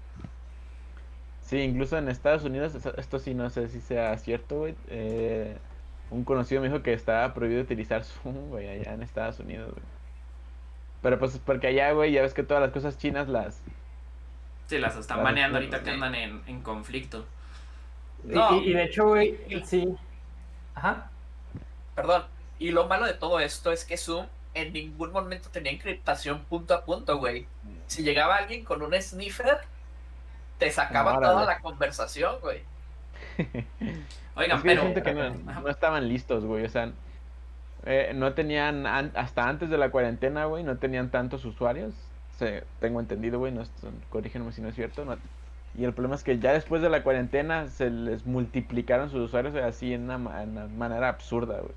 Sí, 1.42 1.60
incluso 1.60 1.96
en 1.96 2.08
Estados 2.08 2.44
Unidos, 2.44 2.74
esto 2.98 3.18
sí 3.18 3.32
no 3.32 3.48
sé 3.48 3.68
si 3.68 3.80
sea 3.80 4.16
cierto, 4.18 4.58
güey. 4.58 4.74
Eh, 4.88 5.56
un 6.10 6.24
conocido 6.24 6.60
me 6.60 6.68
dijo 6.68 6.82
que 6.82 6.92
estaba 6.92 7.32
prohibido 7.32 7.62
utilizar 7.62 8.04
Zoom, 8.04 8.50
güey, 8.50 8.68
allá 8.68 8.92
en 8.92 9.02
Estados 9.02 9.40
Unidos, 9.40 9.70
güey. 9.72 9.84
Pero 11.00 11.18
pues 11.18 11.38
porque 11.38 11.68
allá, 11.68 11.92
güey, 11.92 12.12
ya 12.12 12.22
ves 12.22 12.34
que 12.34 12.42
todas 12.42 12.62
las 12.62 12.72
cosas 12.72 12.98
chinas 12.98 13.28
las... 13.28 13.62
Sí, 14.68 14.78
las 14.78 14.96
están 14.96 15.24
baneando 15.24 15.56
ahorita 15.58 15.82
que 15.82 15.90
andan 15.90 16.14
en, 16.14 16.42
en 16.46 16.60
conflicto. 16.60 17.24
Y, 18.24 18.72
de 18.72 18.84
hecho, 18.84 19.08
güey, 19.08 19.38
sí. 19.64 19.96
Ajá. 20.74 21.10
Perdón. 21.94 22.24
Y 22.58 22.70
lo 22.70 22.86
malo 22.86 23.06
de 23.06 23.14
todo 23.14 23.40
esto 23.40 23.72
es 23.72 23.84
que 23.84 23.96
Zoom 23.96 24.26
en 24.52 24.72
ningún 24.74 25.10
momento 25.10 25.48
tenía 25.50 25.72
encriptación 25.72 26.44
punto 26.44 26.74
a 26.74 26.84
punto, 26.84 27.16
güey. 27.16 27.46
Si 27.86 28.02
llegaba 28.02 28.36
alguien 28.36 28.64
con 28.64 28.82
un 28.82 28.92
sniffer, 29.00 29.58
te 30.58 30.70
sacaba 30.70 31.18
toda 31.18 31.46
la 31.46 31.60
conversación, 31.60 32.36
güey. 32.42 32.62
Oigan, 34.36 34.62
pero... 34.62 34.84
no, 35.62 35.68
estaban 35.68 36.08
listos, 36.08 36.44
güey. 36.44 36.66
O 36.66 36.68
sea, 36.68 36.92
eh, 37.86 38.12
no 38.14 38.34
tenían, 38.34 38.86
hasta 38.86 39.48
antes 39.48 39.70
de 39.70 39.78
la 39.78 39.90
cuarentena, 39.90 40.44
güey, 40.44 40.62
no 40.62 40.76
tenían 40.76 41.10
tantos 41.10 41.44
usuarios. 41.44 41.94
Tengo 42.80 43.00
entendido, 43.00 43.38
güey, 43.38 43.52
no, 43.52 43.64
corrígenme 44.10 44.52
si 44.52 44.60
no 44.60 44.68
es 44.68 44.74
cierto. 44.74 45.04
y 45.76 45.84
el 45.84 45.92
problema 45.92 46.14
es 46.14 46.24
que 46.24 46.38
ya 46.38 46.52
después 46.52 46.82
de 46.82 46.88
la 46.88 47.02
cuarentena 47.02 47.68
se 47.68 47.90
les 47.90 48.26
multiplicaron 48.26 49.10
sus 49.10 49.20
usuarios 49.20 49.54
así 49.56 49.92
en 49.92 50.04
una, 50.04 50.18
manera 50.18 51.08
absurda, 51.08 51.58
güey. 51.58 51.74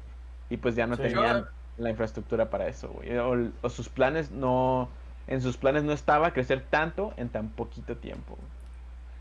Y 0.49 0.57
pues 0.57 0.75
ya 0.75 0.85
no 0.85 0.97
tenían 0.97 1.45
la 1.77 1.89
infraestructura 1.89 2.49
para 2.49 2.67
eso, 2.67 2.89
güey. 2.89 3.17
O, 3.17 3.69
sus 3.69 3.89
planes 3.89 4.31
no, 4.31 4.89
en 5.27 5.41
sus 5.41 5.57
planes 5.57 5.83
no 5.83 5.93
estaba 5.93 6.31
crecer 6.31 6.61
tanto 6.69 7.13
en 7.17 7.29
tan 7.29 7.49
poquito 7.49 7.97
tiempo. 7.97 8.37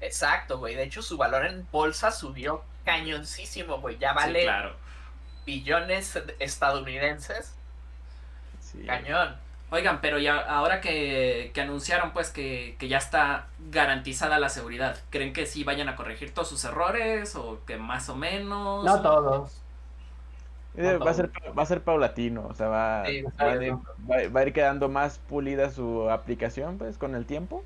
Exacto, 0.00 0.58
güey. 0.58 0.74
De 0.74 0.82
hecho, 0.82 1.02
su 1.02 1.16
valor 1.16 1.46
en 1.46 1.66
bolsa 1.70 2.10
subió 2.10 2.62
cañoncísimo, 2.84 3.80
güey. 3.80 3.98
Ya 3.98 4.12
vale 4.12 4.46
billones 5.46 6.18
estadounidenses. 6.38 7.54
Cañón. 8.86 9.36
Oigan, 9.72 10.00
pero 10.00 10.18
ya 10.18 10.36
ahora 10.36 10.80
que, 10.80 11.52
anunciaron 11.60 12.10
pues 12.12 12.30
que, 12.30 12.76
ya 12.80 12.98
está 12.98 13.46
garantizada 13.70 14.40
la 14.40 14.48
seguridad, 14.48 14.96
¿creen 15.10 15.32
que 15.32 15.46
sí 15.46 15.62
vayan 15.62 15.88
a 15.88 15.94
corregir 15.94 16.34
todos 16.34 16.48
sus 16.48 16.64
errores 16.64 17.36
o 17.36 17.60
que 17.66 17.76
más 17.76 18.08
o 18.08 18.16
menos? 18.16 18.84
No 18.84 19.00
todos. 19.00 19.62
Eh, 20.76 20.98
va, 20.98 21.10
a 21.10 21.14
ser, 21.14 21.30
va 21.56 21.62
a 21.62 21.66
ser 21.66 21.82
paulatino, 21.82 22.46
o 22.48 22.54
sea, 22.54 22.68
va, 22.68 23.02
va, 23.02 24.40
a 24.40 24.44
ir, 24.44 24.52
quedando 24.52 24.88
más 24.88 25.18
pulida 25.18 25.70
su 25.70 26.08
aplicación 26.10 26.78
pues 26.78 26.96
con 26.98 27.14
el 27.14 27.26
tiempo. 27.26 27.64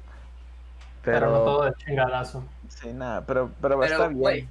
Pero, 1.02 1.30
no 1.30 1.38
todo 1.40 1.64
de 1.64 1.74
chingadazo. 1.74 2.44
Sí, 2.68 2.92
nada, 2.92 3.24
pero, 3.26 3.50
pero, 3.60 3.78
va 3.78 3.84
a 3.84 3.88
estar 3.88 4.14
bien. 4.14 4.48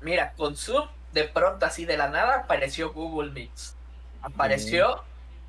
mira, 0.00 0.32
con 0.36 0.56
Zoom, 0.56 0.86
de 1.12 1.24
pronto 1.24 1.66
así 1.66 1.84
de 1.84 1.96
la 1.96 2.08
nada 2.08 2.36
apareció 2.36 2.92
Google 2.92 3.32
Meets. 3.32 3.76
Apareció 4.22 5.02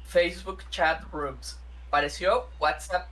Facebook 0.05 0.63
Chat 0.69 1.03
Rooms. 1.11 1.59
Apareció 1.87 2.49
WhatsApp 2.59 3.07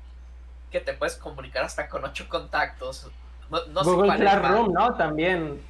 que 0.72 0.80
te 0.80 0.94
puedes 0.94 1.16
comunicar 1.16 1.64
hasta 1.64 1.88
con 1.88 2.04
ocho 2.04 2.28
contactos. 2.30 3.10
No, 3.50 3.84
Google 3.84 4.18
Chat 4.18 4.46
Room, 4.46 4.74
¿no? 4.74 4.96
También. 4.96 5.62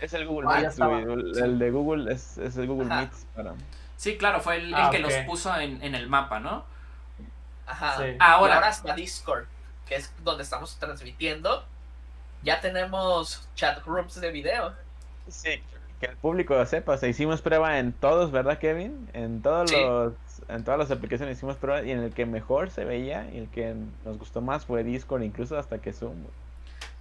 Es 0.00 0.14
el 0.14 0.26
Google 0.26 0.48
Meets, 0.48 0.78
El 1.36 1.58
de 1.58 1.70
Google 1.70 2.10
es, 2.10 2.38
es 2.38 2.56
el 2.56 2.66
Google 2.66 2.86
Meets 2.86 3.26
para. 3.36 3.52
Sí, 3.96 4.16
claro, 4.16 4.40
fue 4.40 4.56
el, 4.56 4.74
ah, 4.74 4.88
que 4.90 4.98
los 4.98 5.12
puso 5.26 5.54
en, 5.58 5.82
en, 5.82 5.94
el 5.94 6.08
mapa, 6.08 6.40
¿no? 6.40 6.64
Ajá. 7.66 7.96
Ahora, 8.18 8.54
ahora 8.54 8.68
está 8.70 8.94
Discord 8.94 9.44
que 9.90 9.96
es 9.96 10.14
donde 10.22 10.44
estamos 10.44 10.76
transmitiendo, 10.76 11.64
ya 12.44 12.60
tenemos 12.60 13.46
chat 13.56 13.84
rooms 13.84 14.20
de 14.20 14.30
video. 14.30 14.72
Sí, 15.28 15.60
que 15.98 16.06
el 16.06 16.16
público 16.16 16.54
lo 16.54 16.64
sepa. 16.64 16.94
O 16.94 17.06
hicimos 17.06 17.42
prueba 17.42 17.76
en 17.78 17.92
todos, 17.92 18.30
¿verdad, 18.30 18.58
Kevin? 18.58 19.10
En 19.12 19.42
todos 19.42 19.72
los 19.72 20.14
en 20.54 20.64
todas 20.64 20.78
las 20.78 20.90
aplicaciones 20.90 21.36
hicimos 21.36 21.56
prueba 21.56 21.82
y 21.82 21.90
en 21.90 22.00
el 22.00 22.12
que 22.12 22.26
mejor 22.26 22.70
se 22.70 22.84
veía 22.84 23.28
y 23.32 23.38
el 23.38 23.48
que 23.48 23.74
nos 24.04 24.18
gustó 24.18 24.40
más 24.40 24.66
fue 24.66 24.84
Discord, 24.84 25.22
incluso 25.22 25.58
hasta 25.58 25.78
que 25.78 25.92
Zoom. 25.92 26.16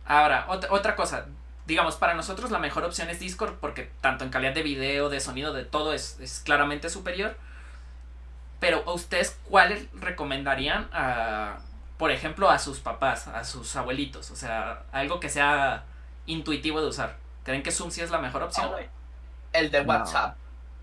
Ahora, 0.06 0.46
otra, 0.50 0.72
otra 0.72 0.96
cosa, 0.96 1.26
digamos, 1.66 1.96
para 1.96 2.14
nosotros 2.14 2.52
la 2.52 2.60
mejor 2.60 2.84
opción 2.84 3.10
es 3.10 3.20
Discord 3.20 3.56
porque 3.56 3.92
tanto 4.02 4.24
en 4.24 4.32
calidad 4.32 4.54
de 4.54 4.64
video, 4.64 5.10
de 5.10 5.20
sonido, 5.20 5.54
de 5.54 5.66
todo 5.66 5.94
es, 5.94 6.20
es 6.20 6.40
claramente 6.40 6.90
superior. 6.90 7.36
Pero 8.60 8.84
¿a 8.86 8.94
ustedes 8.94 9.40
cuáles 9.46 9.88
recomendarían 9.94 10.90
a, 10.92 11.60
por 12.00 12.12
ejemplo, 12.12 12.50
a 12.50 12.58
sus 12.60 12.80
papás, 12.80 13.28
a 13.28 13.44
sus 13.44 13.76
abuelitos. 13.76 14.32
O 14.32 14.36
sea, 14.36 14.84
algo 14.94 15.20
que 15.20 15.28
sea 15.28 15.84
intuitivo 16.26 16.82
de 16.82 16.88
usar. 16.88 17.18
¿Creen 17.44 17.62
que 17.62 17.72
Zoom 17.72 17.92
sí 17.92 18.02
es 18.02 18.10
la 18.10 18.20
mejor 18.20 18.44
opción? 18.44 18.72
el 19.52 19.72
de 19.72 19.82
WhatsApp. 19.82 20.36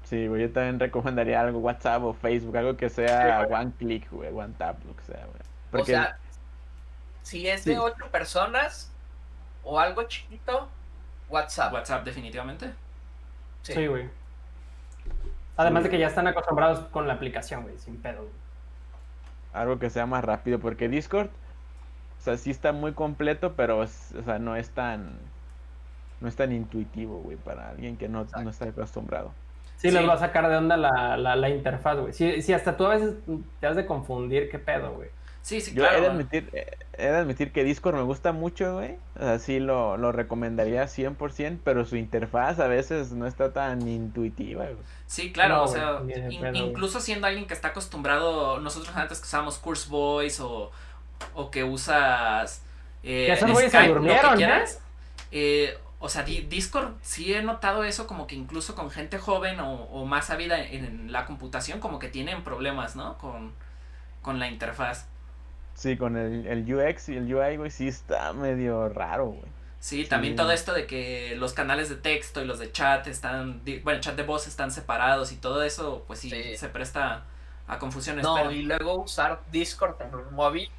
Sí, 0.06 0.26
güey, 0.26 0.42
yo 0.42 0.52
también 0.52 0.80
recomendaría 0.80 1.40
algo 1.40 1.58
WhatsApp 1.58 2.02
o 2.02 2.14
Facebook, 2.14 2.56
algo 2.56 2.76
que 2.76 2.88
sea 2.88 3.46
one 3.50 3.72
click, 3.78 4.10
güey, 4.10 4.32
one 4.32 4.54
tap, 4.56 4.82
lo 4.84 4.96
que 4.96 5.02
sea, 5.02 5.24
güey. 5.26 5.42
Porque... 5.70 5.82
O 5.82 5.94
sea, 5.96 6.18
si 7.22 7.48
es 7.48 7.64
de 7.64 7.78
ocho 7.78 8.06
personas 8.10 8.92
o 9.64 9.78
algo 9.78 10.04
chiquito, 10.04 10.68
WhatsApp. 11.28 11.72
WhatsApp, 11.72 12.04
definitivamente. 12.04 12.72
Sí, 13.62 13.86
güey. 13.86 14.08
Además 15.56 15.82
de 15.82 15.90
que 15.90 15.98
ya 15.98 16.06
están 16.06 16.28
acostumbrados 16.28 16.86
con 16.90 17.08
la 17.08 17.14
aplicación, 17.14 17.64
güey, 17.64 17.76
sin 17.78 17.96
pedo, 18.00 18.22
güey 18.22 18.46
algo 19.56 19.78
que 19.78 19.90
sea 19.90 20.06
más 20.06 20.22
rápido, 20.22 20.58
porque 20.58 20.88
Discord, 20.88 21.28
o 21.28 22.22
sea, 22.22 22.36
sí 22.36 22.50
está 22.50 22.72
muy 22.72 22.92
completo, 22.92 23.54
pero, 23.56 23.78
o 23.78 23.86
sea, 23.86 24.38
no 24.38 24.54
es 24.54 24.70
tan, 24.70 25.18
no 26.20 26.28
es 26.28 26.36
tan 26.36 26.52
intuitivo, 26.52 27.20
güey, 27.20 27.36
para 27.36 27.70
alguien 27.70 27.96
que 27.96 28.08
no, 28.08 28.26
no 28.42 28.50
está 28.50 28.66
acostumbrado. 28.66 29.32
Sí, 29.90 29.96
les 29.96 30.08
va 30.08 30.14
a 30.14 30.18
sacar 30.18 30.48
de 30.48 30.56
onda 30.56 30.76
la, 30.76 31.16
la, 31.16 31.36
la 31.36 31.48
interfaz, 31.48 31.98
güey. 31.98 32.12
Si, 32.12 32.42
si, 32.42 32.52
hasta 32.52 32.76
tú 32.76 32.86
a 32.86 32.90
veces 32.90 33.14
te 33.60 33.66
has 33.66 33.76
de 33.76 33.86
confundir, 33.86 34.48
qué 34.50 34.58
pedo, 34.58 34.92
güey. 34.92 35.08
Sí, 35.42 35.60
sí, 35.60 35.74
Yo 35.74 35.82
claro. 35.82 35.98
He 35.98 36.00
de, 36.00 36.06
admitir, 36.08 36.50
he 36.98 37.06
de 37.06 37.16
admitir 37.16 37.52
que 37.52 37.62
Discord 37.62 37.94
me 37.94 38.02
gusta 38.02 38.32
mucho, 38.32 38.74
güey. 38.74 38.96
O 39.14 39.20
sea, 39.20 39.38
sí 39.38 39.60
lo, 39.60 39.96
lo 39.96 40.10
recomendaría 40.10 40.84
100%, 40.84 41.60
pero 41.62 41.84
su 41.84 41.96
interfaz 41.96 42.58
a 42.58 42.66
veces 42.66 43.12
no 43.12 43.28
está 43.28 43.52
tan 43.52 43.86
intuitiva, 43.86 44.64
güey. 44.64 44.76
Sí, 45.06 45.32
claro, 45.32 45.62
o 45.62 45.68
sea, 45.68 46.00
incluso 46.52 47.00
siendo 47.00 47.28
alguien 47.28 47.46
que 47.46 47.54
está 47.54 47.68
acostumbrado, 47.68 48.58
nosotros 48.58 48.96
antes 48.96 49.20
que 49.20 49.24
usábamos 49.24 49.58
Curse 49.58 49.88
Voice 49.88 50.42
o, 50.42 50.72
o 51.34 51.50
que 51.50 51.62
usas... 51.62 52.64
Eh, 53.04 53.26
que 53.26 53.32
esos 53.34 53.52
güeyes 53.52 53.70
se 53.70 53.86
durmieron, 53.86 54.36
quieras, 54.36 54.80
eh, 55.30 55.78
o 55.98 56.08
sea, 56.08 56.22
Discord 56.22 56.94
sí 57.00 57.32
he 57.32 57.42
notado 57.42 57.84
eso 57.84 58.06
como 58.06 58.26
que 58.26 58.34
incluso 58.34 58.74
con 58.74 58.90
gente 58.90 59.18
joven 59.18 59.60
o, 59.60 59.84
o 59.84 60.04
más 60.04 60.26
sabida 60.26 60.62
en, 60.62 61.10
la 61.10 61.24
computación 61.24 61.80
como 61.80 61.98
que 61.98 62.08
tienen 62.08 62.44
problemas, 62.44 62.96
¿no? 62.96 63.16
Con, 63.18 63.52
con 64.22 64.38
la 64.38 64.48
interfaz. 64.48 65.06
Sí, 65.74 65.96
con 65.96 66.16
el, 66.16 66.46
el 66.46 66.74
UX 66.74 67.08
y 67.10 67.16
el 67.16 67.34
UI, 67.34 67.56
güey, 67.56 67.70
sí 67.70 67.88
está 67.88 68.32
medio 68.32 68.88
raro, 68.88 69.26
güey. 69.26 69.56
Sí, 69.78 70.04
también 70.04 70.34
todo 70.34 70.50
esto 70.50 70.72
de 70.72 70.86
que 70.86 71.36
los 71.36 71.52
canales 71.52 71.88
de 71.88 71.96
texto 71.96 72.42
y 72.42 72.44
los 72.44 72.58
de 72.58 72.72
chat 72.72 73.06
están, 73.06 73.62
bueno, 73.84 74.00
chat 74.00 74.16
de 74.16 74.22
voz 74.22 74.48
están 74.48 74.70
separados 74.70 75.32
y 75.32 75.36
todo 75.36 75.62
eso, 75.62 76.02
pues 76.06 76.18
sí, 76.18 76.56
se 76.56 76.68
presta 76.68 77.24
a 77.68 77.78
confusiones. 77.78 78.24
No, 78.24 78.50
y 78.50 78.62
luego 78.62 79.02
usar 79.02 79.40
Discord 79.52 80.00
en 80.02 80.14
un 80.14 80.34
móvil, 80.34 80.70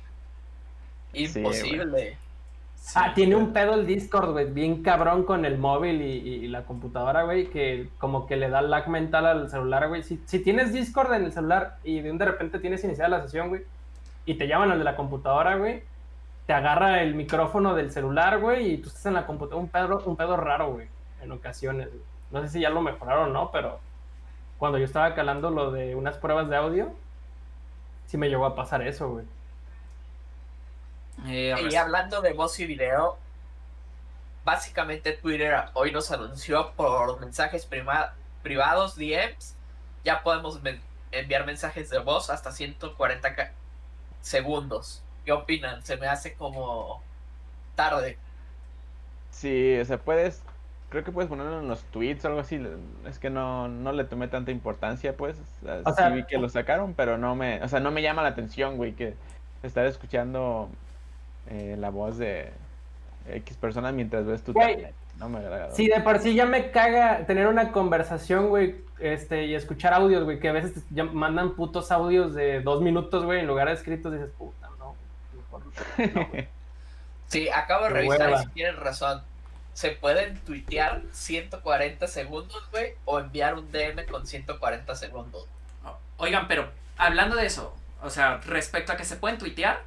imposible. 1.14 2.18
Ah, 2.96 3.14
tiene 3.14 3.36
un 3.36 3.54
pedo 3.54 3.74
el 3.74 3.86
Discord, 3.86 4.32
güey, 4.32 4.52
bien 4.52 4.84
cabrón 4.84 5.24
con 5.24 5.46
el 5.46 5.58
móvil 5.58 6.02
y, 6.02 6.48
la 6.48 6.64
computadora, 6.64 7.24
güey, 7.24 7.48
que 7.50 7.90
como 7.98 8.28
que 8.28 8.36
le 8.38 8.50
da 8.50 8.62
lag 8.62 8.88
mental 8.88 9.26
al 9.26 9.50
celular, 9.50 9.88
güey. 9.88 10.04
Si, 10.04 10.22
si 10.26 10.40
tienes 10.40 10.74
Discord 10.74 11.14
en 11.14 11.26
el 11.26 11.34
celular 11.34 11.78
y 11.84 12.02
de, 12.02 12.12
de 12.12 12.26
repente 12.26 12.60
tienes 12.60 12.84
iniciada 12.84 13.10
la 13.10 13.22
sesión, 13.22 13.50
güey, 13.50 13.64
y 14.26 14.36
te 14.36 14.48
llaman 14.48 14.72
al 14.72 14.80
de 14.80 14.84
la 14.84 14.96
computadora, 14.96 15.56
güey, 15.56 15.84
te 16.46 16.54
agarra 16.54 17.02
el 17.02 17.16
micrófono 17.16 17.76
del 17.76 17.92
celular, 17.92 18.40
güey, 18.40 18.74
y 18.74 18.78
tú 18.78 18.90
estás 18.90 19.06
en 19.08 19.14
la 19.14 19.26
computadora, 19.26 19.62
un 19.62 19.70
pedo, 19.70 20.04
un 20.06 20.16
pedo 20.16 20.38
raro, 20.38 20.72
güey, 20.72 20.88
en 21.22 21.32
ocasiones. 21.32 21.90
No 22.32 22.42
sé 22.42 22.50
si 22.50 22.60
ya 22.60 22.70
lo 22.70 22.82
mejoraron 22.82 23.30
o 23.30 23.34
no, 23.34 23.52
pero 23.52 23.80
cuando 24.58 24.78
yo 24.78 24.86
estaba 24.86 25.14
calando 25.14 25.50
lo 25.50 25.72
de 25.72 25.96
unas 25.96 26.18
pruebas 26.18 26.50
de 26.50 26.56
audio, 26.56 26.92
sí 28.06 28.18
me 28.18 28.30
llegó 28.30 28.46
a 28.46 28.56
pasar 28.56 28.82
eso, 28.82 29.10
güey. 29.10 29.26
Eh, 31.26 31.56
y 31.72 31.76
hablando 31.76 32.22
de 32.22 32.34
voz 32.34 32.60
y 32.60 32.66
video, 32.66 33.18
básicamente 34.46 35.14
Twitter 35.14 35.56
hoy 35.74 35.92
nos 35.92 36.12
anunció 36.12 36.72
por 36.74 37.20
mensajes 37.20 37.68
privados, 38.44 38.96
DMs, 38.96 39.56
ya 40.04 40.24
podemos 40.24 40.60
enviar 41.12 41.46
mensajes 41.46 41.90
de 41.90 42.00
voz 42.00 42.30
hasta 42.30 42.52
140 42.52 43.52
segundos. 44.22 45.02
¿Qué 45.26 45.32
opinan? 45.32 45.84
Se 45.84 45.98
me 45.98 46.08
hace 46.08 46.34
como 46.36 47.02
tarde. 47.76 48.18
Sí, 49.32 49.78
o 49.80 49.86
sea, 49.86 49.98
puedes, 49.98 50.42
creo 50.90 51.04
que 51.04 51.12
puedes 51.12 51.30
ponerlo 51.30 51.60
en 51.60 51.68
los 51.68 51.84
tweets 51.86 52.24
o 52.24 52.30
algo 52.30 52.40
así. 52.40 52.62
Es 53.06 53.20
que 53.20 53.30
no, 53.30 53.68
no 53.68 53.92
le 53.92 54.06
tomé 54.06 54.30
tanta 54.30 54.52
importancia, 54.52 55.18
pues. 55.18 55.36
O 55.84 55.94
sea, 55.94 56.10
sí 56.10 56.16
vi 56.16 56.24
que 56.24 56.38
lo 56.38 56.48
sacaron, 56.48 56.94
pero 56.94 57.18
no 57.18 57.36
me, 57.36 57.62
o 57.62 57.68
sea, 57.68 57.80
no 57.80 57.92
me 57.92 58.02
llama 58.02 58.22
la 58.22 58.30
atención, 58.30 58.78
güey, 58.78 58.94
que 58.94 59.16
estar 59.64 59.86
escuchando 59.86 60.70
eh, 61.50 61.76
la 61.78 61.90
voz 61.90 62.18
de 62.18 62.52
X 63.30 63.58
personas 63.58 63.94
mientras 63.94 64.26
ves 64.26 64.44
tu 64.44 64.54
tablet. 64.54 64.94
no 65.18 65.30
me 65.30 65.40
agrada. 65.40 65.74
Sí, 65.74 65.88
de 65.88 66.02
por 66.02 66.20
sí 66.20 66.34
ya 66.36 66.46
me 66.46 66.72
caga 66.72 67.26
tener 67.26 67.48
una 67.48 67.72
conversación, 67.72 68.50
güey, 68.50 68.76
este, 69.00 69.46
y 69.46 69.56
escuchar 69.56 69.94
audios, 69.94 70.24
güey, 70.24 70.40
que 70.40 70.50
a 70.50 70.54
veces 70.54 70.84
ya 70.90 71.04
mandan 71.04 71.56
putos 71.56 71.92
audios 71.92 72.34
de 72.34 72.62
dos 72.62 72.82
minutos, 72.82 73.26
güey, 73.26 73.42
en 73.42 73.48
lugar 73.48 73.68
de 73.68 73.74
escritos, 73.76 74.14
dices, 74.14 74.30
puta, 74.38 74.70
no, 74.80 74.96
mejor 75.36 76.48
Sí, 77.28 77.50
acabo 77.50 77.84
de 77.86 77.90
revisar 77.90 78.32
y 78.32 78.38
si 78.38 78.48
tienes 78.50 78.78
razón. 78.78 79.22
Se 79.74 79.92
pueden 79.92 80.40
tuitear 80.40 81.04
140 81.12 82.08
segundos, 82.08 82.68
güey, 82.72 82.94
o 83.06 83.20
enviar 83.20 83.56
un 83.56 83.72
DM 83.72 84.06
con 84.10 84.26
140 84.26 84.96
segundos. 84.96 85.46
Oigan, 86.18 86.48
pero 86.48 86.68
hablando 86.98 87.36
de 87.36 87.46
eso, 87.46 87.76
o 88.02 88.10
sea, 88.10 88.38
respecto 88.38 88.92
a 88.92 88.98
que 88.98 89.06
se 89.06 89.18
pueden 89.18 89.38
tuitear, 89.38 89.82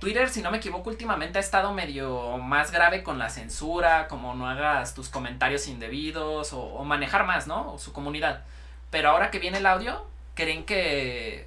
Twitter, 0.00 0.30
si 0.30 0.42
no 0.42 0.50
me 0.50 0.56
equivoco, 0.56 0.88
últimamente 0.88 1.38
ha 1.38 1.40
estado 1.40 1.72
medio 1.72 2.38
más 2.38 2.72
grave 2.72 3.02
con 3.02 3.18
la 3.18 3.28
censura, 3.28 4.08
como 4.08 4.34
no 4.34 4.48
hagas 4.48 4.94
tus 4.94 5.10
comentarios 5.10 5.68
indebidos 5.68 6.52
o, 6.54 6.82
manejar 6.84 7.26
más, 7.26 7.46
¿no? 7.46 7.78
su 7.78 7.92
comunidad. 7.92 8.42
Pero 8.90 9.10
ahora 9.10 9.30
que 9.30 9.38
viene 9.38 9.58
el 9.58 9.66
audio, 9.66 10.06
¿creen 10.34 10.64
que, 10.64 11.46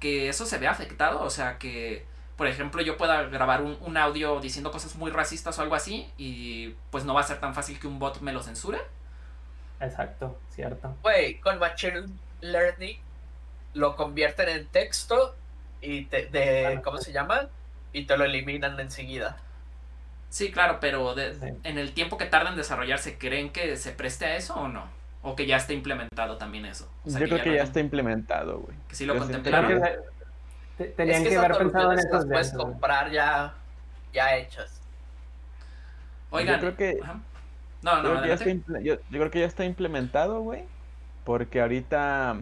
que 0.00 0.30
eso 0.30 0.46
se 0.46 0.58
ve 0.58 0.66
afectado? 0.66 1.22
O 1.22 1.30
sea, 1.30 1.58
que, 1.58 2.06
por 2.36 2.46
ejemplo, 2.46 2.80
yo 2.80 2.96
pueda 2.96 3.24
grabar 3.24 3.60
un, 3.60 3.76
un 3.82 3.96
audio 3.98 4.40
diciendo 4.40 4.70
cosas 4.70 4.96
muy 4.96 5.10
racistas 5.10 5.58
o 5.58 5.62
algo 5.62 5.74
así 5.74 6.10
y 6.16 6.70
pues 6.90 7.04
no 7.04 7.12
va 7.12 7.20
a 7.20 7.24
ser 7.24 7.38
tan 7.38 7.54
fácil 7.54 7.78
que 7.78 7.86
un 7.86 7.98
bot 7.98 8.20
me 8.22 8.32
lo 8.32 8.42
censure. 8.42 8.80
Exacto, 9.78 10.38
cierto. 10.48 10.96
Güey, 11.02 11.38
con 11.40 11.58
Machine 11.58 12.06
Learning 12.40 12.98
lo 13.74 13.94
convierten 13.94 14.48
en 14.48 14.66
texto 14.68 15.34
y 15.82 16.06
te, 16.06 16.26
de, 16.26 16.80
¿cómo 16.82 16.96
se 16.98 17.12
llama? 17.12 17.48
Y 17.94 18.04
te 18.04 18.18
lo 18.18 18.24
eliminan 18.24 18.78
enseguida. 18.78 19.38
Sí, 20.28 20.50
claro, 20.50 20.78
pero 20.80 21.14
en 21.16 21.78
el 21.78 21.92
tiempo 21.94 22.18
que 22.18 22.26
tarda 22.26 22.50
en 22.50 22.56
desarrollarse, 22.56 23.16
¿creen 23.16 23.50
que 23.50 23.76
se 23.76 23.92
preste 23.92 24.26
a 24.26 24.36
eso 24.36 24.54
o 24.54 24.68
no? 24.68 24.84
¿O 25.22 25.36
que 25.36 25.46
ya 25.46 25.56
está 25.56 25.72
implementado 25.72 26.36
también 26.36 26.66
eso? 26.66 26.90
Yo 27.04 27.18
creo 27.20 27.42
que 27.42 27.54
ya 27.54 27.62
está 27.62 27.80
implementado, 27.80 28.58
güey. 28.58 28.76
Que 28.88 28.96
sí 28.96 29.06
lo 29.06 29.16
contemplaron. 29.16 29.80
Tenían 30.96 31.22
que, 31.22 31.36
haber 31.36 31.56
pensado 31.56 31.92
en 31.92 31.98
eso. 32.00 32.28
puedes 32.28 32.52
comprar 32.52 33.12
ya, 33.12 33.54
ya 34.12 34.36
hechas. 34.36 34.82
Oigan. 36.30 36.56
Yo 36.56 36.60
creo 36.60 36.76
que... 36.76 37.00
No, 37.82 38.02
no, 38.02 38.26
yo, 38.26 38.94
yo 38.94 38.98
creo 39.08 39.30
que 39.30 39.40
ya 39.40 39.46
está 39.46 39.64
implementado, 39.64 40.40
güey. 40.40 40.64
Porque 41.24 41.60
ahorita, 41.60 42.40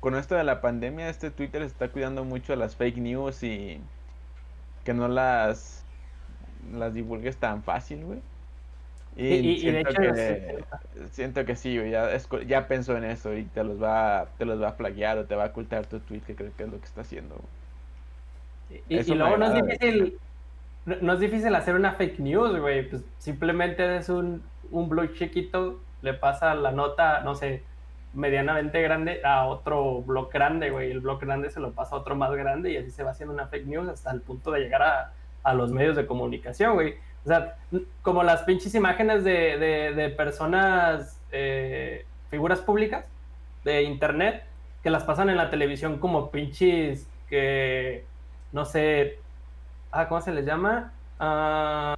con 0.00 0.16
esto 0.16 0.36
de 0.36 0.44
la 0.44 0.62
pandemia, 0.62 1.10
este 1.10 1.30
Twitter 1.30 1.60
está 1.60 1.88
cuidando 1.88 2.24
mucho 2.24 2.54
a 2.54 2.56
las 2.56 2.76
fake 2.76 2.96
news 2.96 3.42
y 3.42 3.80
que 4.86 4.94
no 4.94 5.08
las 5.08 5.84
las 6.72 6.94
divulgues 6.94 7.36
tan 7.36 7.62
fácil, 7.62 8.04
güey. 8.04 8.20
Y, 9.18 9.58
siento, 9.58 9.94
que, 9.94 10.64
siento 11.10 11.44
que 11.46 11.56
sí, 11.56 11.78
güey, 11.78 11.90
ya, 11.90 12.10
ya 12.46 12.68
pensó 12.68 12.96
en 12.98 13.04
eso 13.04 13.34
y 13.34 13.44
te 13.44 13.64
los 13.64 13.82
va 13.82 14.26
te 14.36 14.44
los 14.44 14.60
va 14.60 14.68
a 14.68 14.72
flaguear 14.72 15.16
o 15.18 15.24
te 15.24 15.34
va 15.34 15.44
a 15.44 15.46
ocultar 15.48 15.86
tu 15.86 16.00
tweet, 16.00 16.20
que 16.20 16.34
creo 16.34 16.50
que 16.54 16.64
es 16.64 16.70
lo 16.70 16.78
que 16.78 16.84
está 16.84 17.00
haciendo. 17.00 17.34
Y, 18.88 19.14
luego 19.14 19.36
no 19.36 19.46
es 19.46 19.54
difícil 19.54 20.18
no, 20.84 21.14
es 21.14 21.20
difícil 21.20 21.54
hacer 21.54 21.74
una 21.74 21.92
fake 21.92 22.20
news, 22.20 22.60
güey, 22.60 22.88
pues 22.88 23.02
simplemente 23.18 23.96
es 23.96 24.08
un, 24.08 24.42
un 24.70 24.88
blog 24.88 25.14
chiquito, 25.14 25.80
le 26.02 26.14
pasa 26.14 26.54
la 26.54 26.70
nota, 26.70 27.22
no 27.22 27.34
sé, 27.34 27.62
medianamente 28.16 28.80
grande 28.82 29.20
a 29.24 29.46
otro 29.46 30.02
blog 30.02 30.32
grande, 30.32 30.70
güey. 30.70 30.90
El 30.90 31.00
blog 31.00 31.20
grande 31.20 31.50
se 31.50 31.60
lo 31.60 31.72
pasa 31.72 31.94
a 31.94 31.98
otro 31.98 32.16
más 32.16 32.32
grande 32.32 32.72
y 32.72 32.76
así 32.76 32.90
se 32.90 33.04
va 33.04 33.10
haciendo 33.10 33.34
una 33.34 33.46
fake 33.46 33.66
news 33.66 33.88
hasta 33.88 34.10
el 34.10 34.22
punto 34.22 34.50
de 34.50 34.60
llegar 34.60 34.82
a, 34.82 35.12
a 35.42 35.54
los 35.54 35.70
medios 35.70 35.96
de 35.96 36.06
comunicación, 36.06 36.74
güey. 36.74 36.94
O 37.24 37.28
sea, 37.28 37.56
como 38.02 38.22
las 38.22 38.42
pinches 38.42 38.74
imágenes 38.74 39.24
de, 39.24 39.58
de, 39.94 40.08
personas, 40.10 41.20
eh, 41.32 42.06
figuras 42.30 42.60
públicas 42.60 43.06
de 43.64 43.82
internet, 43.82 44.44
que 44.82 44.90
las 44.90 45.04
pasan 45.04 45.28
en 45.30 45.36
la 45.36 45.50
televisión 45.50 45.98
como 45.98 46.30
pinches 46.30 47.08
que, 47.28 48.04
no 48.52 48.64
sé, 48.64 49.18
ah, 49.90 50.08
¿cómo 50.08 50.20
se 50.20 50.32
les 50.32 50.46
llama? 50.46 50.92
Ah, 51.18 51.96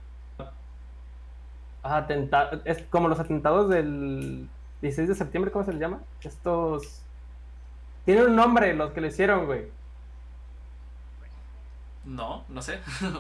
es 2.65 2.83
como 2.91 3.09
los 3.09 3.21
atentados 3.21 3.69
del 3.69 4.49
16 4.83 5.09
de 5.09 5.15
septiembre, 5.15 5.51
¿cómo 5.51 5.65
se 5.65 5.73
les 5.73 5.81
llama? 5.81 6.01
Estos. 6.23 7.03
Tienen 8.05 8.27
un 8.27 8.37
nombre 8.37 8.75
los 8.75 8.93
que 8.93 9.01
lo 9.01 9.07
hicieron, 9.09 9.47
güey. 9.47 9.67
No, 12.05 12.45
no 12.49 12.63
sé. 12.63 12.79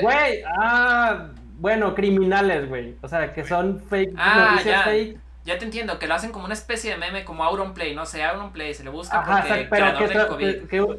Güey, 0.00 0.42
ah, 0.46 1.28
bueno, 1.58 1.94
criminales, 1.94 2.66
güey. 2.66 2.96
O 3.02 3.08
sea, 3.08 3.34
que 3.34 3.44
son 3.44 3.78
fake, 3.80 4.14
ah, 4.16 4.58
ya. 4.64 4.84
fake. 4.84 5.18
Ya 5.44 5.58
te 5.58 5.64
entiendo, 5.64 5.98
que 5.98 6.06
lo 6.06 6.14
hacen 6.14 6.30
como 6.30 6.44
una 6.44 6.54
especie 6.54 6.92
de 6.92 6.96
meme, 6.96 7.24
como 7.24 7.44
Auronplay, 7.44 7.94
no 7.94 8.06
sé, 8.06 8.22
Auronplay, 8.24 8.74
se 8.74 8.84
le 8.84 8.90
busca 8.90 9.20
Ajá, 9.20 9.44
porque 9.46 9.66
pero 9.68 10.38
que, 10.38 10.98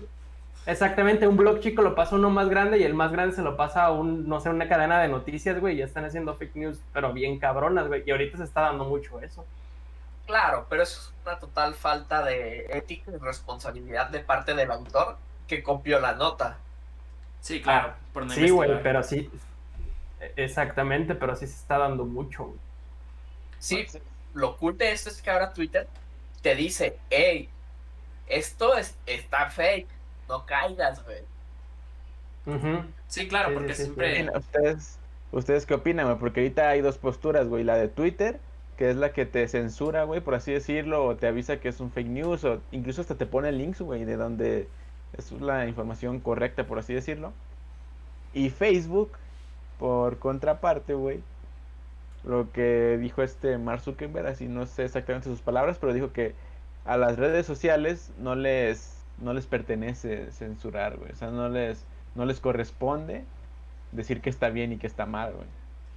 Exactamente, 0.66 1.28
un 1.28 1.36
blog 1.36 1.60
chico 1.60 1.82
lo 1.82 1.96
pasa 1.96 2.16
uno 2.16 2.30
más 2.30 2.48
grande 2.50 2.78
y 2.78 2.84
el 2.84 2.94
más 2.94 3.12
grande 3.12 3.36
se 3.36 3.42
lo 3.42 3.58
pasa 3.58 3.86
a 3.86 3.92
un, 3.92 4.28
no 4.30 4.40
sé, 4.40 4.50
una 4.50 4.70
cadena 4.70 5.02
de 5.02 5.10
noticias, 5.10 5.60
güey, 5.60 5.78
ya 5.78 5.86
están 5.86 6.06
haciendo 6.06 6.36
fake 6.36 6.56
news, 6.56 6.80
pero 6.94 7.12
bien 7.12 7.40
cabronas, 7.40 7.88
güey, 7.88 8.04
y 8.06 8.12
ahorita 8.12 8.38
se 8.38 8.44
está 8.44 8.62
dando 8.62 8.86
mucho 8.86 9.20
eso. 9.22 9.46
Claro, 10.26 10.68
pero 10.70 10.84
eso 10.84 11.00
es 11.02 11.14
una 11.26 11.40
total 11.40 11.74
falta 11.74 12.24
de 12.24 12.66
ética 12.72 13.12
y 13.12 13.18
responsabilidad 13.18 14.10
de 14.10 14.20
parte 14.20 14.54
del 14.54 14.72
autor 14.72 15.18
que 15.48 15.62
copió 15.62 16.00
la 16.00 16.14
nota. 16.14 16.58
Sí, 17.42 17.62
claro. 17.62 17.94
Por 18.14 18.30
sí, 18.32 18.50
güey, 18.50 18.82
pero 18.82 19.04
sí. 19.04 19.30
Exactamente, 20.38 21.16
pero 21.16 21.36
sí 21.36 21.46
se 21.46 21.56
está 21.56 21.78
dando 21.78 22.06
mucho. 22.06 22.54
Sí, 23.60 23.86
lo 24.34 24.58
cool 24.58 24.78
de 24.78 24.92
esto 24.92 25.10
es 25.10 25.22
que 25.22 25.30
ahora 25.30 25.54
Twitter 25.54 25.88
te 26.42 26.56
dice, 26.56 26.98
hey, 27.10 27.50
esto 28.28 28.78
es, 28.78 28.98
está 29.06 29.50
fake, 29.50 29.88
no 30.30 30.46
caigas, 30.46 31.04
güey. 31.04 31.24
Sí, 33.08 33.28
claro, 33.28 33.54
porque 33.54 33.76
siempre... 33.76 34.30
¿Ustedes, 34.36 35.00
¿Ustedes 35.32 35.66
qué 35.66 35.74
opinan, 35.74 36.18
Porque 36.20 36.42
ahorita 36.42 36.70
hay 36.70 36.82
dos 36.82 36.98
posturas, 36.98 37.48
güey, 37.48 37.64
la 37.64 37.76
de 37.76 37.90
Twitter 37.90 38.40
que 38.84 38.90
es 38.90 38.98
la 38.98 39.14
que 39.14 39.26
te 39.26 39.48
censura, 39.48 40.04
güey, 40.04 40.20
por 40.20 40.36
así 40.36 40.52
decirlo, 40.52 41.06
o 41.06 41.16
te 41.16 41.26
avisa 41.26 41.62
que 41.62 41.70
es 41.70 41.80
un 41.80 41.90
fake 41.90 42.10
news, 42.10 42.44
o 42.44 42.60
incluso 42.74 43.00
hasta 43.00 43.16
te 43.16 43.26
pone 43.26 43.50
links, 43.54 43.80
güey, 43.80 44.04
de 44.04 44.18
donde 44.18 44.68
es 45.18 45.32
la 45.32 45.66
información 45.68 46.20
correcta, 46.20 46.66
por 46.66 46.80
así 46.80 46.94
decirlo. 46.94 47.32
Y 48.34 48.50
Facebook, 48.50 49.14
por 49.80 50.20
contraparte, 50.20 50.96
güey, 50.96 51.22
lo 52.26 52.52
que 52.52 52.98
dijo 52.98 53.24
este 53.24 53.58
Mark 53.58 53.80
Zuckerberg, 53.80 54.28
así 54.28 54.50
no 54.50 54.66
sé 54.66 54.84
exactamente 54.84 55.30
sus 55.30 55.40
palabras, 55.40 55.78
pero 55.80 55.94
dijo 55.94 56.12
que 56.12 56.36
a 56.84 56.98
las 56.98 57.18
redes 57.18 57.46
sociales 57.46 58.12
no 58.18 58.36
les 58.36 59.02
no 59.18 59.34
les 59.34 59.48
pertenece 59.48 60.30
censurar, 60.32 60.98
güey, 60.98 61.14
o 61.14 61.16
sea, 61.16 61.32
no 61.32 61.48
les 61.48 61.86
no 62.16 62.26
les 62.26 62.42
corresponde 62.42 63.24
decir 63.94 64.20
que 64.20 64.30
está 64.30 64.50
bien 64.50 64.74
y 64.74 64.78
que 64.78 64.88
está 64.88 65.06
mal, 65.06 65.32
güey. 65.36 65.48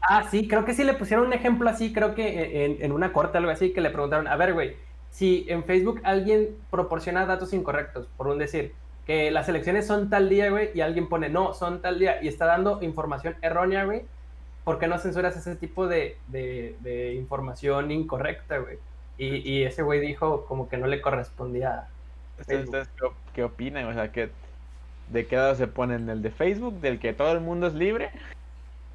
Ah, 0.09 0.25
sí, 0.31 0.47
creo 0.47 0.65
que 0.65 0.75
sí 0.75 0.85
le 0.85 0.95
pusieron 0.95 1.27
un 1.27 1.33
ejemplo 1.33 1.69
así, 1.69 1.93
creo 1.93 2.15
que 2.15 2.65
en, 2.65 2.79
en 2.81 2.93
una 2.93 3.13
corte 3.13 3.39
algo 3.39 3.51
así, 3.51 3.73
que 3.73 3.81
le 3.81 3.91
preguntaron, 3.91 4.29
a 4.29 4.37
ver, 4.37 4.55
güey, 4.55 4.77
si 5.11 5.47
en 5.49 5.65
Facebook 5.65 6.01
alguien 6.05 6.57
proporciona 6.71 7.27
datos 7.27 7.53
incorrectos, 7.53 8.07
por 8.17 8.29
un 8.29 8.39
decir, 8.39 8.73
que 9.07 9.31
las 9.31 9.49
elecciones 9.49 9.87
son 9.87 10.11
tal 10.11 10.29
día, 10.29 10.51
güey, 10.51 10.71
y 10.75 10.81
alguien 10.81 11.09
pone, 11.09 11.29
no, 11.29 11.55
son 11.55 11.81
tal 11.81 11.99
día, 11.99 12.23
y 12.23 12.29
está 12.29 12.47
dando 12.47 12.83
información 12.83 13.37
errónea, 13.41 13.85
güey, 13.85 14.03
¿por 14.65 14.79
qué 14.79 14.89
no 14.89 14.99
censuras 14.99 15.37
ese 15.37 15.55
tipo 15.55 15.87
de, 15.87 16.19
de, 16.29 17.15
información 17.15 17.91
incorrecta, 17.93 18.59
güey? 18.59 18.79
Y, 19.17 19.49
y, 19.49 19.63
ese 19.63 19.83
güey 19.83 20.01
dijo 20.01 20.45
como 20.45 20.69
que 20.69 20.77
no 20.77 20.87
le 20.87 21.01
correspondía. 21.01 21.87
¿Ustedes 22.39 22.91
qué, 23.33 23.45
opinan? 23.45 23.87
O 23.87 23.95
sea, 23.95 24.13
que 24.13 24.29
¿de 25.11 25.27
qué 25.27 25.37
lado 25.37 25.55
se 25.55 25.69
ponen? 25.69 26.11
¿El 26.11 26.21
de 26.21 26.31
Facebook, 26.31 26.81
del 26.81 26.99
que 26.99 27.15
todo 27.15 27.33
el 27.33 27.41
mundo 27.41 27.69
es 27.69 27.75
libre? 27.75 28.11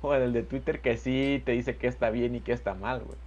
O 0.01 0.13
el 0.13 0.33
de 0.33 0.43
Twitter 0.43 0.81
que 0.81 0.97
sí 0.97 1.41
te 1.45 1.51
dice 1.51 1.77
que 1.77 1.87
está 1.87 2.09
bien 2.09 2.35
y 2.35 2.41
que 2.41 2.53
está 2.53 2.73
mal, 2.73 3.01
güey. 3.01 3.17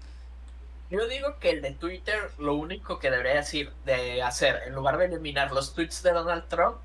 Yo 0.90 1.08
digo 1.08 1.38
que 1.40 1.50
el 1.50 1.62
de 1.62 1.72
Twitter 1.72 2.30
lo 2.38 2.54
único 2.54 2.98
que 2.98 3.10
debería 3.10 3.36
decir, 3.36 3.72
de 3.84 4.22
hacer, 4.22 4.62
en 4.66 4.74
lugar 4.74 4.98
de 4.98 5.06
eliminar 5.06 5.50
los 5.52 5.74
tweets 5.74 6.02
de 6.02 6.12
Donald 6.12 6.46
Trump, 6.48 6.76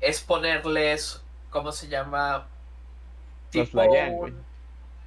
es 0.00 0.20
ponerles, 0.20 1.22
¿cómo 1.50 1.72
se 1.72 1.88
llama? 1.88 2.46
Tipo 3.50 3.82
un, 3.82 4.42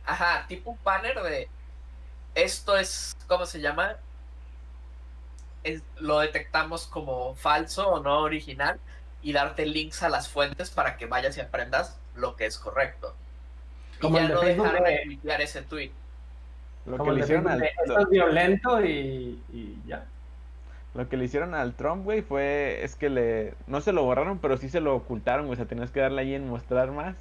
ajá, 0.05 0.45
tipo 0.47 0.71
un 0.71 0.79
banner 0.83 1.21
de 1.23 1.47
esto 2.35 2.77
es, 2.77 3.15
¿cómo 3.27 3.45
se 3.45 3.61
llama? 3.61 3.97
Es, 5.63 5.81
lo 5.97 6.19
detectamos 6.19 6.87
como 6.87 7.35
falso 7.35 7.87
o 7.89 7.99
no 8.01 8.19
original 8.21 8.79
y 9.21 9.33
darte 9.33 9.65
links 9.65 10.03
a 10.03 10.09
las 10.09 10.27
fuentes 10.27 10.69
para 10.69 10.97
que 10.97 11.05
vayas 11.05 11.37
y 11.37 11.41
aprendas 11.41 11.97
lo 12.15 12.35
que 12.35 12.45
es 12.45 12.57
correcto. 12.57 13.15
Como 14.03 14.19
ya 14.19 14.29
no 14.29 14.41
dejar 14.41 14.83
de 14.83 15.43
ese 15.43 15.61
tweet. 15.63 15.91
Lo 16.85 17.03
que 17.03 17.11
le 17.11 17.21
hicieron 17.21 17.47
al 17.47 17.63
esto 17.63 17.99
es 17.99 18.09
violento 18.09 18.85
y, 18.85 19.41
y, 19.53 19.81
ya. 19.87 20.05
Lo 20.93 21.07
que 21.09 21.17
le 21.17 21.25
hicieron 21.25 21.55
al 21.55 21.73
Trump, 21.73 22.03
güey, 22.03 22.21
fue 22.21 22.83
es 22.83 22.95
que 22.95 23.09
le 23.09 23.53
no 23.67 23.81
se 23.81 23.93
lo 23.93 24.03
borraron, 24.03 24.37
pero 24.37 24.57
sí 24.57 24.69
se 24.69 24.81
lo 24.81 24.95
ocultaron, 24.95 25.45
güey, 25.47 25.53
o 25.53 25.55
sea, 25.55 25.65
tenías 25.65 25.91
que 25.91 26.01
darle 26.01 26.21
ahí 26.21 26.35
en 26.35 26.47
mostrar 26.47 26.91
más 26.91 27.15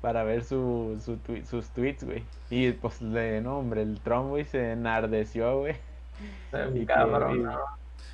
para 0.00 0.22
ver 0.22 0.44
su, 0.44 1.00
su 1.04 1.18
sus 1.44 1.68
tweets, 1.70 2.04
güey. 2.04 2.22
Y 2.50 2.72
pues, 2.72 3.02
le, 3.02 3.40
no, 3.40 3.58
hombre, 3.58 3.82
el 3.82 4.00
Trump, 4.00 4.28
güey, 4.28 4.44
se 4.44 4.72
enardeció, 4.72 5.58
güey. 5.60 5.74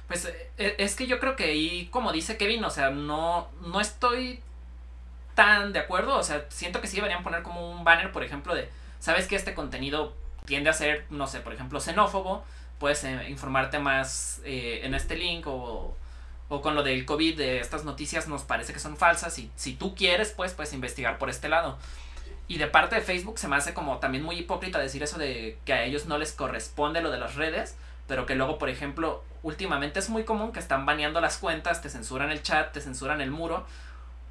Pues 0.08 0.32
e, 0.56 0.74
es 0.78 0.96
que 0.96 1.06
yo 1.06 1.20
creo 1.20 1.36
que 1.36 1.44
ahí, 1.44 1.88
como 1.90 2.12
dice 2.12 2.36
Kevin, 2.36 2.64
o 2.64 2.70
sea, 2.70 2.90
no, 2.90 3.48
no 3.66 3.80
estoy 3.80 4.40
tan 5.40 5.72
de 5.72 5.78
acuerdo. 5.78 6.16
O 6.16 6.22
sea, 6.22 6.44
siento 6.50 6.82
que 6.82 6.86
sí 6.86 6.96
deberían 6.96 7.22
poner 7.22 7.42
como 7.42 7.70
un 7.70 7.82
banner, 7.82 8.12
por 8.12 8.22
ejemplo, 8.22 8.54
de, 8.54 8.68
¿sabes 8.98 9.26
que 9.26 9.36
este 9.36 9.54
contenido 9.54 10.14
tiende 10.44 10.68
a 10.68 10.74
ser, 10.74 11.06
no 11.08 11.26
sé, 11.26 11.40
por 11.40 11.54
ejemplo, 11.54 11.80
xenófobo? 11.80 12.44
Puedes 12.78 13.04
eh, 13.04 13.26
informarte 13.28 13.78
más 13.78 14.40
eh, 14.44 14.80
en 14.82 14.94
este 14.94 15.16
link 15.16 15.46
o 15.46 15.96
o 16.50 16.60
con 16.60 16.74
lo 16.74 16.82
del 16.82 17.06
COVID, 17.06 17.38
de 17.38 17.60
estas 17.60 17.84
noticias 17.84 18.26
nos 18.26 18.42
parece 18.42 18.72
que 18.72 18.80
son 18.80 18.96
falsas 18.96 19.38
y 19.38 19.52
si 19.54 19.74
tú 19.74 19.94
quieres, 19.94 20.32
pues 20.32 20.52
puedes 20.52 20.72
investigar 20.72 21.16
por 21.16 21.30
este 21.30 21.48
lado. 21.48 21.78
Y 22.48 22.58
de 22.58 22.66
parte 22.66 22.96
de 22.96 23.02
Facebook 23.02 23.38
se 23.38 23.46
me 23.46 23.54
hace 23.54 23.72
como 23.72 23.98
también 23.98 24.24
muy 24.24 24.36
hipócrita 24.36 24.80
decir 24.80 25.00
eso 25.04 25.16
de 25.16 25.58
que 25.64 25.72
a 25.72 25.84
ellos 25.84 26.06
no 26.06 26.18
les 26.18 26.32
corresponde 26.32 27.02
lo 27.02 27.12
de 27.12 27.18
las 27.18 27.36
redes, 27.36 27.76
pero 28.08 28.26
que 28.26 28.34
luego, 28.34 28.58
por 28.58 28.68
ejemplo, 28.68 29.22
últimamente 29.44 30.00
es 30.00 30.10
muy 30.10 30.24
común 30.24 30.50
que 30.50 30.58
están 30.58 30.84
baneando 30.86 31.20
las 31.20 31.38
cuentas, 31.38 31.82
te 31.82 31.88
censuran 31.88 32.32
el 32.32 32.42
chat, 32.42 32.72
te 32.72 32.80
censuran 32.80 33.20
el 33.20 33.30
muro 33.30 33.64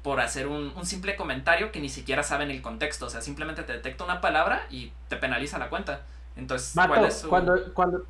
por 0.02 0.20
hacer 0.20 0.46
un, 0.46 0.72
simple 0.84 1.16
comentario 1.16 1.72
que 1.72 1.80
ni 1.80 1.88
siquiera 1.88 2.22
saben 2.22 2.50
el 2.50 2.62
contexto, 2.62 3.06
o 3.06 3.10
sea, 3.10 3.20
simplemente 3.20 3.62
te 3.62 3.72
detecta 3.72 4.04
una 4.04 4.20
palabra 4.20 4.66
y 4.70 4.92
te 5.08 5.16
penaliza 5.16 5.58
la 5.58 5.68
cuenta. 5.68 6.02
Entonces, 6.36 6.72
¿cuál 6.74 7.04
es 7.04 7.24
cuando, 7.28 7.74
cuando, 7.74 8.04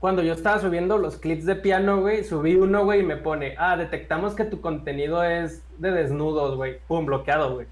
cuando 0.00 0.22
yo 0.22 0.32
estaba 0.32 0.60
subiendo 0.60 0.96
los 0.96 1.16
clips 1.16 1.44
de 1.44 1.56
piano, 1.56 2.00
güey, 2.00 2.24
subí 2.24 2.54
uno, 2.54 2.84
güey, 2.84 3.00
y 3.00 3.02
me 3.02 3.16
pone, 3.16 3.56
ah, 3.58 3.76
detectamos 3.76 4.34
que 4.34 4.44
tu 4.44 4.60
contenido 4.60 5.22
es 5.24 5.62
de 5.78 5.90
desnudos, 5.90 6.56
güey. 6.56 6.78
Pum, 6.86 7.04
bloqueado, 7.04 7.54
güey. 7.54 7.66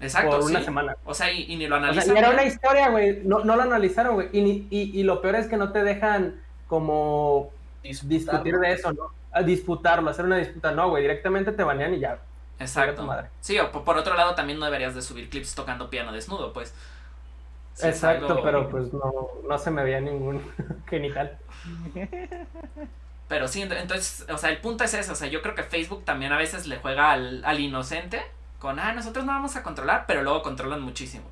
Exacto. 0.00 0.38
Por 0.40 0.50
una 0.50 0.62
semana. 0.62 0.96
O 1.04 1.14
sea, 1.14 1.32
y, 1.32 1.56
ni 1.56 1.66
lo 1.66 1.76
analizaron. 1.76 2.10
O 2.10 2.12
sea, 2.12 2.14
y 2.14 2.18
era 2.18 2.30
una 2.30 2.44
historia, 2.44 2.90
güey. 2.90 3.20
No, 3.24 3.44
no 3.44 3.56
lo 3.56 3.62
analizaron, 3.62 4.14
güey. 4.14 4.28
Y, 4.32 4.66
y, 4.70 5.00
y, 5.00 5.02
lo 5.04 5.22
peor 5.22 5.36
es 5.36 5.46
que 5.46 5.56
no 5.56 5.72
te 5.72 5.82
dejan 5.82 6.40
como 6.66 7.50
discutir 7.82 8.58
de 8.58 8.72
eso, 8.72 8.92
¿no? 8.92 9.06
A 9.30 9.42
disputarlo, 9.42 10.10
hacer 10.10 10.24
una 10.24 10.36
disputa. 10.36 10.72
No, 10.72 10.90
güey, 10.90 11.02
directamente 11.02 11.52
te 11.52 11.62
banean 11.62 11.94
y 11.94 12.00
ya. 12.00 12.18
Exacto. 12.62 13.08
Sí, 13.40 13.58
o 13.58 13.70
por 13.70 13.98
otro 13.98 14.14
lado 14.14 14.34
también 14.34 14.58
no 14.58 14.64
deberías 14.64 14.94
de 14.94 15.02
subir 15.02 15.28
clips 15.28 15.54
tocando 15.54 15.90
piano 15.90 16.12
desnudo, 16.12 16.52
pues. 16.52 16.74
Exacto, 17.82 18.40
pero 18.42 18.68
pues 18.68 18.92
no, 18.92 19.28
no 19.48 19.58
se 19.58 19.70
me 19.70 19.82
veía 19.82 20.00
ningún 20.00 20.42
genital. 20.88 21.38
Pero 23.28 23.48
sí, 23.48 23.62
entonces, 23.62 24.26
o 24.30 24.36
sea, 24.36 24.50
el 24.50 24.60
punto 24.60 24.84
es 24.84 24.92
eso, 24.94 25.12
o 25.12 25.16
sea, 25.16 25.28
yo 25.28 25.40
creo 25.40 25.54
que 25.54 25.62
Facebook 25.62 26.04
también 26.04 26.32
a 26.32 26.36
veces 26.36 26.66
le 26.66 26.78
juega 26.78 27.12
al, 27.12 27.42
al 27.44 27.60
inocente 27.60 28.22
con, 28.58 28.78
ah, 28.78 28.92
nosotros 28.92 29.24
no 29.24 29.32
vamos 29.32 29.56
a 29.56 29.62
controlar, 29.62 30.04
pero 30.06 30.22
luego 30.22 30.42
controlan 30.42 30.82
muchísimo. 30.82 31.24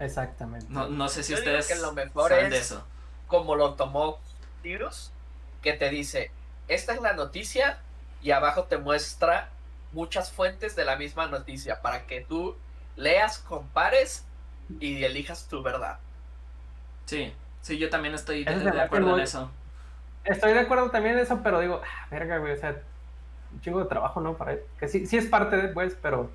Exactamente. 0.00 0.66
No, 0.68 0.88
no 0.88 1.08
sé 1.08 1.22
si 1.22 1.34
ustedes 1.34 1.68
que 1.68 1.76
lo 1.76 1.92
mejor 1.92 2.32
es 2.32 2.50
de 2.50 2.58
eso. 2.58 2.84
Como 3.26 3.54
lo 3.54 3.74
tomó 3.74 4.18
Tirus, 4.62 5.12
que 5.62 5.74
te 5.74 5.90
dice, 5.90 6.30
esta 6.68 6.94
es 6.94 7.00
la 7.00 7.12
noticia 7.12 7.78
y 8.22 8.30
abajo 8.30 8.64
te 8.64 8.78
muestra 8.78 9.50
muchas 9.94 10.32
fuentes 10.32 10.76
de 10.76 10.84
la 10.84 10.96
misma 10.96 11.26
noticia 11.28 11.80
para 11.80 12.06
que 12.06 12.20
tú 12.20 12.56
leas, 12.96 13.38
compares 13.38 14.26
y 14.80 15.02
elijas 15.04 15.48
tu 15.48 15.62
verdad. 15.62 15.98
Sí. 17.06 17.32
Sí, 17.64 17.78
yo 17.78 17.88
también 17.88 18.14
estoy 18.14 18.44
de, 18.44 18.80
acuerdo 18.80 19.16
en 19.16 19.22
eso. 19.22 19.50
Estoy 20.22 20.52
de 20.52 20.60
acuerdo 20.60 20.90
también 20.90 21.16
en 21.16 21.22
eso, 21.22 21.40
pero 21.42 21.60
digo, 21.60 21.80
ah, 21.82 22.06
verga, 22.10 22.36
güey, 22.36 22.52
o 22.52 22.56
sea, 22.58 22.76
un 23.52 23.60
chingo 23.62 23.80
de 23.80 23.86
trabajo, 23.86 24.20
¿no? 24.20 24.36
Para 24.36 24.56
que 24.78 24.86
sí, 24.86 25.06
sí 25.06 25.16
es 25.16 25.26
parte 25.26 25.56
de, 25.56 25.68
pues, 25.68 25.96
pero 26.02 26.30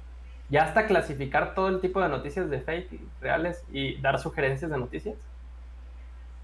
ya 0.50 0.64
hasta 0.64 0.88
clasificar 0.88 1.54
todo 1.54 1.68
el 1.68 1.82
tipo 1.82 2.02
de 2.02 2.10
noticias 2.10 2.50
de 2.50 2.62
fake 2.62 2.94
y 2.94 3.08
reales 3.22 3.64
y 3.72 4.02
dar 4.02 4.20
sugerencias 4.20 4.72
de 4.72 4.78
noticias. 4.80 5.16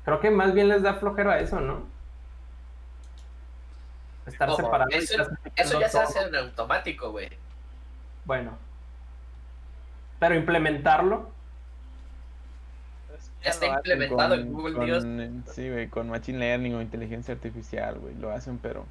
Creo 0.04 0.20
que 0.20 0.30
más 0.30 0.54
bien 0.54 0.68
les 0.68 0.84
da 0.84 0.94
flojero 0.94 1.32
a 1.32 1.40
eso, 1.40 1.60
¿no? 1.60 1.82
Estar 4.26 4.56
separado. 4.56 4.90
Eso, 4.92 5.24
eso 5.56 5.80
ya 5.80 5.90
se 5.90 6.00
hace 6.00 6.20
en 6.20 6.36
automático, 6.36 7.12
güey. 7.12 7.30
Bueno. 8.26 8.58
Pero 10.20 10.36
implementarlo 10.36 11.36
ya 13.46 13.52
está 13.52 13.68
implementado 13.68 14.36
en 14.36 14.52
Google 14.52 14.86
Dios. 14.86 15.06
Sí, 15.54 15.70
güey, 15.70 15.88
con 15.88 16.10
Machine 16.10 16.40
Learning 16.40 16.74
o 16.76 16.82
inteligencia 16.82 17.36
artificial, 17.36 18.00
güey, 18.00 18.16
lo 18.16 18.32
hacen, 18.32 18.58
pero. 18.58 18.86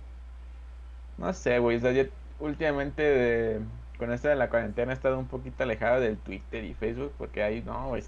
No 1.19 1.33
sé, 1.33 1.59
güey, 1.59 1.77
o 1.77 1.81
sea, 1.81 1.93
yo 1.93 2.05
últimamente 2.39 3.61
con 3.99 4.13
esto 4.13 4.29
de 4.29 4.35
la 4.35 4.51
cuarentena 4.51 4.93
he 4.93 4.95
estado 4.95 5.19
un 5.19 5.27
poquito 5.27 5.63
alejado 5.63 6.01
del 6.01 6.17
Twitter 6.19 6.65
y 6.65 6.75
Facebook 6.75 7.13
porque 7.19 7.43
ahí, 7.43 7.63
no, 7.63 7.89
güey. 7.89 8.05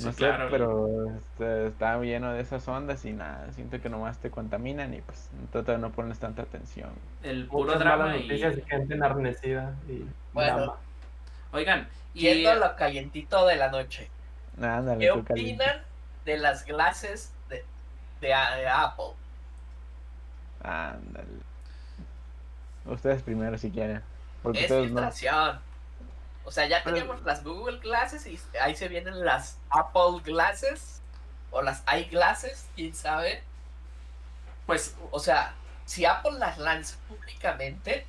No 0.00 0.12
sé, 0.12 0.30
pero 0.50 1.06
este, 1.16 1.68
está, 1.68 1.98
lleno 2.00 2.32
de 2.34 2.40
esas 2.42 2.68
ondas 2.68 3.04
y 3.06 3.12
nada, 3.12 3.50
siento 3.52 3.80
que 3.80 3.88
nomás 3.88 4.18
te 4.18 4.30
contaminan 4.30 4.92
y 4.92 5.00
pues 5.00 5.30
de 5.52 5.78
no 5.78 5.90
pones 5.90 6.18
tanta 6.18 6.42
atención. 6.42 6.90
El 7.22 7.46
puro 7.46 7.78
drama 7.78 8.14
y... 8.16 8.28
gente 8.28 8.94
enarnecida 8.94 9.74
y 9.88 10.04
bueno. 10.34 10.76
Oigan, 11.52 11.88
y... 12.12 12.20
Yendo 12.20 12.50
a 12.50 12.54
lo 12.56 12.76
calientito 12.76 13.46
de 13.46 13.56
la 13.56 13.70
noche. 13.70 14.10
¿Qué 14.98 15.10
opinan 15.10 15.82
de 16.24 16.38
las 16.38 16.62
clases 16.64 17.32
de, 18.20 18.34
Apple? 18.34 19.14
Ándale. 20.62 21.28
Ustedes 22.84 23.22
primero 23.22 23.56
si 23.56 23.70
quieren. 23.70 24.02
Porque 24.42 24.64
es 24.64 24.72
filtración. 24.72 25.58
O 26.46 26.52
sea, 26.52 26.66
ya 26.66 26.84
tenemos 26.84 27.20
las 27.24 27.42
Google 27.42 27.80
Glasses 27.80 28.24
y 28.24 28.40
ahí 28.62 28.76
se 28.76 28.86
vienen 28.86 29.24
las 29.24 29.58
Apple 29.68 30.22
Glasses 30.24 31.02
o 31.50 31.60
las 31.60 31.82
iGlasses, 31.92 32.66
quién 32.76 32.94
sabe. 32.94 33.42
Pues, 34.64 34.94
o 35.10 35.18
sea, 35.18 35.54
si 35.86 36.04
Apple 36.04 36.38
las 36.38 36.58
lanza 36.58 36.96
públicamente 37.08 38.06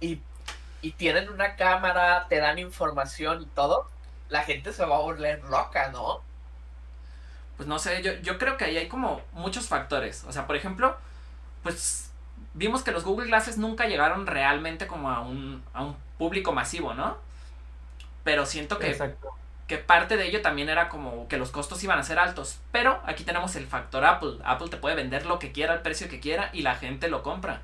y, 0.00 0.18
y 0.80 0.92
tienen 0.92 1.28
una 1.28 1.56
cámara, 1.56 2.26
te 2.30 2.38
dan 2.38 2.58
información 2.58 3.42
y 3.42 3.46
todo, 3.46 3.86
la 4.30 4.42
gente 4.44 4.72
se 4.72 4.86
va 4.86 4.96
a 4.96 5.00
volver 5.00 5.44
loca, 5.44 5.90
¿no? 5.90 6.22
Pues 7.58 7.68
no 7.68 7.78
sé, 7.78 8.02
yo, 8.02 8.14
yo 8.22 8.38
creo 8.38 8.56
que 8.56 8.64
ahí 8.64 8.78
hay 8.78 8.88
como 8.88 9.20
muchos 9.32 9.68
factores. 9.68 10.24
O 10.24 10.32
sea, 10.32 10.46
por 10.46 10.56
ejemplo, 10.56 10.96
pues 11.62 12.10
vimos 12.54 12.82
que 12.82 12.92
los 12.92 13.04
Google 13.04 13.26
Glasses 13.26 13.58
nunca 13.58 13.86
llegaron 13.86 14.26
realmente 14.26 14.86
como 14.86 15.10
a 15.10 15.20
un, 15.20 15.62
a 15.74 15.82
un 15.82 15.96
público 16.16 16.52
masivo, 16.52 16.94
¿no? 16.94 17.18
Pero 18.24 18.46
siento 18.46 18.78
que, 18.78 18.96
que 19.66 19.78
parte 19.78 20.16
de 20.16 20.26
ello 20.26 20.42
también 20.42 20.68
era 20.68 20.88
como 20.88 21.28
que 21.28 21.36
los 21.36 21.50
costos 21.50 21.82
iban 21.82 21.98
a 21.98 22.02
ser 22.02 22.18
altos. 22.18 22.60
Pero 22.70 23.00
aquí 23.04 23.24
tenemos 23.24 23.56
el 23.56 23.66
factor 23.66 24.04
Apple. 24.04 24.38
Apple 24.44 24.68
te 24.68 24.76
puede 24.76 24.94
vender 24.94 25.26
lo 25.26 25.38
que 25.38 25.52
quiera, 25.52 25.72
al 25.72 25.82
precio 25.82 26.08
que 26.08 26.20
quiera, 26.20 26.50
y 26.52 26.62
la 26.62 26.76
gente 26.76 27.08
lo 27.08 27.22
compra. 27.22 27.62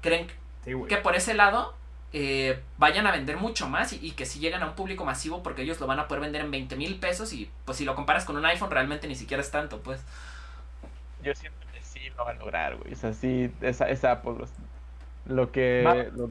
¿Creen 0.00 0.28
que 0.64 0.96
por 0.96 1.14
ese 1.14 1.34
lado 1.34 1.74
eh, 2.12 2.58
vayan 2.76 3.06
a 3.06 3.12
vender 3.12 3.36
mucho 3.36 3.68
más 3.68 3.92
y, 3.92 4.10
que 4.12 4.26
si 4.26 4.40
lleguen 4.40 4.62
a 4.62 4.66
un 4.66 4.74
público 4.74 5.04
masivo 5.04 5.44
porque 5.44 5.62
ellos 5.62 5.78
lo 5.78 5.86
van 5.86 6.00
a 6.00 6.08
poder 6.08 6.22
vender 6.22 6.40
en 6.40 6.50
20 6.50 6.74
mil 6.74 6.98
pesos 6.98 7.32
y 7.32 7.48
pues 7.64 7.78
si 7.78 7.84
lo 7.84 7.94
comparas 7.94 8.24
con 8.24 8.36
un 8.36 8.44
iPhone 8.46 8.70
realmente 8.70 9.06
ni 9.06 9.14
siquiera 9.14 9.40
es 9.40 9.50
tanto, 9.52 9.80
pues. 9.80 10.02
Yo 11.22 11.32
siento 11.34 11.58
que 11.72 11.80
sí 11.82 12.00
lo 12.16 12.24
van 12.24 12.36
a 12.36 12.40
lograr, 12.40 12.76
güey. 12.76 12.92
O 12.92 12.96
sea, 12.96 13.12
sí, 13.12 13.52
esa, 13.60 13.88
esa 13.88 14.12
Apple, 14.12 14.44
lo 15.26 15.52
que... 15.52 16.10
Lo, 16.14 16.30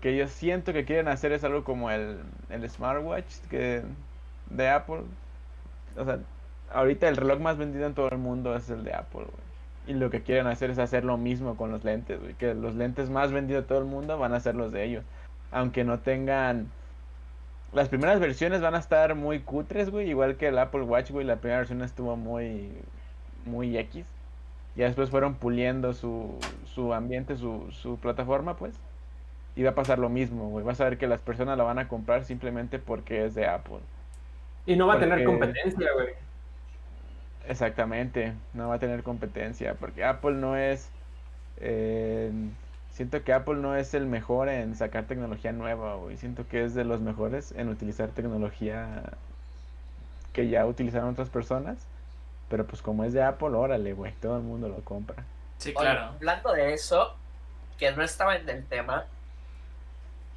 que 0.00 0.16
yo 0.16 0.28
siento 0.28 0.72
que 0.72 0.84
quieren 0.84 1.08
hacer 1.08 1.32
es 1.32 1.44
algo 1.44 1.64
como 1.64 1.90
el, 1.90 2.18
el 2.50 2.68
smartwatch 2.68 3.40
que, 3.50 3.82
de 4.50 4.68
Apple. 4.68 5.02
O 5.96 6.04
sea, 6.04 6.18
ahorita 6.72 7.08
el 7.08 7.16
reloj 7.16 7.40
más 7.40 7.58
vendido 7.58 7.86
en 7.86 7.94
todo 7.94 8.08
el 8.10 8.18
mundo 8.18 8.56
es 8.56 8.70
el 8.70 8.84
de 8.84 8.94
Apple, 8.94 9.24
güey. 9.24 9.52
Y 9.86 9.94
lo 9.94 10.10
que 10.10 10.22
quieren 10.22 10.46
hacer 10.46 10.70
es 10.70 10.78
hacer 10.78 11.04
lo 11.04 11.16
mismo 11.16 11.56
con 11.56 11.72
los 11.72 11.84
lentes, 11.84 12.20
güey. 12.20 12.34
Que 12.34 12.54
los 12.54 12.74
lentes 12.74 13.10
más 13.10 13.32
vendidos 13.32 13.64
de 13.64 13.68
todo 13.68 13.78
el 13.78 13.84
mundo 13.86 14.18
van 14.18 14.32
a 14.32 14.40
ser 14.40 14.54
los 14.54 14.72
de 14.72 14.84
ellos. 14.84 15.04
Aunque 15.50 15.84
no 15.84 15.98
tengan... 15.98 16.70
Las 17.72 17.88
primeras 17.88 18.20
versiones 18.20 18.60
van 18.60 18.74
a 18.74 18.78
estar 18.78 19.14
muy 19.16 19.40
cutres, 19.40 19.90
güey. 19.90 20.08
Igual 20.08 20.36
que 20.36 20.48
el 20.48 20.58
Apple 20.58 20.82
Watch, 20.82 21.10
güey. 21.10 21.26
La 21.26 21.36
primera 21.36 21.58
versión 21.58 21.82
estuvo 21.82 22.16
muy... 22.16 22.70
Muy 23.44 23.76
X. 23.76 24.06
Ya 24.76 24.86
después 24.86 25.10
fueron 25.10 25.34
puliendo 25.34 25.92
su, 25.92 26.38
su 26.64 26.94
ambiente, 26.94 27.36
su, 27.36 27.68
su 27.72 27.98
plataforma, 27.98 28.56
pues. 28.56 28.80
Y 29.54 29.62
va 29.62 29.70
a 29.70 29.74
pasar 29.74 29.98
lo 29.98 30.08
mismo, 30.08 30.48
güey. 30.48 30.64
Vas 30.64 30.80
a 30.80 30.84
ver 30.84 30.98
que 30.98 31.06
las 31.06 31.20
personas 31.20 31.58
la 31.58 31.64
van 31.64 31.78
a 31.78 31.88
comprar 31.88 32.24
simplemente 32.24 32.78
porque 32.78 33.26
es 33.26 33.34
de 33.34 33.46
Apple. 33.46 33.80
Y 34.66 34.76
no 34.76 34.86
va 34.86 34.94
a 34.94 34.98
tener 34.98 35.24
competencia, 35.24 35.88
güey. 35.94 36.14
Exactamente, 37.48 38.34
no 38.54 38.68
va 38.68 38.76
a 38.76 38.78
tener 38.78 39.02
competencia, 39.02 39.74
porque 39.74 40.04
Apple 40.04 40.34
no 40.34 40.56
es... 40.56 40.88
Eh, 41.58 42.30
siento 42.92 43.22
que 43.24 43.32
Apple 43.32 43.56
no 43.56 43.74
es 43.74 43.94
el 43.94 44.06
mejor 44.06 44.48
en 44.48 44.76
sacar 44.76 45.04
tecnología 45.04 45.52
nueva, 45.52 45.96
güey. 45.96 46.16
Siento 46.16 46.46
que 46.46 46.64
es 46.64 46.74
de 46.74 46.84
los 46.84 47.00
mejores 47.00 47.52
en 47.56 47.68
utilizar 47.68 48.10
tecnología 48.10 49.02
que 50.32 50.48
ya 50.48 50.64
utilizaron 50.66 51.10
otras 51.10 51.28
personas. 51.28 51.78
Pero 52.48 52.66
pues 52.66 52.82
como 52.82 53.04
es 53.04 53.12
de 53.12 53.22
Apple, 53.22 53.48
órale, 53.48 53.92
güey, 53.94 54.12
todo 54.20 54.36
el 54.36 54.42
mundo 54.42 54.68
lo 54.68 54.76
compra. 54.84 55.24
Sí, 55.58 55.72
claro. 55.72 56.12
hablando 56.16 56.52
de 56.52 56.74
eso, 56.74 57.14
que 57.78 57.90
no 57.92 58.02
estaba 58.02 58.36
en 58.36 58.48
el 58.48 58.64
tema, 58.66 59.06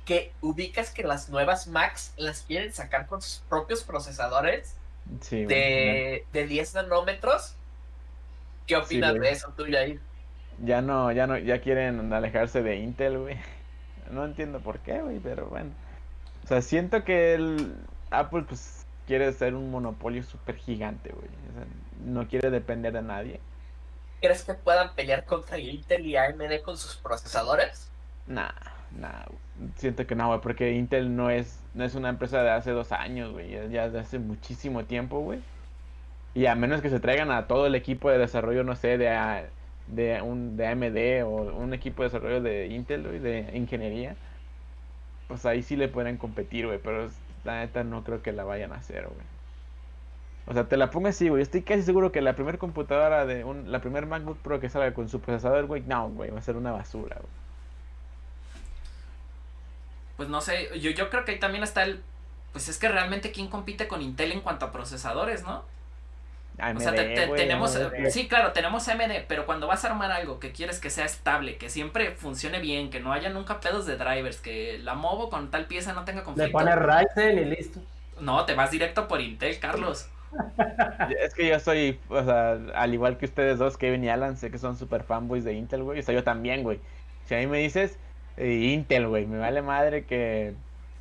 que 0.06 0.32
ubicas 0.42 0.92
que 0.92 1.04
las 1.04 1.30
nuevas 1.30 1.68
Macs 1.68 2.14
las 2.16 2.44
quieren 2.44 2.72
sacar 2.72 3.08
con 3.08 3.22
sus 3.22 3.40
propios 3.50 3.84
procesadores 3.84 4.76
de, 5.30 6.26
de 6.32 6.48
10 6.48 6.76
nanómetros. 6.76 7.56
¿Qué 8.68 8.76
opinas 8.76 9.16
de 9.16 9.30
eso 9.30 9.52
tú, 9.58 9.66
Jair? 9.70 10.00
Ya 10.64 10.82
no, 10.82 11.12
ya 11.12 11.28
no, 11.28 11.38
ya 11.38 11.60
quieren 11.60 12.14
alejarse 12.14 12.64
de 12.64 12.78
Intel, 12.78 13.18
güey. 13.18 13.38
No 14.12 14.24
entiendo 14.24 14.60
por 14.60 14.78
qué, 14.82 15.02
güey, 15.02 15.18
pero 15.18 15.48
bueno. 15.48 15.72
O 16.44 16.48
sea, 16.48 16.62
siento 16.62 17.04
que 17.04 17.34
el 17.34 17.76
Apple, 18.12 18.44
pues, 18.48 18.86
quiere 19.08 19.34
ser 19.34 19.56
un 19.56 19.72
monopolio 19.72 20.22
súper 20.22 20.58
gigante, 20.58 21.10
güey. 21.10 21.28
O 21.28 21.54
sea, 21.56 21.66
no 22.06 22.28
quiere 22.28 22.52
depender 22.52 22.94
de 22.94 23.02
nadie. 23.02 23.40
¿Crees 24.22 24.44
que 24.44 24.54
puedan 24.54 24.94
pelear 24.94 25.26
contra 25.26 25.58
Intel 25.58 26.06
y 26.06 26.18
AMD 26.18 26.62
con 26.64 26.78
sus 26.78 26.96
procesadores? 26.98 27.90
Nah, 28.28 28.52
nah, 28.92 29.26
siento 29.76 30.06
que 30.08 30.16
no, 30.16 30.28
güey, 30.28 30.42
porque 30.42 30.74
Intel 30.74 31.16
no 31.16 31.30
es, 31.30 31.64
no 31.74 31.84
es 31.84 31.96
una 31.96 32.10
empresa 32.10 32.44
de 32.44 32.52
hace 32.52 32.72
dos 32.72 32.92
años, 32.92 33.32
güey, 33.32 33.52
ya 33.72 33.90
de 33.90 34.00
hace 34.00 34.20
muchísimo 34.20 34.86
tiempo, 34.86 35.20
güey. 35.20 35.40
Y 36.34 36.48
a 36.48 36.56
menos 36.56 36.82
que 36.82 36.90
se 36.90 37.00
traigan 37.00 37.32
a 37.32 37.48
todo 37.48 37.68
el 37.68 37.76
equipo 37.76 38.10
de 38.10 38.18
desarrollo, 38.18 38.64
no 38.64 38.76
sé, 38.76 38.98
de 38.98 39.08
de, 39.88 40.22
un, 40.22 40.58
de 40.58 40.68
AMD 40.68 41.26
o 41.26 41.56
un 41.58 41.74
equipo 41.74 42.04
de 42.04 42.10
desarrollo 42.10 42.42
de 42.42 42.68
Intel, 42.68 43.06
y 43.16 43.20
de 43.20 43.52
ingeniería, 43.54 44.16
pues 45.28 45.46
ahí 45.46 45.64
sí 45.64 45.76
le 45.76 45.88
pueden 45.88 46.18
competir, 46.18 46.68
güey, 46.68 46.80
pero 46.80 47.10
la 47.44 47.60
neta 47.60 47.84
no 47.84 48.04
creo 48.04 48.22
que 48.22 48.32
la 48.34 48.44
vayan 48.44 48.74
a 48.74 48.78
hacer, 48.78 49.06
güey. 49.06 49.26
O 50.48 50.54
sea, 50.54 50.68
te 50.68 50.78
la 50.78 50.92
pongo 50.92 51.08
así, 51.08 51.30
güey. 51.30 51.42
Estoy 51.42 51.64
casi 51.64 51.82
seguro 51.82 52.12
que 52.12 52.22
la 52.22 52.36
primera 52.36 52.58
computadora 52.60 53.26
de 53.26 53.44
un, 53.44 53.72
la 53.72 53.82
primer 53.82 54.06
MacBook 54.06 54.40
Pro 54.40 54.60
que 54.60 54.70
salga 54.70 54.94
con 54.94 55.10
su 55.10 55.20
procesador, 55.22 55.66
güey, 55.66 55.84
no, 55.84 56.10
güey, 56.10 56.30
va 56.32 56.40
a 56.40 56.42
ser 56.42 56.56
una 56.58 56.72
basura, 56.72 57.18
güey. 57.20 57.45
Pues 60.18 60.30
no 60.30 60.42
sé, 60.42 60.70
yo, 60.80 60.92
yo 60.92 61.10
creo 61.10 61.26
que 61.26 61.34
ahí 61.34 61.40
también 61.40 61.64
está 61.64 61.84
el. 61.84 62.02
Pues 62.52 62.70
es 62.70 62.78
que 62.78 62.88
realmente 62.88 63.32
quién 63.32 63.48
compite 63.48 63.88
con 63.88 64.02
Intel 64.02 64.32
en 64.32 64.42
cuanto 64.42 64.66
a 64.66 64.72
procesadores, 64.72 65.44
¿no? 65.44 65.64
o 66.58 66.80
sea, 66.80 66.94
tenemos, 66.94 67.78
sí, 68.10 68.28
claro, 68.28 68.54
tenemos 68.54 68.88
AMD, 68.88 69.26
pero 69.28 69.46
cuando 69.46 69.68
vas 69.68 69.84
a 69.84 69.90
armar 69.90 70.12
algo 70.12 70.40
que 70.40 70.52
quieres 70.52 70.80
que 70.80 70.90
sea 70.90 71.06
estable, 71.06 71.58
que 71.58 71.70
siempre 71.70 72.12
funcione 72.12 72.60
bien, 72.60 72.90
que 72.90 73.00
no 73.00 73.12
haya 73.12 73.30
nunca 73.30 73.60
pedos 73.60 73.86
de 73.86 73.98
drivers, 73.98 74.38
que 74.38 74.80
la 74.80 74.94
movo 74.94 75.30
con 75.30 75.52
tal 75.52 75.66
pieza 75.66 75.94
no 75.94 76.06
tenga 76.06 76.24
conflicto. 76.24 76.58
Le 76.58 76.66
pones 76.66 76.76
Ryzen 76.78 77.40
y 77.40 77.46
listo. 77.46 77.80
No, 78.22 78.46
te 78.46 78.54
vas 78.54 78.72
directo 78.72 79.08
por 79.08 79.20
Intel, 79.20 79.60
Carlos. 79.60 80.10
es 81.20 81.34
que 81.34 81.48
yo 81.50 81.60
soy, 81.60 82.00
o 82.08 82.24
sea, 82.24 82.58
al 82.76 82.94
igual 82.94 83.18
que 83.18 83.26
ustedes 83.26 83.60
dos, 83.60 83.78
Kevin 83.78 84.06
y 84.06 84.10
Alan, 84.10 84.38
sé 84.38 84.50
que 84.50 84.58
son 84.58 84.78
super 84.78 85.04
fanboys 85.04 85.44
de 85.44 85.54
Intel, 85.54 85.84
güey. 85.84 86.00
O 86.00 86.04
sea, 86.04 86.16
yo 86.16 86.24
también, 86.24 86.64
güey. 86.64 86.80
Si 87.26 87.36
a 87.36 87.40
mí 87.40 87.48
me 87.48 87.58
dices 87.58 87.98
Intel, 88.38 89.08
güey, 89.08 89.26
me 89.26 89.38
vale 89.38 89.62
madre 89.62 90.06
que, 90.06 90.54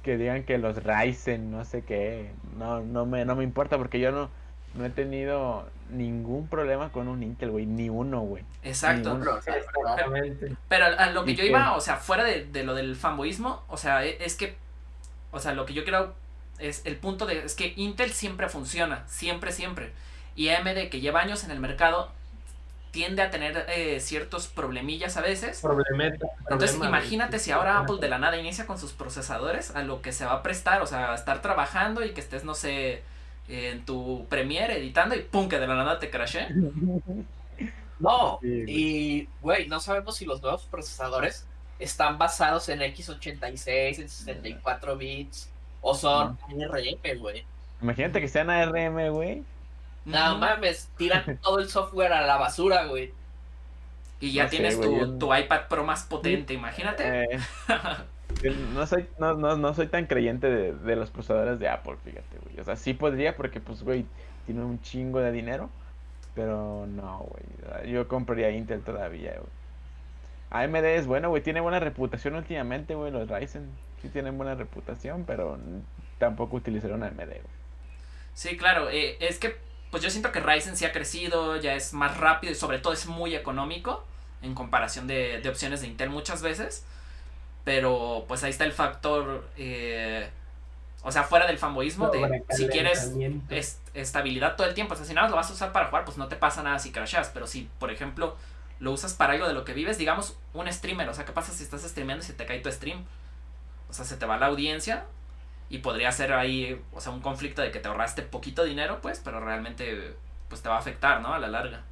que 0.02 0.16
digan 0.16 0.44
que 0.44 0.58
los 0.58 0.82
Ryzen, 0.82 1.50
no 1.50 1.64
sé 1.64 1.82
qué. 1.82 2.30
No, 2.58 2.80
no 2.80 3.06
me, 3.06 3.24
no 3.24 3.34
me 3.36 3.44
importa 3.44 3.78
porque 3.78 4.00
yo 4.00 4.12
no 4.12 4.30
no 4.74 4.84
he 4.84 4.90
tenido 4.90 5.68
ningún 5.90 6.48
problema 6.48 6.90
con 6.90 7.08
un 7.08 7.22
Intel, 7.22 7.50
güey, 7.50 7.66
ni 7.66 7.88
uno, 7.88 8.20
güey. 8.20 8.44
Exacto. 8.62 9.20
Pero, 10.68 10.86
a 10.98 11.10
lo 11.10 11.24
que 11.24 11.34
yo 11.34 11.44
iba, 11.44 11.76
o 11.76 11.80
sea, 11.80 11.96
fuera 11.96 12.24
de, 12.24 12.64
lo 12.64 12.74
del 12.74 12.96
fanboísmo, 12.96 13.62
o 13.68 13.76
sea, 13.76 14.04
e, 14.04 14.18
es 14.24 14.34
que, 14.34 14.56
o 15.30 15.38
sea, 15.38 15.54
lo 15.54 15.64
que 15.66 15.74
yo 15.74 15.84
creo 15.84 16.14
es 16.58 16.84
el 16.86 16.96
punto 16.96 17.26
de, 17.26 17.44
es 17.44 17.54
que 17.54 17.72
Intel 17.76 18.10
siempre 18.10 18.48
funciona, 18.48 19.04
siempre, 19.06 19.52
siempre. 19.52 19.92
Y 20.36 20.48
AMD, 20.48 20.88
que 20.90 21.00
lleva 21.00 21.20
años 21.20 21.44
en 21.44 21.52
el 21.52 21.60
mercado, 21.60 22.10
tiende 22.94 23.22
a 23.22 23.30
tener 23.30 23.66
eh, 23.68 23.98
ciertos 23.98 24.46
problemillas 24.46 25.16
a 25.16 25.20
veces. 25.20 25.60
Problemeta, 25.60 26.28
Entonces, 26.48 26.76
imagínate 26.76 27.40
si 27.40 27.50
ahora 27.50 27.80
Apple 27.80 27.96
de 28.00 28.08
la 28.08 28.18
nada 28.18 28.38
inicia 28.38 28.66
con 28.66 28.78
sus 28.78 28.92
procesadores, 28.92 29.74
a 29.74 29.82
lo 29.82 30.00
que 30.00 30.12
se 30.12 30.24
va 30.24 30.34
a 30.34 30.42
prestar, 30.44 30.80
o 30.80 30.86
sea, 30.86 31.10
a 31.10 31.14
estar 31.16 31.42
trabajando 31.42 32.04
y 32.04 32.10
que 32.10 32.20
estés, 32.20 32.44
no 32.44 32.54
sé, 32.54 33.02
en 33.48 33.84
tu 33.84 34.26
Premiere 34.28 34.78
editando 34.78 35.16
y 35.16 35.22
pum, 35.22 35.48
que 35.48 35.58
de 35.58 35.66
la 35.66 35.74
nada 35.74 35.98
te 35.98 36.08
crashe. 36.08 36.48
No, 38.00 38.40
y 38.42 39.28
güey, 39.40 39.68
no 39.68 39.78
sabemos 39.78 40.16
si 40.16 40.26
los 40.26 40.42
nuevos 40.42 40.66
procesadores 40.66 41.46
están 41.78 42.18
basados 42.18 42.68
en 42.68 42.80
x86, 42.80 44.00
en 44.00 44.08
64 44.08 44.96
bits 44.96 45.48
o 45.80 45.94
son 45.94 46.36
ARM, 46.48 47.20
güey. 47.20 47.44
Imagínate 47.80 48.20
que 48.20 48.28
sean 48.28 48.50
ARM, 48.50 49.10
güey. 49.10 49.44
No 50.04 50.38
mames, 50.38 50.90
tiran 50.96 51.38
todo 51.42 51.58
el 51.58 51.68
software 51.68 52.12
a 52.12 52.26
la 52.26 52.36
basura, 52.36 52.84
güey. 52.86 53.12
Y 54.20 54.32
ya 54.32 54.48
tienes 54.48 54.80
tu, 54.80 55.34
iPad 55.34 55.68
Pro 55.68 55.84
más 55.84 56.04
potente, 56.04 56.54
imagínate. 56.54 57.34
Eh, 57.34 57.40
no 58.72 58.86
soy, 58.86 59.06
no, 59.18 59.34
no, 59.34 59.56
no 59.56 59.74
soy 59.74 59.86
tan 59.86 60.06
creyente 60.06 60.48
de, 60.48 60.96
los 60.96 61.10
procesadores 61.10 61.58
de 61.58 61.68
Apple, 61.68 61.96
fíjate, 62.04 62.38
güey. 62.42 62.60
O 62.60 62.64
sea, 62.64 62.76
sí 62.76 62.94
podría 62.94 63.36
porque, 63.36 63.60
pues, 63.60 63.82
güey, 63.82 64.06
tiene 64.46 64.62
un 64.62 64.80
chingo 64.80 65.20
de 65.20 65.32
dinero. 65.32 65.70
Pero 66.34 66.86
no, 66.86 67.18
güey. 67.28 67.92
Yo 67.92 68.08
compraría 68.08 68.50
Intel 68.50 68.82
todavía, 68.82 69.34
güey. 69.34 69.64
AMD 70.50 70.84
es 70.84 71.06
bueno, 71.06 71.28
güey. 71.28 71.42
Tiene 71.42 71.60
buena 71.60 71.80
reputación 71.80 72.34
últimamente, 72.34 72.94
güey. 72.94 73.12
Los 73.12 73.28
Ryzen 73.28 73.68
sí 74.02 74.08
tienen 74.08 74.36
buena 74.36 74.54
reputación, 74.54 75.24
pero 75.26 75.58
tampoco 76.18 76.56
utilizaron 76.56 77.02
AMD, 77.02 77.18
güey. 77.18 77.40
Sí, 78.34 78.56
claro. 78.56 78.90
Eh, 78.90 79.16
es 79.20 79.38
que, 79.38 79.56
pues 79.94 80.02
yo 80.02 80.10
siento 80.10 80.32
que 80.32 80.40
Ryzen 80.40 80.76
sí 80.76 80.84
ha 80.84 80.90
crecido, 80.90 81.54
ya 81.54 81.76
es 81.76 81.92
más 81.92 82.16
rápido 82.16 82.52
y 82.52 82.56
sobre 82.56 82.80
todo 82.80 82.92
es 82.92 83.06
muy 83.06 83.36
económico 83.36 84.04
en 84.42 84.52
comparación 84.52 85.06
de, 85.06 85.40
de 85.40 85.48
opciones 85.48 85.82
de 85.82 85.86
Intel 85.86 86.10
muchas 86.10 86.42
veces. 86.42 86.84
Pero 87.62 88.24
pues 88.26 88.42
ahí 88.42 88.50
está 88.50 88.64
el 88.64 88.72
factor, 88.72 89.48
eh, 89.56 90.28
o 91.04 91.12
sea, 91.12 91.22
fuera 91.22 91.46
del 91.46 91.58
fanboísmo, 91.58 92.08
de 92.08 92.42
si 92.50 92.66
quieres 92.66 93.12
estabilidad 93.94 94.56
todo 94.56 94.66
el 94.66 94.74
tiempo, 94.74 94.94
o 94.94 94.96
sea, 94.96 95.06
si 95.06 95.14
nada 95.14 95.28
lo 95.28 95.36
vas 95.36 95.50
a 95.50 95.52
usar 95.52 95.70
para 95.70 95.86
jugar, 95.86 96.04
pues 96.04 96.16
no 96.18 96.26
te 96.26 96.34
pasa 96.34 96.64
nada 96.64 96.80
si 96.80 96.90
crasheas, 96.90 97.30
pero 97.32 97.46
si, 97.46 97.70
por 97.78 97.92
ejemplo, 97.92 98.36
lo 98.80 98.90
usas 98.90 99.14
para 99.14 99.34
algo 99.34 99.46
de 99.46 99.54
lo 99.54 99.64
que 99.64 99.74
vives, 99.74 99.96
digamos, 99.96 100.36
un 100.54 100.66
streamer, 100.72 101.08
o 101.08 101.14
sea, 101.14 101.24
¿qué 101.24 101.30
pasa 101.30 101.52
si 101.52 101.62
estás 101.62 101.82
streameando 101.82 102.24
y 102.24 102.26
se 102.26 102.32
te 102.32 102.46
cae 102.46 102.58
tu 102.58 102.72
stream? 102.72 103.04
O 103.88 103.92
sea, 103.92 104.04
se 104.04 104.16
te 104.16 104.26
va 104.26 104.38
la 104.38 104.46
audiencia 104.46 105.04
y 105.74 105.78
podría 105.78 106.12
ser 106.12 106.32
ahí, 106.32 106.80
o 106.92 107.00
sea, 107.00 107.10
un 107.10 107.20
conflicto 107.20 107.60
de 107.60 107.72
que 107.72 107.80
te 107.80 107.88
ahorraste 107.88 108.22
poquito 108.22 108.62
dinero, 108.62 109.00
pues, 109.02 109.20
pero 109.24 109.40
realmente, 109.40 110.14
pues 110.48 110.62
te 110.62 110.68
va 110.68 110.76
a 110.76 110.78
afectar, 110.78 111.20
¿no? 111.20 111.34
A 111.34 111.40
la 111.40 111.48
larga. 111.48 111.82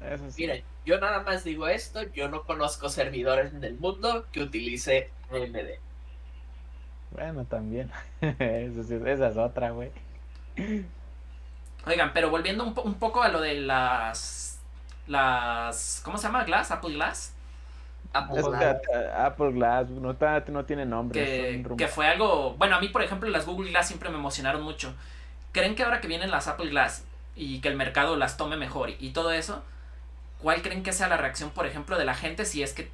Eso 0.00 0.24
Miren, 0.36 0.64
yo 0.84 0.98
nada 0.98 1.20
más 1.20 1.44
digo 1.44 1.68
esto, 1.68 2.02
yo 2.12 2.28
no 2.28 2.42
conozco 2.42 2.88
servidores 2.88 3.54
en 3.54 3.62
el 3.62 3.78
mundo 3.78 4.26
que 4.32 4.42
utilice 4.42 5.10
AMD. 5.30 5.78
Bueno, 7.12 7.44
también. 7.44 7.92
esa 8.20 9.28
es 9.28 9.36
otra, 9.36 9.70
güey. 9.70 9.92
Oigan, 11.86 12.12
pero 12.12 12.30
volviendo 12.30 12.64
un, 12.64 12.74
un, 12.84 12.94
poco 12.94 13.22
a 13.22 13.28
lo 13.28 13.40
de 13.40 13.60
las. 13.60 14.60
las 15.06 16.02
¿Cómo 16.04 16.18
se 16.18 16.24
llama? 16.24 16.42
¿Glass? 16.42 16.72
¿Apple 16.72 16.94
Glass? 16.94 17.32
Apple 18.12 18.42
Glass. 18.42 18.76
Apple 19.14 19.52
Glass, 19.52 19.90
no, 19.90 20.16
no 20.48 20.64
tiene 20.64 20.86
nombre. 20.86 21.24
Que, 21.24 21.76
que 21.76 21.88
fue 21.88 22.06
algo. 22.08 22.54
Bueno, 22.54 22.76
a 22.76 22.80
mí, 22.80 22.88
por 22.88 23.02
ejemplo, 23.02 23.28
las 23.28 23.46
Google 23.46 23.70
Glass 23.70 23.88
siempre 23.88 24.10
me 24.10 24.16
emocionaron 24.16 24.62
mucho. 24.62 24.94
¿Creen 25.52 25.74
que 25.74 25.82
ahora 25.82 26.00
que 26.00 26.08
vienen 26.08 26.30
las 26.30 26.48
Apple 26.48 26.70
Glass 26.70 27.04
y 27.36 27.60
que 27.60 27.68
el 27.68 27.76
mercado 27.76 28.16
las 28.16 28.36
tome 28.36 28.56
mejor 28.56 28.90
y 28.98 29.10
todo 29.10 29.32
eso, 29.32 29.62
¿cuál 30.42 30.62
creen 30.62 30.82
que 30.82 30.92
sea 30.92 31.08
la 31.08 31.16
reacción, 31.16 31.50
por 31.50 31.66
ejemplo, 31.66 31.98
de 31.98 32.04
la 32.04 32.14
gente 32.14 32.44
si 32.44 32.62
es 32.62 32.72
que 32.72 32.90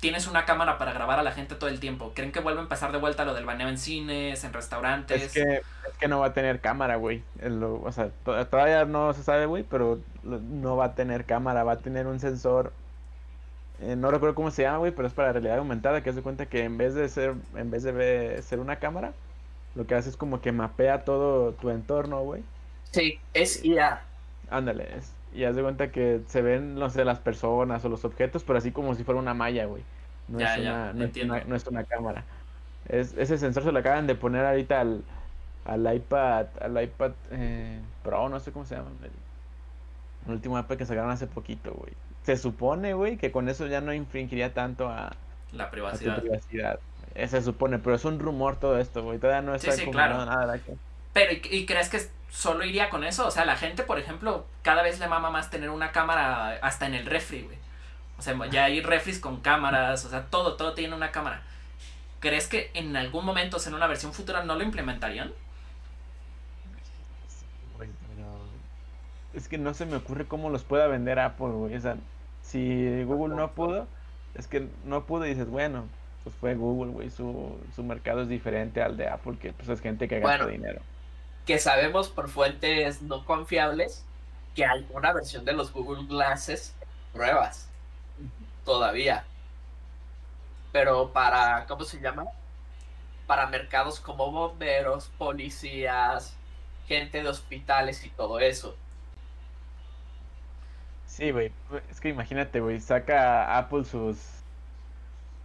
tienes 0.00 0.28
una 0.28 0.44
cámara 0.44 0.78
para 0.78 0.92
grabar 0.92 1.18
a 1.18 1.22
la 1.22 1.32
gente 1.32 1.54
todo 1.54 1.68
el 1.68 1.80
tiempo? 1.80 2.12
¿Creen 2.14 2.32
que 2.32 2.40
vuelve 2.40 2.60
a 2.60 2.62
empezar 2.62 2.92
de 2.92 2.98
vuelta 2.98 3.24
lo 3.24 3.34
del 3.34 3.44
baneo 3.44 3.68
en 3.68 3.78
cines, 3.78 4.44
en 4.44 4.52
restaurantes? 4.52 5.22
Es 5.22 5.32
que, 5.32 5.56
es 5.56 5.98
que 5.98 6.08
no 6.08 6.20
va 6.20 6.26
a 6.26 6.32
tener 6.32 6.60
cámara, 6.60 6.96
güey. 6.96 7.22
O 7.82 7.92
sea, 7.92 8.10
todavía 8.24 8.84
no 8.84 9.12
se 9.12 9.22
sabe, 9.22 9.46
güey, 9.46 9.62
pero 9.62 9.98
no 10.22 10.76
va 10.76 10.86
a 10.86 10.94
tener 10.94 11.24
cámara, 11.24 11.64
va 11.64 11.72
a 11.72 11.78
tener 11.78 12.06
un 12.06 12.20
sensor. 12.20 12.72
Eh, 13.80 13.96
no 13.96 14.10
recuerdo 14.10 14.34
cómo 14.34 14.50
se 14.50 14.62
llama, 14.62 14.78
güey, 14.78 14.92
pero 14.92 15.06
es 15.06 15.14
para 15.14 15.32
realidad 15.32 15.58
aumentada, 15.58 16.02
que 16.02 16.10
hace 16.10 16.22
cuenta 16.22 16.46
que 16.46 16.64
en 16.64 16.78
vez 16.78 16.94
de 16.94 17.08
ser, 17.08 17.34
en 17.54 17.70
vez 17.70 17.84
de 17.84 18.42
ser 18.42 18.58
una 18.60 18.76
cámara, 18.76 19.12
lo 19.74 19.86
que 19.86 19.94
hace 19.94 20.08
es 20.10 20.16
como 20.16 20.40
que 20.40 20.52
mapea 20.52 21.04
todo 21.04 21.52
tu 21.52 21.70
entorno, 21.70 22.20
güey. 22.22 22.42
Sí, 22.90 23.18
es 23.34 23.64
IA. 23.64 24.02
Ándale, 24.50 24.96
es, 24.96 25.12
y 25.32 25.44
haz 25.44 25.56
de 25.56 25.62
cuenta 25.62 25.92
que 25.92 26.20
se 26.26 26.42
ven, 26.42 26.74
no 26.74 26.90
sé, 26.90 27.04
las 27.04 27.18
personas 27.18 27.84
o 27.84 27.88
los 27.88 28.04
objetos, 28.04 28.44
pero 28.44 28.58
así 28.58 28.72
como 28.72 28.94
si 28.94 29.04
fuera 29.04 29.20
una 29.20 29.34
malla, 29.34 29.66
güey. 29.66 29.82
No, 30.28 30.40
es, 30.40 30.58
una, 30.58 30.92
no, 30.92 31.04
es 31.54 31.66
una, 31.66 31.84
cámara. 31.84 32.24
Es, 32.88 33.14
ese 33.16 33.38
sensor 33.38 33.62
se 33.62 33.72
lo 33.72 33.78
acaban 33.78 34.06
de 34.06 34.14
poner 34.14 34.44
ahorita 34.44 34.80
al, 34.80 35.02
al 35.64 35.94
iPad, 35.94 36.46
al 36.60 36.82
iPad 36.82 37.12
eh, 37.30 37.80
Pro, 38.02 38.28
no 38.28 38.40
sé 38.40 38.52
cómo 38.52 38.64
se 38.64 38.74
llama. 38.74 38.90
El, 39.04 40.32
último 40.32 40.58
iPad 40.58 40.76
que 40.76 40.84
sacaron 40.84 41.10
hace 41.10 41.26
poquito, 41.26 41.72
güey. 41.72 41.92
Se 42.28 42.36
supone, 42.36 42.92
güey, 42.92 43.16
que 43.16 43.32
con 43.32 43.48
eso 43.48 43.66
ya 43.68 43.80
no 43.80 43.94
infringiría 43.94 44.52
tanto 44.52 44.90
a 44.90 45.16
la 45.52 45.70
privacidad. 45.70 46.20
privacidad. 46.20 46.78
Se 47.14 47.40
supone, 47.40 47.78
pero 47.78 47.96
es 47.96 48.04
un 48.04 48.18
rumor 48.18 48.60
todo 48.60 48.78
esto, 48.78 49.02
güey. 49.02 49.18
Todavía 49.18 49.40
no 49.40 49.54
está 49.54 49.72
sí, 49.72 49.90
nada. 49.90 50.60
Pero, 51.14 51.32
¿y, 51.32 51.64
crees 51.64 51.88
que 51.88 52.02
solo 52.28 52.66
iría 52.66 52.90
con 52.90 53.02
eso? 53.04 53.26
O 53.26 53.30
sea, 53.30 53.46
la 53.46 53.56
gente, 53.56 53.82
por 53.82 53.98
ejemplo, 53.98 54.44
cada 54.60 54.82
vez 54.82 55.00
le 55.00 55.08
mama 55.08 55.30
más 55.30 55.48
tener 55.48 55.70
una 55.70 55.90
cámara 55.90 56.58
hasta 56.60 56.84
en 56.84 56.96
el 56.96 57.06
refri, 57.06 57.44
güey. 57.44 57.56
O 58.18 58.22
sea, 58.22 58.36
ya 58.50 58.64
hay 58.64 58.82
refris 58.82 59.20
con 59.20 59.40
cámaras, 59.40 60.04
o 60.04 60.10
sea, 60.10 60.26
todo, 60.26 60.56
todo 60.56 60.74
tiene 60.74 60.94
una 60.94 61.10
cámara. 61.10 61.40
¿crees 62.20 62.46
que 62.46 62.70
en 62.74 62.94
algún 62.94 63.24
momento, 63.24 63.56
en 63.66 63.72
una 63.72 63.86
versión 63.86 64.12
futura, 64.12 64.44
no 64.44 64.54
lo 64.54 64.64
implementarían? 64.64 65.32
Es 69.32 69.48
que 69.48 69.56
no 69.56 69.72
se 69.72 69.86
me 69.86 69.96
ocurre 69.96 70.26
cómo 70.26 70.50
los 70.50 70.64
pueda 70.64 70.88
vender 70.88 71.18
Apple, 71.18 71.48
güey. 71.48 71.76
O 71.76 71.80
sea, 71.80 71.96
si 72.48 73.04
Google 73.04 73.36
no 73.36 73.52
pudo, 73.52 73.86
es 74.34 74.46
que 74.46 74.68
no 74.84 75.04
pudo 75.04 75.26
y 75.26 75.30
dices, 75.30 75.50
bueno, 75.50 75.84
pues 76.24 76.34
fue 76.36 76.54
Google, 76.54 76.92
güey. 76.92 77.10
Su, 77.10 77.58
su 77.76 77.84
mercado 77.84 78.22
es 78.22 78.28
diferente 78.28 78.82
al 78.82 78.96
de 78.96 79.06
Apple, 79.06 79.36
que 79.38 79.52
pues 79.52 79.68
es 79.68 79.80
gente 79.80 80.08
que 80.08 80.18
gasta 80.18 80.46
dinero. 80.46 80.80
Que 81.44 81.58
sabemos 81.58 82.08
por 82.08 82.28
fuentes 82.28 83.02
no 83.02 83.24
confiables 83.26 84.04
que 84.54 84.64
hay 84.64 84.86
una 84.90 85.12
versión 85.12 85.44
de 85.44 85.52
los 85.52 85.72
Google 85.72 86.06
Glasses 86.06 86.74
pruebas 87.12 87.68
todavía. 88.64 89.24
Pero 90.72 91.12
para, 91.12 91.66
¿cómo 91.66 91.84
se 91.84 92.00
llama? 92.00 92.24
Para 93.26 93.46
mercados 93.46 94.00
como 94.00 94.30
bomberos, 94.30 95.10
policías, 95.18 96.34
gente 96.86 97.22
de 97.22 97.28
hospitales 97.28 98.04
y 98.06 98.10
todo 98.10 98.40
eso. 98.40 98.74
Sí, 101.08 101.32
güey. 101.32 101.50
Es 101.90 102.00
que 102.00 102.10
imagínate, 102.10 102.60
güey. 102.60 102.78
Saca 102.78 103.58
Apple 103.58 103.84
sus. 103.84 104.18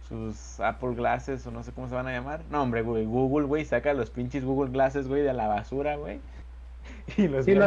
Sus 0.08 0.60
Apple 0.60 0.94
Glasses 0.94 1.46
o 1.46 1.50
no 1.50 1.62
sé 1.62 1.72
cómo 1.72 1.88
se 1.88 1.94
van 1.94 2.06
a 2.06 2.12
llamar. 2.12 2.42
No, 2.50 2.62
hombre, 2.62 2.82
güey. 2.82 3.06
Google, 3.06 3.46
güey. 3.46 3.64
Saca 3.64 3.94
los 3.94 4.10
pinches 4.10 4.44
Google 4.44 4.70
Glasses, 4.70 5.08
güey, 5.08 5.22
de 5.22 5.32
la 5.32 5.48
basura, 5.48 5.96
güey. 5.96 6.20
Y 7.16 7.26
los. 7.28 7.46
Sí, 7.46 7.52
sí 7.52 7.58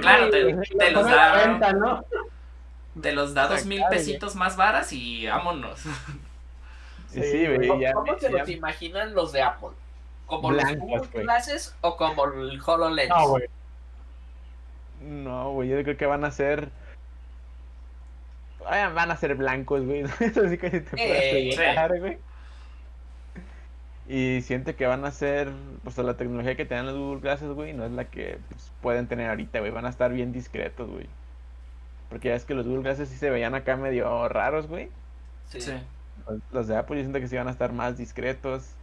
claro, 0.00 0.30
te, 0.30 0.90
los 0.92 1.06
da. 1.06 1.72
¿no? 1.72 2.04
Te 3.00 3.12
los 3.12 3.34
da 3.34 3.48
dos 3.48 3.66
mil 3.66 3.82
pesitos 3.90 4.36
más 4.36 4.56
varas 4.56 4.92
y 4.92 5.26
vámonos. 5.26 5.82
Sí, 7.08 7.22
sí, 7.22 7.46
güey. 7.46 7.92
¿Cómo, 7.92 8.18
se 8.18 8.30
los 8.30 8.48
imaginan 8.48 9.12
los 9.12 9.32
de 9.32 9.42
Apple? 9.42 9.68
¿Como 10.24 10.50
los 10.50 10.64
Google 10.78 11.06
Glasses 11.12 11.76
o 11.82 11.98
como 11.98 12.24
el 12.24 12.58
HoloLens? 12.58 13.10
No, 13.10 13.28
güey. 13.28 13.44
No, 15.02 15.52
güey. 15.52 15.68
Yo 15.68 15.82
creo 15.82 15.98
que 15.98 16.06
van 16.06 16.24
a 16.24 16.30
ser 16.30 16.70
van 18.64 19.10
a 19.10 19.16
ser 19.16 19.34
blancos, 19.34 19.84
güey. 19.84 20.00
Eso 20.20 20.48
sí 20.48 20.58
que 20.58 20.70
te 20.70 20.90
puede 20.90 21.98
güey. 22.00 22.18
Y 24.08 24.42
siente 24.42 24.74
que 24.74 24.86
van 24.86 25.04
a 25.04 25.10
ser, 25.10 25.50
pues 25.84 25.96
la 25.98 26.16
tecnología 26.16 26.56
que 26.56 26.64
tienen 26.64 26.86
los 26.86 26.96
Google 26.96 27.20
Glasses, 27.20 27.50
güey, 27.50 27.72
no 27.72 27.84
es 27.84 27.92
la 27.92 28.04
que 28.06 28.38
pues, 28.48 28.72
pueden 28.80 29.06
tener 29.06 29.30
ahorita, 29.30 29.60
güey. 29.60 29.70
Van 29.70 29.86
a 29.86 29.90
estar 29.90 30.12
bien 30.12 30.32
discretos, 30.32 30.90
güey. 30.90 31.06
Porque 32.08 32.28
ya 32.28 32.34
es 32.34 32.44
que 32.44 32.54
los 32.54 32.66
Google 32.66 32.82
Glasses 32.82 33.08
sí 33.08 33.16
se 33.16 33.30
veían 33.30 33.54
acá 33.54 33.76
medio 33.76 34.28
raros, 34.28 34.66
güey. 34.66 34.90
Sí. 35.46 35.60
Los, 36.50 36.66
de 36.68 36.76
Apple 36.76 36.96
yo 36.96 37.02
siento 37.02 37.20
que 37.20 37.28
sí 37.28 37.36
van 37.36 37.48
a 37.48 37.52
estar 37.52 37.72
más 37.72 37.96
discretos. 37.96 38.74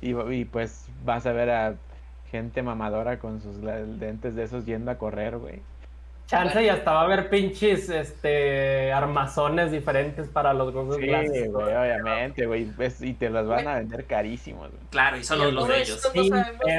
Y, 0.00 0.14
y 0.32 0.44
pues 0.44 0.88
vas 1.04 1.26
a 1.26 1.32
ver 1.32 1.50
a 1.50 1.76
gente 2.30 2.62
mamadora 2.62 3.18
con 3.18 3.40
sus 3.40 3.56
lentes 3.58 4.34
de 4.34 4.42
esos 4.42 4.66
yendo 4.66 4.90
a 4.90 4.98
correr, 4.98 5.38
güey. 5.38 5.62
Chance 6.26 6.64
y 6.64 6.68
hasta 6.68 6.92
va 6.92 7.02
a 7.02 7.04
haber 7.04 7.30
pinches 7.30 7.88
este, 7.88 8.92
armazones 8.92 9.70
diferentes 9.70 10.28
para 10.28 10.52
los 10.52 10.72
Google 10.72 10.96
sí, 10.96 11.06
Glasses. 11.06 11.52
güey, 11.52 11.74
obviamente, 11.74 12.46
güey. 12.46 12.68
Y 13.00 13.14
te 13.14 13.30
los 13.30 13.46
van 13.46 13.68
a 13.68 13.76
vender 13.76 14.06
carísimos. 14.06 14.70
Claro, 14.90 15.16
y 15.16 15.24
son 15.24 15.54
los, 15.54 15.68
de 15.68 15.82
ellos. 15.82 16.02
Sí, 16.12 16.30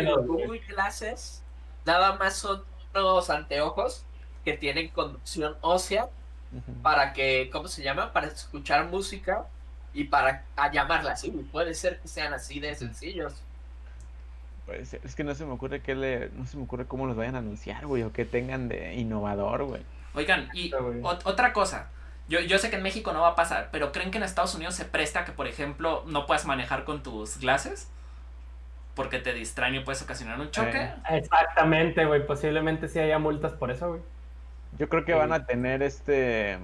los 0.04 0.28
Google 0.28 0.60
Glasses 0.68 1.42
nada 1.86 2.16
más 2.18 2.36
son 2.36 2.64
unos 2.94 3.30
anteojos 3.30 4.04
que 4.44 4.54
tienen 4.54 4.90
conducción 4.90 5.56
ósea 5.62 6.10
para 6.82 7.14
que, 7.14 7.50
¿cómo 7.52 7.68
se 7.68 7.84
llama? 7.84 8.12
Para 8.12 8.28
escuchar 8.28 8.88
música 8.88 9.46
y 9.94 10.06
para 10.06 10.44
llamarla 10.74 11.14
así. 11.14 11.32
Puede 11.52 11.74
ser 11.74 12.00
que 12.00 12.08
sean 12.10 12.34
así 12.34 12.60
de 12.60 12.76
sencillos. 12.76 13.34
Es 14.74 15.16
que 15.16 15.24
no 15.24 15.34
se 15.34 15.46
me 15.46 15.54
ocurre 15.54 15.82
que 15.82 15.96
le, 15.96 16.30
no 16.30 16.46
se 16.46 16.58
me 16.58 16.64
ocurre 16.64 16.86
cómo 16.86 17.06
los 17.06 17.16
vayan 17.16 17.36
a 17.36 17.40
anunciar, 17.40 17.86
güey, 17.86 18.04
o 18.04 18.12
que 18.12 18.26
tengan 18.26 18.68
de 18.68 18.96
innovador, 18.96 19.64
güey. 19.64 19.82
Oigan, 20.14 20.50
y 20.54 20.72
otra 21.02 21.54
cosa. 21.54 21.90
Yo, 22.28 22.42
yo 22.42 22.58
sé 22.58 22.70
que 22.70 22.76
en 22.76 22.84
México 22.84 23.14
no 23.14 23.22
va 23.22 23.30
a 23.30 23.36
pasar, 23.36 23.70
pero 23.72 23.92
¿creen 23.92 24.12
que 24.12 24.18
en 24.18 24.24
Estados 24.24 24.54
Unidos 24.56 24.76
se 24.76 24.84
presta 24.84 25.24
que, 25.24 25.32
por 25.32 25.48
ejemplo, 25.48 26.04
no 26.08 26.26
puedas 26.26 26.46
manejar 26.46 26.84
con 26.84 27.02
tus 27.02 27.40
glasses? 27.40 27.90
Porque 28.96 29.20
te 29.20 29.34
distraen 29.34 29.76
y 29.76 29.80
puedes 29.80 30.02
ocasionar 30.02 30.40
un 30.40 30.52
choque. 30.52 30.82
Eh. 30.82 30.94
Exactamente, 31.12 32.04
güey. 32.06 32.26
Posiblemente 32.26 32.90
sí 32.90 33.00
haya 33.00 33.20
multas 33.20 33.54
por 33.54 33.72
eso, 33.72 33.90
güey. 33.90 34.02
Yo 34.78 34.90
creo 34.90 35.06
que 35.06 35.14
van 35.14 35.32
a 35.32 35.46
tener 35.46 35.82
este... 35.84 36.58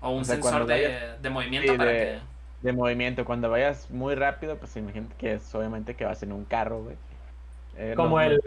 O 0.00 0.10
un 0.10 0.24
sensor 0.24 0.66
de, 0.66 1.16
de, 1.22 1.30
movimiento 1.30 1.76
para 1.76 1.90
que... 1.90 2.18
De 2.60 2.72
movimiento. 2.72 3.24
Cuando 3.24 3.48
vayas 3.48 3.90
muy 3.90 4.14
rápido, 4.14 4.58
pues 4.58 4.76
imagínate 4.76 5.14
que 5.16 5.34
es 5.34 5.54
obviamente 5.54 5.94
que 5.94 6.04
vas 6.04 6.22
en 6.22 6.32
un 6.32 6.44
carro, 6.44 6.82
güey. 6.82 6.96
Eh, 7.76 7.94
como 7.96 8.20
el... 8.20 8.40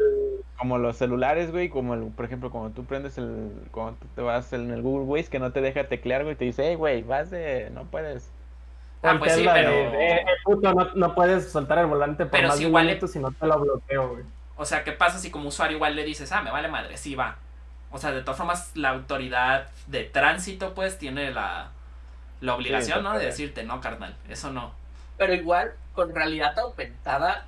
Como 0.58 0.80
los 0.80 0.98
celulares, 0.98 1.52
güey, 1.52 1.70
como 1.70 1.94
el, 1.94 2.08
por 2.08 2.26
ejemplo, 2.26 2.50
cuando 2.50 2.72
tú 2.72 2.84
prendes 2.84 3.20
el, 3.20 3.52
cuando 3.70 3.94
tú 4.00 4.08
te 4.16 4.22
vas 4.22 4.52
en 4.54 4.72
el 4.72 4.82
Google 4.82 5.06
Waze 5.06 5.30
que 5.30 5.38
no 5.38 5.52
te 5.52 5.62
deja 5.62 5.84
teclear, 5.84 6.24
güey, 6.24 6.36
te 6.36 6.46
dice, 6.46 6.64
hey, 6.68 6.74
güey, 6.74 7.04
vas 7.04 7.30
de, 7.30 7.70
no 7.76 7.84
puedes. 7.84 8.32
Ah, 9.04 9.18
pues 9.20 9.36
sí, 9.36 9.46
pero... 9.54 9.70
Eh, 9.70 10.26
puto, 10.44 10.74
no, 10.74 10.94
no, 10.96 11.14
puedes 11.14 11.52
soltar 11.52 11.78
el 11.78 11.86
volante 11.86 12.26
por 12.26 12.32
pero 12.32 12.48
más 12.48 12.58
si 12.58 12.64
de 12.64 12.70
igual 12.70 13.00
si 13.08 13.20
no 13.20 13.32
te 13.32 13.46
lo 13.46 13.60
bloqueo, 13.60 14.10
güey. 14.10 14.24
O 14.56 14.66
sea, 14.66 14.84
¿qué 14.84 14.92
pasa 14.92 15.20
si 15.20 15.30
como 15.30 15.50
usuario 15.50 15.78
igual 15.78 15.96
le 15.96 16.04
dices, 16.04 16.32
ah, 16.32 16.42
me 16.42 16.50
vale 16.50 16.68
madre, 16.70 16.98
sí 16.98 17.14
va? 17.14 17.38
O 17.92 18.00
sea, 18.00 18.12
de 18.12 18.22
todas 18.22 18.38
formas, 18.38 18.76
la 18.76 18.90
autoridad 18.90 19.68
de 19.86 20.04
tránsito, 20.06 20.74
pues, 20.74 20.98
tiene 20.98 21.32
la, 21.32 21.70
la 22.42 22.56
obligación, 22.56 23.04
¿no? 23.04 23.18
De 23.18 23.26
decirte, 23.26 23.64
no, 23.64 23.80
carnal, 23.80 24.16
eso 24.28 24.52
no. 24.52 24.74
Pero 25.18 25.34
igual, 25.36 25.74
con 25.94 26.14
realidad 26.14 26.58
aumentada, 26.58 27.46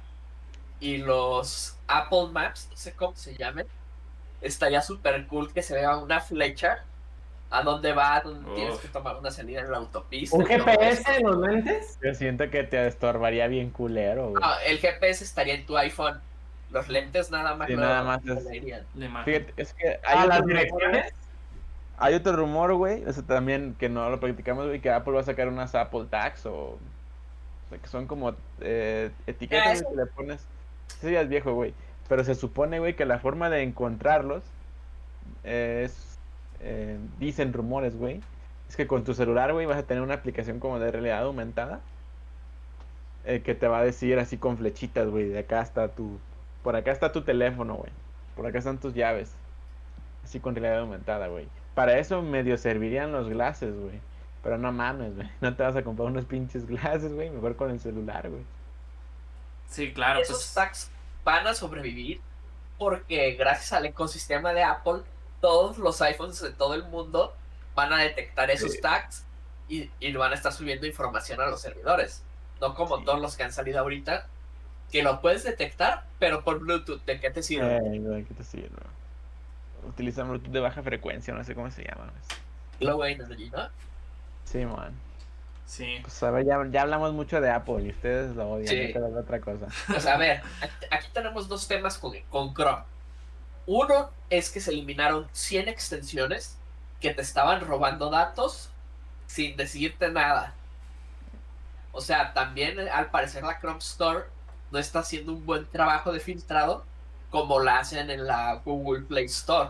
y 0.79 0.97
los 0.97 1.77
Apple 1.87 2.27
Maps, 2.31 2.67
no 2.71 2.77
sé 2.77 2.93
cómo 2.93 3.15
se 3.15 3.35
llamen, 3.35 3.67
estaría 4.41 4.81
súper 4.81 5.27
cool 5.27 5.51
que 5.51 5.61
se 5.61 5.75
vea 5.75 5.97
una 5.97 6.19
flecha 6.21 6.83
a 7.51 7.63
dónde 7.63 7.93
va, 7.93 8.21
dónde 8.21 8.49
tienes 8.53 8.77
que 8.77 8.87
tomar 8.87 9.17
una 9.17 9.31
salida 9.31 9.61
en 9.61 9.71
la 9.71 9.77
autopista. 9.77 10.37
¿Un 10.37 10.45
GPS 10.45 11.17
en 11.17 11.23
los 11.23 11.37
lentes? 11.39 11.97
Yo 12.03 12.13
siento 12.13 12.49
que 12.49 12.63
te 12.63 12.85
estorbaría 12.87 13.47
bien 13.47 13.71
culero. 13.71 14.33
No, 14.39 14.59
el 14.65 14.77
GPS 14.77 15.23
estaría 15.23 15.55
en 15.55 15.65
tu 15.65 15.75
iPhone. 15.77 16.21
Los 16.69 16.87
lentes 16.87 17.31
nada 17.31 17.55
más. 17.55 17.67
Sí, 17.67 17.75
nada 17.75 18.03
más 18.03 18.21
es... 18.23 18.47
Fíjate, 19.25 19.53
es 19.57 19.73
que 19.73 19.99
hay 20.05 20.27
las 20.27 20.45
direcciones? 20.45 21.13
Hay 21.97 22.13
otro 22.13 22.33
rumor, 22.33 22.73
güey, 22.75 23.03
eso 23.05 23.23
también 23.23 23.75
que 23.77 23.89
no 23.89 24.09
lo 24.09 24.21
practicamos, 24.21 24.67
güey, 24.67 24.79
que 24.79 24.89
Apple 24.89 25.13
va 25.13 25.19
a 25.19 25.23
sacar 25.23 25.49
unas 25.49 25.75
Apple 25.75 26.05
Tags 26.09 26.45
o, 26.45 26.53
o 26.53 26.79
sea, 27.69 27.77
que 27.77 27.87
son 27.87 28.07
como 28.07 28.35
eh, 28.61 29.11
etiquetas 29.27 29.83
que 29.83 29.95
le 29.95 30.05
pones 30.05 30.45
Sí, 31.01 31.15
es 31.15 31.29
viejo, 31.29 31.53
güey. 31.53 31.73
Pero 32.07 32.23
se 32.23 32.35
supone, 32.35 32.79
güey, 32.79 32.95
que 32.95 33.05
la 33.05 33.19
forma 33.19 33.49
de 33.49 33.63
encontrarlos 33.63 34.43
es. 35.43 36.17
Eh, 36.61 36.97
dicen 37.19 37.53
rumores, 37.53 37.95
güey. 37.95 38.21
Es 38.67 38.75
que 38.75 38.87
con 38.87 39.03
tu 39.03 39.13
celular, 39.13 39.53
güey, 39.53 39.65
vas 39.65 39.77
a 39.77 39.83
tener 39.83 40.03
una 40.03 40.15
aplicación 40.15 40.59
como 40.59 40.79
de 40.79 40.91
realidad 40.91 41.23
aumentada. 41.23 41.81
Eh, 43.25 43.41
que 43.41 43.55
te 43.55 43.67
va 43.67 43.79
a 43.79 43.83
decir 43.83 44.17
así 44.19 44.37
con 44.37 44.57
flechitas, 44.57 45.07
güey. 45.09 45.29
De 45.29 45.39
acá 45.39 45.61
está 45.61 45.89
tu. 45.89 46.19
Por 46.63 46.75
acá 46.75 46.91
está 46.91 47.11
tu 47.11 47.21
teléfono, 47.21 47.75
güey. 47.75 47.91
Por 48.35 48.45
acá 48.47 48.59
están 48.59 48.79
tus 48.79 48.93
llaves. 48.93 49.33
Así 50.23 50.39
con 50.39 50.55
realidad 50.55 50.81
aumentada, 50.81 51.27
güey. 51.27 51.47
Para 51.75 51.97
eso 51.97 52.21
medio 52.21 52.57
servirían 52.57 53.11
los 53.11 53.29
glasses, 53.29 53.73
güey. 53.75 53.99
Pero 54.43 54.57
no 54.57 54.71
mames, 54.71 55.15
güey. 55.15 55.29
No 55.41 55.55
te 55.55 55.63
vas 55.63 55.75
a 55.75 55.83
comprar 55.83 56.07
unos 56.07 56.25
pinches 56.25 56.65
glasses, 56.67 57.13
güey. 57.13 57.29
Mejor 57.29 57.55
con 57.55 57.71
el 57.71 57.79
celular, 57.79 58.29
güey. 58.29 58.43
Sí, 59.69 59.93
claro. 59.93 60.21
Esos 60.21 60.37
pues... 60.37 60.53
tags 60.53 60.91
van 61.23 61.47
a 61.47 61.53
sobrevivir 61.53 62.21
porque 62.77 63.33
gracias 63.33 63.73
al 63.73 63.85
ecosistema 63.85 64.53
de 64.53 64.63
Apple, 64.63 65.01
todos 65.41 65.77
los 65.77 66.01
iPhones 66.01 66.41
de 66.41 66.51
todo 66.51 66.73
el 66.73 66.83
mundo 66.85 67.35
van 67.75 67.93
a 67.93 67.97
detectar 67.97 68.49
esos 68.49 68.79
tags 68.81 69.25
y, 69.67 69.89
y, 69.99 70.13
van 70.13 70.31
a 70.31 70.35
estar 70.35 70.51
subiendo 70.51 70.87
información 70.87 71.39
a 71.41 71.47
los 71.47 71.61
servidores. 71.61 72.23
No 72.59 72.73
como 72.73 73.03
todos 73.03 73.21
los 73.21 73.37
que 73.37 73.43
han 73.43 73.53
salido 73.53 73.79
ahorita, 73.79 74.27
que 74.91 75.03
lo 75.03 75.21
puedes 75.21 75.43
detectar, 75.43 76.05
pero 76.17 76.43
por 76.43 76.59
Bluetooth. 76.59 77.03
¿De 77.05 77.19
qué 77.19 77.29
te 77.29 77.43
sirve? 77.43 77.79
¿De 77.79 78.25
qué 78.27 78.33
te 78.33 78.43
sirve? 78.43 78.69
Utilizan 79.87 80.27
Bluetooth 80.29 80.51
de 80.51 80.59
baja 80.59 80.81
frecuencia, 80.81 81.33
no 81.33 81.43
sé 81.43 81.53
cómo 81.55 81.69
se 81.69 81.83
llama. 81.83 82.11
Low 82.79 83.03
Energy, 83.03 83.49
¿no? 83.49 83.69
Sí, 84.45 84.65
man. 84.65 84.93
Sí. 85.69 85.99
Pues 86.01 86.23
a 86.23 86.31
ver, 86.31 86.47
ya, 86.47 86.57
ya, 86.71 86.81
hablamos 86.81 87.13
mucho 87.13 87.39
de 87.39 87.51
Apple 87.51 87.83
y 87.83 87.89
ustedes 87.89 88.35
lo 88.35 88.49
odian, 88.49 88.67
sí. 88.67 88.91
otra 88.97 89.39
cosa. 89.39 89.67
Pues 89.87 90.07
a 90.07 90.17
ver, 90.17 90.41
aquí 90.89 91.07
tenemos 91.13 91.47
dos 91.47 91.67
temas 91.67 91.99
con, 91.99 92.13
con 92.31 92.55
Chrome. 92.55 92.83
Uno 93.67 94.09
es 94.31 94.49
que 94.49 94.61
se 94.61 94.71
eliminaron 94.71 95.27
100 95.31 95.67
extensiones 95.67 96.57
que 96.99 97.13
te 97.13 97.21
estaban 97.21 97.61
robando 97.61 98.09
datos 98.09 98.71
sin 99.27 99.55
decirte 99.57 100.09
nada. 100.09 100.55
O 101.91 102.01
sea, 102.01 102.33
también 102.33 102.79
al 102.89 103.11
parecer 103.11 103.43
la 103.43 103.59
Chrome 103.59 103.77
Store 103.77 104.25
no 104.71 104.79
está 104.79 104.99
haciendo 104.99 105.33
un 105.33 105.45
buen 105.45 105.67
trabajo 105.67 106.11
de 106.11 106.19
filtrado 106.19 106.83
como 107.29 107.59
la 107.59 107.77
hacen 107.77 108.09
en 108.09 108.25
la 108.25 108.55
Google 108.65 109.03
Play 109.03 109.25
Store. 109.25 109.69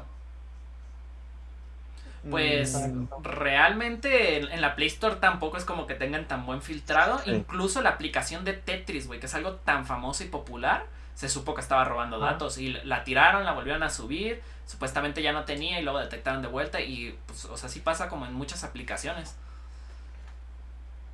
Pues 2.30 2.78
realmente 3.22 4.38
en, 4.38 4.61
la 4.61 4.76
Play 4.76 4.88
Store 4.88 5.15
tampoco 5.17 5.57
es 5.57 5.65
como 5.65 5.88
que 5.88 5.95
tengan 5.95 6.28
tan 6.28 6.45
buen 6.45 6.61
filtrado. 6.61 7.22
Incluso 7.26 7.82
la 7.82 7.91
aplicación 7.91 8.43
de 8.43 8.53
Tetris, 8.53 9.07
güey, 9.07 9.20
que 9.20 9.28
es 9.28 9.36
algo 9.36 9.53
tan 9.53 9.86
famoso 9.86 10.24
y 10.24 10.28
popular, 10.28 10.86
se 11.15 11.30
supo 11.30 11.53
que 11.53 11.61
estaba 11.61 11.86
robando 11.86 12.20
datos 12.20 12.57
y 12.57 12.70
la 12.84 13.03
tiraron, 13.03 13.45
la 13.45 13.53
volvieron 13.53 13.84
a 13.84 13.89
subir. 13.89 14.41
Supuestamente 14.65 15.22
ya 15.22 15.32
no 15.32 15.45
tenía 15.45 15.80
y 15.80 15.84
luego 15.84 15.99
detectaron 15.99 16.41
de 16.41 16.47
vuelta. 16.47 16.82
Y 16.82 17.17
pues, 17.26 17.45
o 17.45 17.57
sea, 17.57 17.70
sí 17.70 17.80
pasa 17.80 18.09
como 18.09 18.26
en 18.26 18.34
muchas 18.34 18.63
aplicaciones. 18.63 19.36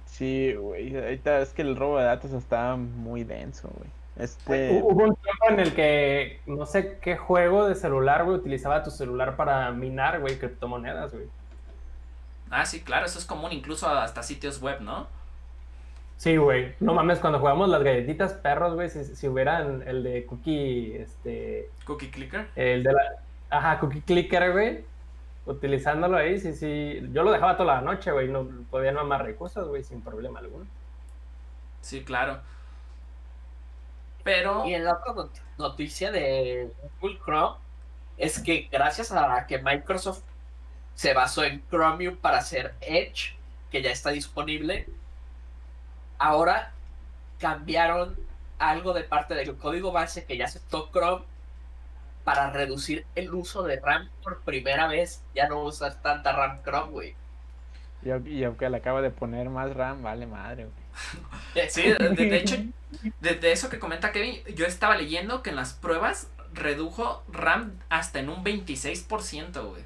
Sí, 0.08 0.54
güey. 0.54 0.96
Ahorita 0.96 1.40
es 1.42 1.50
que 1.50 1.62
el 1.62 1.76
robo 1.76 1.98
de 2.00 2.06
datos 2.06 2.32
está 2.32 2.76
muy 2.76 3.24
denso, 3.24 3.70
güey. 3.76 3.90
Este... 4.18 4.82
Hubo 4.82 5.04
un 5.04 5.16
tiempo 5.16 5.50
en 5.50 5.60
el 5.60 5.74
que 5.74 6.40
no 6.46 6.66
sé 6.66 7.00
qué 7.02 7.18
juego 7.18 7.68
de 7.68 7.76
celular, 7.76 8.24
güey, 8.24 8.38
utilizaba 8.38 8.84
tu 8.84 8.92
celular 8.92 9.36
para 9.36 9.72
minar, 9.72 10.22
güey, 10.22 10.38
criptomonedas, 10.38 11.14
güey. 11.14 11.26
Ah, 12.50 12.66
sí, 12.66 12.82
claro, 12.82 13.06
eso 13.06 13.20
es 13.20 13.26
común 13.26 13.52
incluso 13.52 13.90
hasta 13.90 14.24
sitios 14.24 14.62
web, 14.62 14.82
¿no? 14.82 15.08
Sí, 16.18 16.38
güey. 16.38 16.76
No 16.80 16.94
mames, 16.94 17.20
cuando 17.20 17.40
jugamos 17.40 17.68
las 17.70 17.84
galletitas 17.84 18.34
perros, 18.34 18.76
güey, 18.76 18.90
si, 18.90 19.28
hubieran 19.28 19.84
el 19.86 20.04
de 20.04 20.26
Cookie, 20.26 20.96
este... 20.96 21.70
¿Cookie 21.86 22.10
Clicker? 22.10 22.48
El 22.56 22.84
de 22.84 22.94
la... 22.94 23.02
Ajá, 23.50 23.80
Cookie 23.80 24.02
Clicker, 24.02 24.52
güey. 24.54 24.86
Utilizándolo 25.46 26.18
ahí, 26.18 26.40
sí, 26.40 26.54
sí. 26.54 27.08
Yo 27.12 27.24
lo 27.24 27.32
dejaba 27.32 27.58
toda 27.58 27.76
la 27.76 27.82
noche, 27.82 28.12
güey. 28.12 28.30
No 28.30 28.48
podía 28.72 28.92
no 28.92 29.04
más 29.06 29.22
recursos, 29.22 29.68
güey, 29.68 29.84
sin 29.84 30.02
problema 30.02 30.40
alguno. 30.40 30.66
Sí, 31.82 32.04
claro. 32.04 32.40
Pero... 34.26 34.66
Y 34.66 34.74
en 34.74 34.84
la 34.84 34.96
otra 34.96 35.30
noticia 35.60 36.12
de 36.12 36.74
Google 37.00 37.20
Chrome 37.24 37.58
es 38.18 38.40
que 38.40 38.68
gracias 38.72 39.12
a 39.12 39.46
que 39.46 39.60
Microsoft 39.60 40.24
se 40.96 41.14
basó 41.14 41.44
en 41.44 41.64
Chromium 41.70 42.18
para 42.18 42.40
hacer 42.40 42.74
Edge, 42.82 43.36
que 43.70 43.84
ya 43.84 43.92
está 43.92 44.10
disponible, 44.10 44.88
ahora 46.18 46.72
cambiaron 47.40 48.18
algo 48.58 48.94
de 48.94 49.04
parte 49.04 49.36
del 49.36 49.56
código 49.58 49.92
base 49.92 50.26
que 50.26 50.38
ya 50.38 50.46
aceptó 50.46 50.90
Chrome 50.92 51.24
para 52.24 52.50
reducir 52.50 53.06
el 53.14 53.32
uso 53.32 53.62
de 53.62 53.80
RAM 53.80 54.10
por 54.24 54.42
primera 54.42 54.88
vez. 54.88 55.22
Ya 55.36 55.48
no 55.48 55.62
usas 55.62 56.02
tanta 56.02 56.32
RAM 56.32 56.64
Chrome, 56.64 56.92
güey. 56.92 57.16
Y, 58.26 58.44
aunque 58.44 58.70
le 58.72 58.78
acaba 58.78 59.04
de 59.04 59.12
poner 59.12 59.50
más 59.50 59.72
RAM, 59.76 60.02
vale 60.02 60.26
madre, 60.26 60.64
güey. 60.66 60.85
Sí, 61.70 61.84
de, 61.84 62.38
hecho, 62.38 62.58
de, 63.22 63.52
eso 63.52 63.70
que 63.70 63.80
comenta 63.80 64.12
Kevin, 64.12 64.42
yo 64.56 64.66
estaba 64.66 64.98
leyendo 64.98 65.42
que 65.42 65.52
en 65.52 65.56
las 65.56 65.74
pruebas 65.74 66.28
redujo 66.54 67.24
RAM 67.32 67.80
hasta 67.90 68.20
en 68.20 68.30
un 68.30 68.44
26%, 68.44 69.70
güey. 69.70 69.84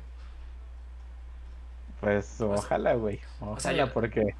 Pues 2.00 2.42
ojalá, 2.42 2.94
güey. 2.94 3.20
Ojalá, 3.40 3.94
porque 3.94 4.34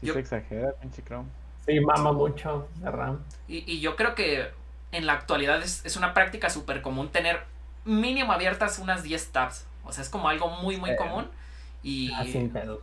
si 0.00 0.08
se 0.08 0.18
exagera, 0.18 0.72
pinche 0.80 1.02
Chrome. 1.02 1.28
Sí, 1.66 1.80
mama 1.80 2.12
mucho 2.12 2.68
de 2.76 2.90
RAM. 2.90 3.20
Y, 3.48 3.70
y 3.72 3.80
yo 3.80 3.96
creo 3.96 4.14
que 4.14 4.50
en 4.92 5.06
la 5.06 5.14
actualidad 5.14 5.62
es, 5.62 5.84
es 5.84 5.96
una 5.96 6.14
práctica 6.14 6.50
súper 6.50 6.82
común 6.82 7.08
tener 7.08 7.40
mínimo 7.84 8.32
abiertas 8.32 8.78
unas 8.78 9.02
10 9.02 9.32
tabs. 9.32 9.66
O 9.84 9.92
sea, 9.92 10.02
es 10.02 10.08
como 10.08 10.28
algo 10.28 10.48
muy, 10.48 10.76
muy 10.76 10.94
común. 10.96 11.28
Y, 11.82 12.12
ah, 12.12 12.24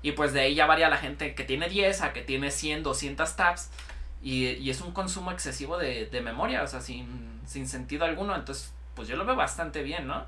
y 0.01 0.11
pues 0.11 0.33
de 0.33 0.41
ahí 0.41 0.55
ya 0.55 0.65
varía 0.65 0.89
la 0.89 0.97
gente 0.97 1.33
que 1.33 1.43
tiene 1.43 1.69
10 1.69 2.01
a 2.01 2.13
que 2.13 2.21
tiene 2.21 2.51
100, 2.51 2.83
200 2.83 3.35
tabs. 3.35 3.69
Y, 4.21 4.47
y 4.47 4.69
es 4.69 4.81
un 4.81 4.91
consumo 4.91 5.31
excesivo 5.31 5.77
de, 5.77 6.07
de, 6.07 6.21
memoria, 6.21 6.63
o 6.63 6.67
sea, 6.67 6.81
sin, 6.81 7.39
sin 7.45 7.67
sentido 7.67 8.03
alguno. 8.03 8.35
Entonces, 8.35 8.73
pues 8.95 9.07
yo 9.07 9.15
lo 9.15 9.25
veo 9.25 9.37
bastante 9.37 9.81
bien, 9.83 10.07
¿no? 10.07 10.25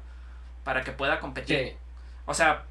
Para 0.63 0.84
que 0.84 0.93
pueda 0.93 1.19
competir. 1.19 1.76
O 2.26 2.34
sea, 2.34 2.63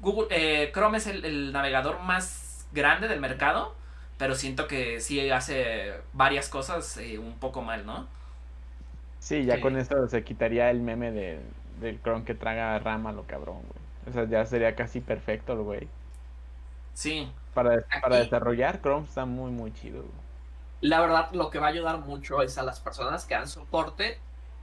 Google, 0.00 0.28
eh, 0.30 0.70
Chrome 0.72 0.98
es 0.98 1.08
el, 1.08 1.24
el, 1.24 1.52
navegador 1.52 2.00
más 2.02 2.66
grande 2.72 3.08
del 3.08 3.20
mercado, 3.20 3.74
pero 4.18 4.36
siento 4.36 4.68
que 4.68 5.00
sí 5.00 5.30
hace 5.30 5.94
varias 6.12 6.48
cosas 6.48 6.96
eh, 6.98 7.18
un 7.18 7.38
poco 7.38 7.62
mal, 7.62 7.84
¿no? 7.84 8.06
Sí, 9.18 9.44
ya 9.44 9.60
con 9.60 9.76
esto 9.76 10.06
se 10.06 10.22
quitaría 10.22 10.70
el 10.70 10.80
meme 10.80 11.10
de, 11.10 11.40
del 11.80 12.00
Chrome 12.00 12.24
que 12.24 12.34
traga 12.34 12.78
rama 12.78 13.10
lo 13.10 13.24
cabrón, 13.24 13.62
güey. 13.62 13.85
O 14.08 14.12
sea, 14.12 14.24
ya 14.28 14.44
sería 14.46 14.74
casi 14.74 15.00
perfecto 15.00 15.52
el 15.52 15.60
güey. 15.60 15.88
Sí. 16.94 17.30
Para, 17.54 17.84
para 18.00 18.16
desarrollar 18.16 18.80
Chrome 18.80 19.06
está 19.06 19.24
muy, 19.24 19.50
muy 19.50 19.72
chido. 19.72 20.04
La 20.80 21.00
verdad, 21.00 21.30
lo 21.32 21.50
que 21.50 21.58
va 21.58 21.66
a 21.66 21.70
ayudar 21.70 21.98
mucho 21.98 22.42
es 22.42 22.58
a 22.58 22.62
las 22.62 22.80
personas 22.80 23.24
que 23.24 23.34
dan 23.34 23.48
soporte 23.48 24.18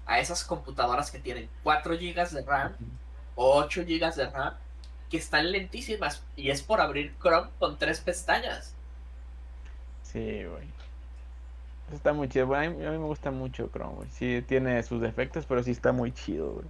a 0.05 0.19
esas 0.19 0.43
computadoras 0.43 1.11
que 1.11 1.19
tienen 1.19 1.49
4 1.63 1.95
GB 1.95 2.29
de 2.29 2.43
RAM 2.45 2.73
o 3.35 3.55
8 3.57 3.81
GB 3.81 4.15
de 4.15 4.29
RAM 4.29 4.53
que 5.09 5.17
están 5.17 5.51
lentísimas 5.51 6.23
y 6.35 6.49
es 6.49 6.61
por 6.63 6.81
abrir 6.81 7.13
Chrome 7.21 7.49
con 7.59 7.77
tres 7.77 7.99
pestañas. 7.99 8.73
Sí, 10.01 10.43
güey. 10.43 10.67
Está 11.93 12.13
muy 12.13 12.29
chido. 12.29 12.53
a, 12.55 12.61
mí, 12.61 12.75
me 12.75 12.97
gusta 12.97 13.29
mucho 13.29 13.69
Chrome, 13.71 13.95
güey. 13.95 14.09
Sí, 14.09 14.43
tiene 14.47 14.81
sus 14.83 15.01
defectos, 15.01 15.45
pero 15.45 15.61
sí 15.61 15.71
está 15.71 15.91
muy 15.91 16.11
chido, 16.11 16.53
güey. 16.53 16.65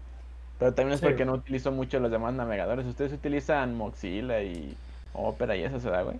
Pero 0.60 0.74
también 0.74 0.93
es 0.95 1.01
porque 1.01 1.26
no 1.26 1.34
utilizo 1.34 1.72
mucho 1.72 1.99
los 1.99 2.12
demás 2.12 2.34
navegadores. 2.34 2.86
¿Ustedes 2.86 3.14
utilizan 3.14 3.76
Mozilla 3.76 4.41
y 4.41 4.78
Opera 5.14 5.56
y 5.56 5.64
eso 5.64 5.80
se 5.80 5.89
da, 5.89 6.04
güey? 6.04 6.18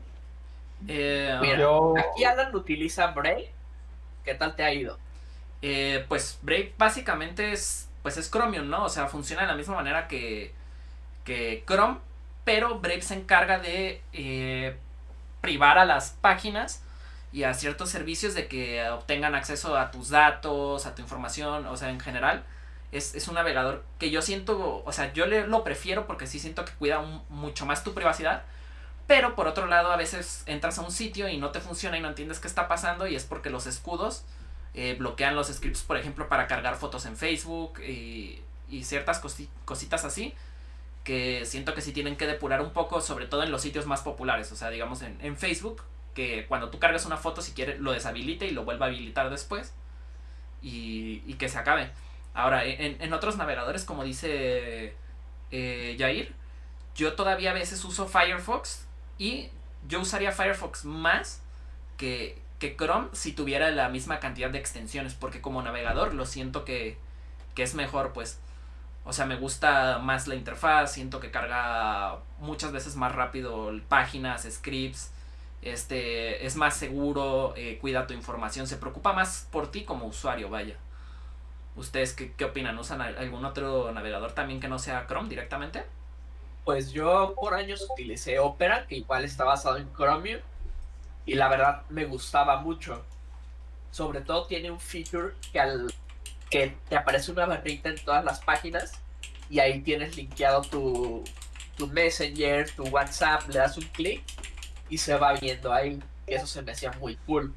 Eh, 0.88 1.38
Mira, 1.42 1.68
aquí 1.96 2.24
Alan 2.26 2.54
utiliza 2.56 3.08
Brave. 3.08 3.52
¿Qué 4.24 4.36
tal 4.36 4.56
te 4.56 4.64
ha 4.64 4.74
ido? 4.74 4.98
Eh, 5.62 6.06
pues 6.10 6.40
Brave 6.42 6.74
básicamente 6.78 7.54
es, 7.54 7.90
pues 8.02 8.18
es 8.18 8.30
Chromium, 8.30 8.70
¿no? 8.70 8.86
O 8.86 8.90
sea, 8.90 9.08
funciona 9.08 9.44
de 9.44 9.48
la 9.48 9.56
misma 9.56 9.76
manera 9.76 10.08
que, 10.08 10.54
que 11.24 11.64
Chrome, 11.66 12.00
pero 12.44 12.80
Brave 12.80 13.02
se 13.02 13.16
encarga 13.16 13.60
de 13.60 14.02
eh, 14.14 14.76
privar 15.42 15.78
a 15.78 15.86
las 15.86 16.12
páginas 16.22 16.84
y 17.32 17.44
a 17.44 17.54
ciertos 17.54 17.90
servicios 17.90 18.36
de 18.36 18.48
que 18.48 18.88
obtengan 18.90 19.36
acceso 19.36 19.78
a 19.78 19.92
tus 19.92 20.10
datos, 20.10 20.86
a 20.86 20.96
tu 20.96 21.02
información, 21.02 21.66
o 21.68 21.78
sea, 21.78 21.90
en 21.90 22.00
general. 22.00 22.44
Es, 22.94 23.28
un 23.28 23.36
navegador 23.36 23.84
que 24.00 24.12
yo 24.12 24.22
siento, 24.22 24.84
o 24.86 24.92
sea, 24.92 25.12
yo 25.14 25.26
le, 25.26 25.48
lo 25.48 25.64
prefiero 25.64 26.08
porque 26.08 26.28
sí 26.28 26.40
siento 26.40 26.64
que 26.64 26.74
cuida 26.74 27.02
mucho 27.30 27.66
más 27.66 27.84
tu 27.84 27.94
privacidad. 27.94 28.44
Pero 29.08 29.36
por 29.36 29.48
otro 29.48 29.66
lado, 29.66 29.92
a 29.92 29.98
veces 29.98 30.44
entras 30.46 30.80
a 30.80 30.82
un 30.82 30.92
sitio 30.92 31.28
y 31.28 31.38
no 31.38 31.52
te 31.52 31.60
funciona 31.60 31.98
y 31.98 32.02
no 32.02 32.08
entiendes 32.08 32.40
qué 32.40 32.48
está 32.48 32.68
pasando 32.68 33.06
y 33.08 33.16
es 33.16 33.26
porque 33.26 33.50
los 33.50 33.68
escudos 33.68 34.24
eh, 34.74 34.96
bloquean 34.98 35.36
los 35.36 35.48
scripts, 35.48 35.82
por 35.82 35.98
ejemplo, 35.98 36.30
para 36.30 36.48
cargar 36.48 36.76
fotos 36.78 37.06
en 37.06 37.18
Facebook 37.18 37.82
y, 37.82 38.42
y 38.70 38.84
ciertas 38.86 39.20
cositas 39.66 40.06
así 40.06 40.34
que 41.04 41.46
siento 41.46 41.74
que 41.74 41.82
sí 41.82 41.92
tienen 41.92 42.16
que 42.16 42.28
depurar 42.28 42.62
un 42.62 42.72
poco, 42.72 43.02
sobre 43.02 43.26
todo 43.26 43.44
en 43.44 43.52
los 43.52 43.62
sitios 43.62 43.86
más 43.86 44.02
populares, 44.02 44.52
o 44.52 44.56
sea, 44.56 44.70
digamos 44.70 45.02
en, 45.02 45.18
en 45.22 45.38
Facebook, 45.38 45.84
que 46.14 46.46
cuando 46.48 46.70
tú 46.70 46.80
cargas 46.80 47.06
una 47.06 47.18
foto, 47.18 47.42
si 47.42 47.52
quieres, 47.54 47.80
lo 47.80 47.92
deshabilite 47.92 48.48
y 48.48 48.52
lo 48.52 48.64
vuelva 48.64 48.86
a 48.86 48.90
habilitar 48.90 49.30
después. 49.30 49.74
Y, 50.62 51.22
y 51.26 51.34
que 51.34 51.50
se 51.50 51.58
acabe. 51.58 51.92
Ahora, 52.34 52.66
en, 52.66 52.98
en 53.00 53.14
otros 53.14 53.38
navegadores, 53.38 53.86
como 53.86 54.04
dice 54.04 54.96
eh, 55.52 55.96
Jair, 56.00 56.34
yo 56.96 57.14
todavía 57.14 57.52
a 57.52 57.54
veces 57.54 57.84
uso 57.86 58.08
Firefox 58.08 58.86
y 59.18 59.50
yo 59.88 60.02
usaría 60.02 60.32
Firefox 60.32 60.86
más 60.86 61.42
que, 61.98 62.42
que 62.60 62.76
Chrome 62.76 63.10
si 63.14 63.34
tuviera 63.34 63.70
la 63.72 63.90
misma 63.90 64.20
cantidad 64.20 64.50
de 64.50 64.58
extensiones, 64.58 65.14
porque 65.14 65.42
como 65.42 65.62
navegador 65.62 66.14
lo 66.16 66.26
siento 66.26 66.66
que, 66.66 66.98
que 67.56 67.64
es 67.64 67.76
mejor, 67.76 68.14
pues. 68.14 68.40
O 69.06 69.12
sea, 69.12 69.26
me 69.26 69.36
gusta 69.36 70.00
más 70.00 70.28
la 70.28 70.36
interfaz, 70.36 70.94
siento 70.94 71.20
que 71.20 71.30
carga 71.30 72.20
muchas 72.40 72.72
veces 72.72 72.96
más 72.96 73.14
rápido 73.14 73.72
páginas, 73.90 74.48
scripts, 74.50 75.12
este, 75.62 76.46
es 76.46 76.56
más 76.56 76.76
seguro, 76.78 77.54
eh, 77.58 77.78
cuida 77.82 78.08
tu 78.08 78.14
información, 78.14 78.66
se 78.66 78.78
preocupa 78.78 79.14
más 79.14 79.48
por 79.52 79.70
ti 79.72 79.84
como 79.84 80.06
usuario, 80.06 80.50
vaya. 80.50 80.78
¿Ustedes 81.76 82.14
qué, 82.14 82.34
qué 82.34 82.46
opinan? 82.46 82.78
¿Usan 82.78 83.02
algún 83.02 83.46
otro 83.46 83.92
navegador 83.92 84.34
también 84.34 84.60
que 84.60 84.68
no 84.68 84.80
sea 84.80 85.08
Chrome 85.08 85.30
directamente? 85.30 85.84
Pues 86.66 86.92
yo 86.92 87.34
por 87.36 87.54
años 87.56 87.88
utilicé 87.92 88.40
Opera, 88.40 88.88
que 88.88 88.96
igual 88.96 89.26
está 89.26 89.44
basado 89.44 89.78
en 89.78 89.92
Chromium, 89.94 90.40
y 91.26 91.36
la 91.36 91.50
verdad 91.50 91.84
me 91.90 92.06
gustaba 92.06 92.62
mucho. 92.62 93.04
Sobre 93.92 94.22
todo 94.22 94.46
tiene 94.46 94.72
un 94.72 94.80
feature 94.80 95.34
que 95.52 95.60
al 95.60 95.94
que 96.50 96.78
te 96.88 96.96
aparece 96.96 97.32
una 97.32 97.48
barrita 97.48 97.90
en 97.90 97.96
todas 98.06 98.24
las 98.24 98.40
páginas 98.40 98.94
y 99.50 99.60
ahí 99.60 99.82
tienes 99.82 100.16
linkeado 100.16 100.62
tu, 100.62 101.24
tu 101.76 101.88
Messenger, 101.88 102.70
tu 102.76 102.84
WhatsApp, 102.90 103.48
le 103.50 103.58
das 103.58 103.76
un 103.76 103.86
clic 103.86 104.24
y 104.88 105.00
se 105.00 105.16
va 105.16 105.34
viendo 105.34 105.74
ahí, 105.74 106.00
eso 106.28 106.46
se 106.46 106.62
me 106.62 106.74
hacía 106.74 106.92
muy 106.94 107.16
cool. 107.26 107.54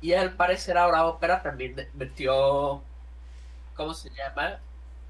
Y 0.00 0.14
al 0.14 0.32
parecer 0.32 0.78
ahora 0.78 1.06
Opera 1.06 1.42
también 1.42 1.88
metió, 1.94 2.82
¿cómo 3.76 3.94
se 3.94 4.10
llama? 4.10 4.58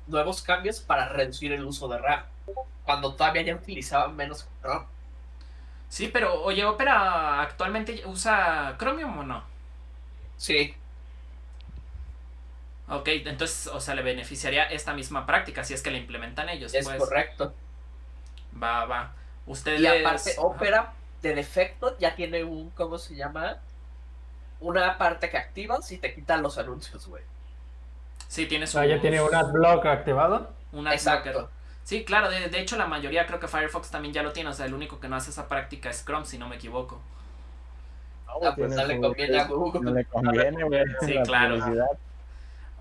Nuevos 0.06 0.42
cambios 0.42 0.80
para 0.80 1.08
reducir 1.08 1.52
el 1.52 1.64
uso 1.64 1.88
de 1.88 1.98
RAM, 1.98 2.24
cuando 2.84 3.14
todavía 3.14 3.42
ya 3.42 3.54
utilizaban 3.54 4.14
menos 4.16 4.48
RAM. 4.62 4.86
Sí, 5.88 6.08
pero 6.08 6.42
oye, 6.42 6.64
Opera 6.64 7.40
actualmente 7.42 8.02
usa 8.06 8.74
Chromium 8.78 9.18
o 9.18 9.22
no? 9.22 9.44
Sí. 10.36 10.74
Ok, 12.88 13.08
entonces, 13.08 13.68
o 13.68 13.80
sea, 13.80 13.94
le 13.94 14.02
beneficiaría 14.02 14.64
esta 14.64 14.92
misma 14.92 15.24
práctica 15.24 15.64
si 15.64 15.72
es 15.72 15.82
que 15.82 15.90
la 15.90 15.98
implementan 15.98 16.48
ellos. 16.48 16.74
Es 16.74 16.84
pues. 16.84 16.98
correcto. 16.98 17.54
Va, 18.60 18.84
va. 18.86 19.14
Ustedes... 19.46 19.80
Y 19.80 19.86
aparte, 19.86 20.34
Opera, 20.38 20.92
de 21.22 21.34
defecto, 21.34 21.96
ya 21.98 22.14
tiene 22.14 22.44
un, 22.44 22.70
¿cómo 22.70 22.98
se 22.98 23.14
llama? 23.14 23.58
Una 24.60 24.98
parte 24.98 25.30
que 25.30 25.38
activa 25.38 25.80
si 25.80 25.98
te 25.98 26.14
quitan 26.14 26.42
los 26.42 26.58
anuncios, 26.58 27.06
güey. 27.06 27.22
Sí, 28.28 28.46
tiene 28.46 28.66
su... 28.66 28.82
ya 28.82 29.00
tiene 29.00 29.22
un 29.22 29.34
adblock 29.34 29.86
activado. 29.86 30.50
Un 30.72 30.88
Exacto. 30.88 31.50
Sí, 31.84 32.04
claro, 32.04 32.30
de, 32.30 32.48
de, 32.48 32.60
hecho 32.60 32.76
la 32.76 32.86
mayoría 32.86 33.26
creo 33.26 33.38
que 33.38 33.46
Firefox 33.46 33.90
también 33.90 34.14
ya 34.14 34.22
lo 34.22 34.32
tiene, 34.32 34.48
o 34.48 34.52
sea, 34.54 34.64
el 34.64 34.72
único 34.72 35.00
que 35.00 35.08
no 35.08 35.16
hace 35.16 35.30
esa 35.30 35.48
práctica 35.48 35.90
es 35.90 36.02
Chrome, 36.04 36.24
si 36.24 36.38
no 36.38 36.48
me 36.48 36.56
equivoco. 36.56 37.00
Ah, 38.42 38.54
pues 38.56 38.74
no 38.74 38.84
le 38.84 39.00
conviene 39.00 39.38
a 39.38 39.44
Google. 39.44 39.80
No 39.80 39.90
le 39.92 40.04
conviene, 40.06 40.64
güey. 40.64 40.84
Sí, 41.02 41.14
claro. 41.24 41.58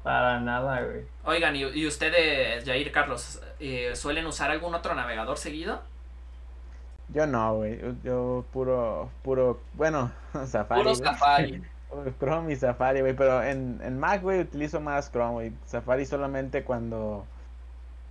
Para 0.01 0.39
nada, 0.39 0.81
güey. 0.81 1.05
Oigan, 1.25 1.55
¿y, 1.55 1.61
y 1.61 1.87
ustedes, 1.87 2.65
Jair 2.65 2.91
Carlos, 2.91 3.41
eh, 3.59 3.95
suelen 3.95 4.25
usar 4.25 4.51
algún 4.51 4.73
otro 4.75 4.95
navegador 4.95 5.37
seguido? 5.37 5.81
Yo 7.09 7.27
no, 7.27 7.55
güey. 7.55 7.79
Yo 8.03 8.45
puro, 8.51 9.09
puro, 9.21 9.61
bueno, 9.73 10.11
Safari. 10.45 10.81
Puro 10.81 10.95
Safari. 10.95 11.63
Chrome 12.19 12.53
y 12.53 12.55
Safari, 12.55 13.01
güey. 13.01 13.13
Pero 13.15 13.43
en, 13.43 13.79
en 13.83 13.99
Mac, 13.99 14.21
güey, 14.21 14.41
utilizo 14.41 14.79
más 14.79 15.11
Chrome, 15.11 15.33
güey. 15.33 15.53
Safari 15.65 16.05
solamente 16.05 16.63
cuando, 16.63 17.25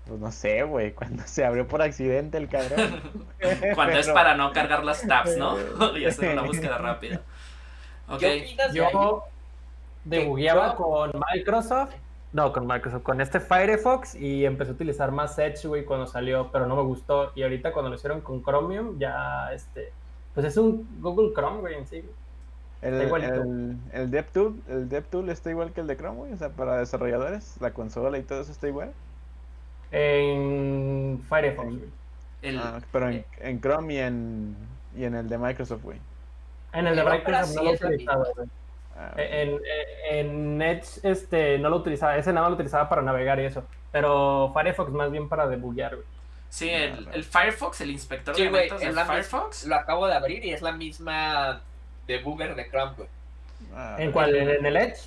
pues 0.07 0.21
no 0.21 0.31
sé, 0.33 0.63
güey, 0.63 0.93
cuando 0.95 1.23
se 1.27 1.45
abrió 1.45 1.67
por 1.67 1.83
accidente 1.83 2.39
el 2.39 2.49
cabrón. 2.49 3.01
cuando 3.75 3.99
es 3.99 4.09
para 4.11 4.35
no 4.35 4.53
cargar 4.53 4.85
las 4.85 5.07
tabs, 5.07 5.37
¿no? 5.37 5.57
y 5.97 6.05
hacer 6.05 6.33
una 6.33 6.43
búsqueda 6.43 6.79
rápida. 6.79 7.21
Okay. 8.09 8.57
Yo 8.73 9.25
debugueaba 10.05 10.75
con 10.77 11.13
Microsoft. 11.33 11.95
No, 12.33 12.51
con 12.51 12.67
Microsoft, 12.67 13.03
con 13.03 13.21
este 13.21 13.41
Firefox 13.41 14.15
y 14.15 14.47
empecé 14.47 14.71
a 14.71 14.75
utilizar 14.75 15.13
más 15.13 15.39
Edge, 15.39 15.69
güey, 15.69 15.85
cuando 15.85 16.07
salió, 16.07 16.51
pero 16.51 16.67
no 16.67 16.77
me 16.77 16.83
gustó. 16.83 17.31
Y 17.35 17.43
ahorita 17.43 17.73
cuando 17.73 17.91
lo 17.91 17.97
hicieron 17.97 18.23
con 18.23 18.43
Chromium, 18.43 18.99
ya, 18.99 19.53
este, 19.53 19.93
pues 20.33 20.47
es 20.47 20.57
un 20.57 20.89
Google 21.01 21.35
Chrome, 21.35 21.61
güey, 21.61 21.75
en 21.75 21.87
sí. 21.87 22.03
El, 22.83 22.95
el, 22.95 23.77
el, 23.93 24.11
DevTool, 24.11 24.61
el 24.69 24.89
DevTool 24.89 25.31
está 25.31 25.51
igual 25.51 25.73
que 25.73 25.81
el 25.81 25.87
de 25.87 25.97
Chrome, 25.97 26.17
güey, 26.17 26.33
o 26.33 26.37
sea, 26.37 26.49
para 26.49 26.79
desarrolladores, 26.79 27.57
la 27.61 27.71
consola 27.73 28.19
y 28.19 28.23
todo 28.23 28.41
eso 28.41 28.51
está 28.51 28.67
igual. 28.67 28.93
En 29.93 31.23
Firefox, 31.29 31.69
güey. 31.69 32.57
Ah, 32.59 32.81
pero 32.91 33.09
en, 33.09 33.25
en, 33.39 33.61
Chrome 33.61 33.95
y 33.95 33.99
en, 33.99 34.57
y 34.97 35.05
en 35.05 35.15
el 35.15 35.29
de 35.29 35.39
Microsoft, 35.39 35.83
güey. 35.83 35.99
En 36.73 36.89
el 36.89 36.97
de 36.97 37.05
Microsoft 37.05 37.55
no 37.55 37.63
lo 37.63 37.71
he 37.71 37.75
utilizado, 37.75 38.27
güey. 38.35 38.49
Ah, 38.97 39.15
en, 39.17 39.61
en, 40.11 40.63
Edge 40.63 41.01
este, 41.05 41.59
no 41.59 41.71
lo 41.71 41.77
utilizaba, 41.77 42.17
ese 42.17 42.33
nada 42.33 42.43
más 42.43 42.51
lo 42.51 42.55
utilizaba 42.57 42.89
para 42.89 43.03
navegar 43.03 43.39
y 43.39 43.45
eso. 43.45 43.65
Pero 43.93 44.51
Firefox 44.55 44.91
más 44.91 45.13
bien 45.13 45.29
para 45.29 45.47
debuguear, 45.47 45.95
güey. 45.95 46.07
Sí, 46.49 46.69
el, 46.69 47.09
el, 47.13 47.23
Firefox, 47.23 47.81
el 47.81 47.93
inspector 47.93 48.35
de 48.35 48.43
elementos 48.43 48.81
de 48.81 48.93
Firefox. 48.93 49.67
Lo 49.67 49.77
acabo 49.77 50.07
de 50.09 50.15
abrir 50.15 50.45
y 50.45 50.53
es 50.53 50.61
la 50.61 50.73
misma 50.73 51.63
de 52.19 52.69
Chrome, 52.71 52.95
güey. 52.97 53.09
Ah, 53.75 53.97
¿En 53.99 54.13
cuál? 54.13 54.35
¿En 54.35 54.67
el 54.67 54.77
Edge? 54.77 54.99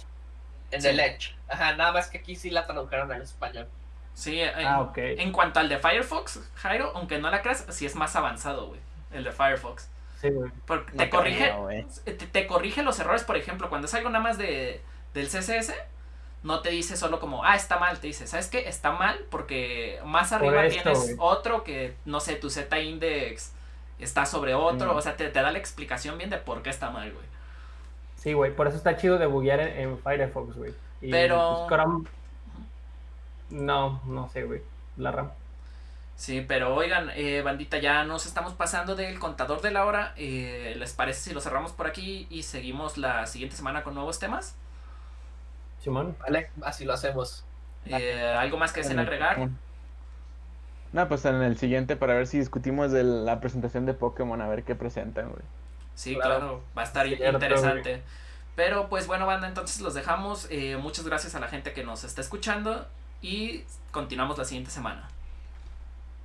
En 0.72 0.86
el 0.86 0.99
Edge. 0.99 1.36
Ajá, 1.47 1.76
nada 1.76 1.91
más 1.91 2.08
que 2.08 2.18
aquí 2.18 2.36
sí 2.36 2.49
la 2.49 2.66
tradujeron 2.66 3.12
al 3.12 3.22
español. 3.22 3.68
Sí, 4.14 4.39
en, 4.39 4.49
ah, 4.66 4.91
en 4.95 5.32
cuanto 5.32 5.60
al 5.60 5.68
de 5.68 5.78
Firefox, 5.78 6.39
Jairo, 6.56 6.93
aunque 6.95 7.18
no 7.18 7.30
la 7.30 7.41
creas, 7.41 7.66
sí 7.70 7.86
es 7.86 7.95
más 7.95 8.16
avanzado, 8.16 8.68
güey. 8.68 8.80
El 9.12 9.24
de 9.24 9.32
Firefox. 9.32 9.89
Porque 10.66 10.91
te, 10.93 11.10
corrige, 11.10 11.53
te, 12.32 12.47
corrige 12.47 12.82
los 12.82 12.99
errores, 12.99 13.24
por 13.24 13.38
ejemplo, 13.38 13.70
cuando 13.70 13.86
es 13.86 13.93
algo 13.93 14.10
nada 14.10 14.24
más 14.24 14.38
de, 14.38 14.82
del 15.14 15.28
CSS, 15.28 15.74
no 16.41 16.62
te 16.62 16.70
dice 16.70 16.97
solo 16.97 17.20
como, 17.20 17.43
ah, 17.43 17.56
está 17.56 17.78
mal, 17.78 17.99
te 17.99 18.08
dice, 18.08 18.26
¿sabes 18.26 18.47
qué? 18.47 18.68
Está 18.68 18.91
mal 18.91 19.26
porque 19.30 19.99
más 20.06 20.32
arriba 20.32 20.68
tienes 20.68 21.16
otro 21.20 21.64
que, 21.64 21.95
no 22.06 22.20
sé, 22.20 22.36
tu 22.36 22.49
Z-index 22.49 23.51
está 24.00 24.26
sobre 24.26 24.54
otro, 24.54 24.96
o 24.96 25.02
sea, 25.02 25.16
te, 25.16 25.32
da 25.32 25.52
la 25.52 25.58
explicación 25.58 26.18
bien 26.18 26.30
de 26.30 26.38
por 26.38 26.62
qué 26.62 26.70
está 26.70 26.89
mal, 26.89 27.12
güey. 27.12 27.26
Sí, 28.18 28.34
güey, 28.34 28.56
por 28.56 28.68
eso 28.68 28.78
está 28.78 28.98
chido 28.98 29.18
de 29.18 29.26
buguear 29.26 29.60
en, 29.60 29.98
Firefox, 30.00 30.56
güey. 30.56 30.74
Pero... 31.02 31.68
Pues, 31.70 31.82
no, 33.50 34.02
no 34.06 34.30
sé, 34.30 34.43
güey, 34.43 34.62
la 34.98 35.12
RAM. 35.12 35.32
Sí, 36.16 36.43
pero 36.48 36.74
oigan, 36.74 37.12
eh, 37.16 37.41
bandita, 37.41 37.78
ya 37.78 38.06
nos 38.06 38.26
estamos 38.26 38.54
pasando 38.54 38.96
del 38.96 39.20
contador 39.20 39.62
de 39.62 39.72
la 39.72 39.86
hora. 39.86 40.14
Eh, 40.16 40.74
¿Les 40.78 40.93
parece 40.93 41.20
si 41.20 41.34
lo 41.34 41.41
cerramos 41.41 41.74
por 41.74 41.88
aquí 41.88 42.26
y 42.30 42.43
seguimos 42.43 42.98
la 42.98 43.26
siguiente 43.28 43.58
semana 43.58 43.84
con 43.84 43.96
nuevos 43.96 44.18
temas? 44.18 44.56
Simón. 45.82 46.16
Vale, 46.22 46.50
así 46.64 46.86
lo 46.86 46.93
hacemos. 46.93 47.43
Eh, 47.86 48.34
¿Algo 48.39 48.58
más 48.58 48.72
que 48.72 48.82
deseen 48.82 49.00
agregar? 49.00 49.50
No, 50.96 51.10
pues 51.10 51.26
en 51.26 51.36
el 51.41 51.58
siguiente 51.58 51.98
para 51.98 52.14
ver 52.14 52.26
si 52.26 52.39
discutimos 52.39 52.89
de 52.89 53.04
la 53.04 53.41
presentación 53.41 53.86
de 53.86 53.93
Pokémon, 53.93 54.41
a 54.41 54.48
ver 54.48 54.64
qué 54.64 54.76
presentan, 54.76 55.28
güey. 55.28 55.41
Sí, 55.93 56.16
claro, 56.16 56.64
va 56.76 56.84
a 56.84 56.86
estar 56.86 57.06
interesante. 57.06 58.02
Pero 58.56 58.88
pues 58.88 59.06
bueno, 59.06 59.26
banda, 59.26 59.50
entonces 59.50 59.82
los 59.82 59.93
dejamos. 59.93 60.48
muchas 60.80 61.06
gracias 61.06 61.36
a 61.36 61.41
la 61.41 61.50
gente 61.50 61.74
que 61.74 61.84
nos 61.84 62.06
está 62.06 62.22
escuchando 62.22 62.88
y 63.22 63.66
continuamos 63.91 64.38
la 64.38 64.46
siguiente 64.46 64.72
semana. 64.72 65.10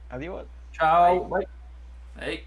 Adiós. 0.09 0.47
Chao. 0.71 1.25
Bye. 1.29 1.49
Hey. 2.21 2.47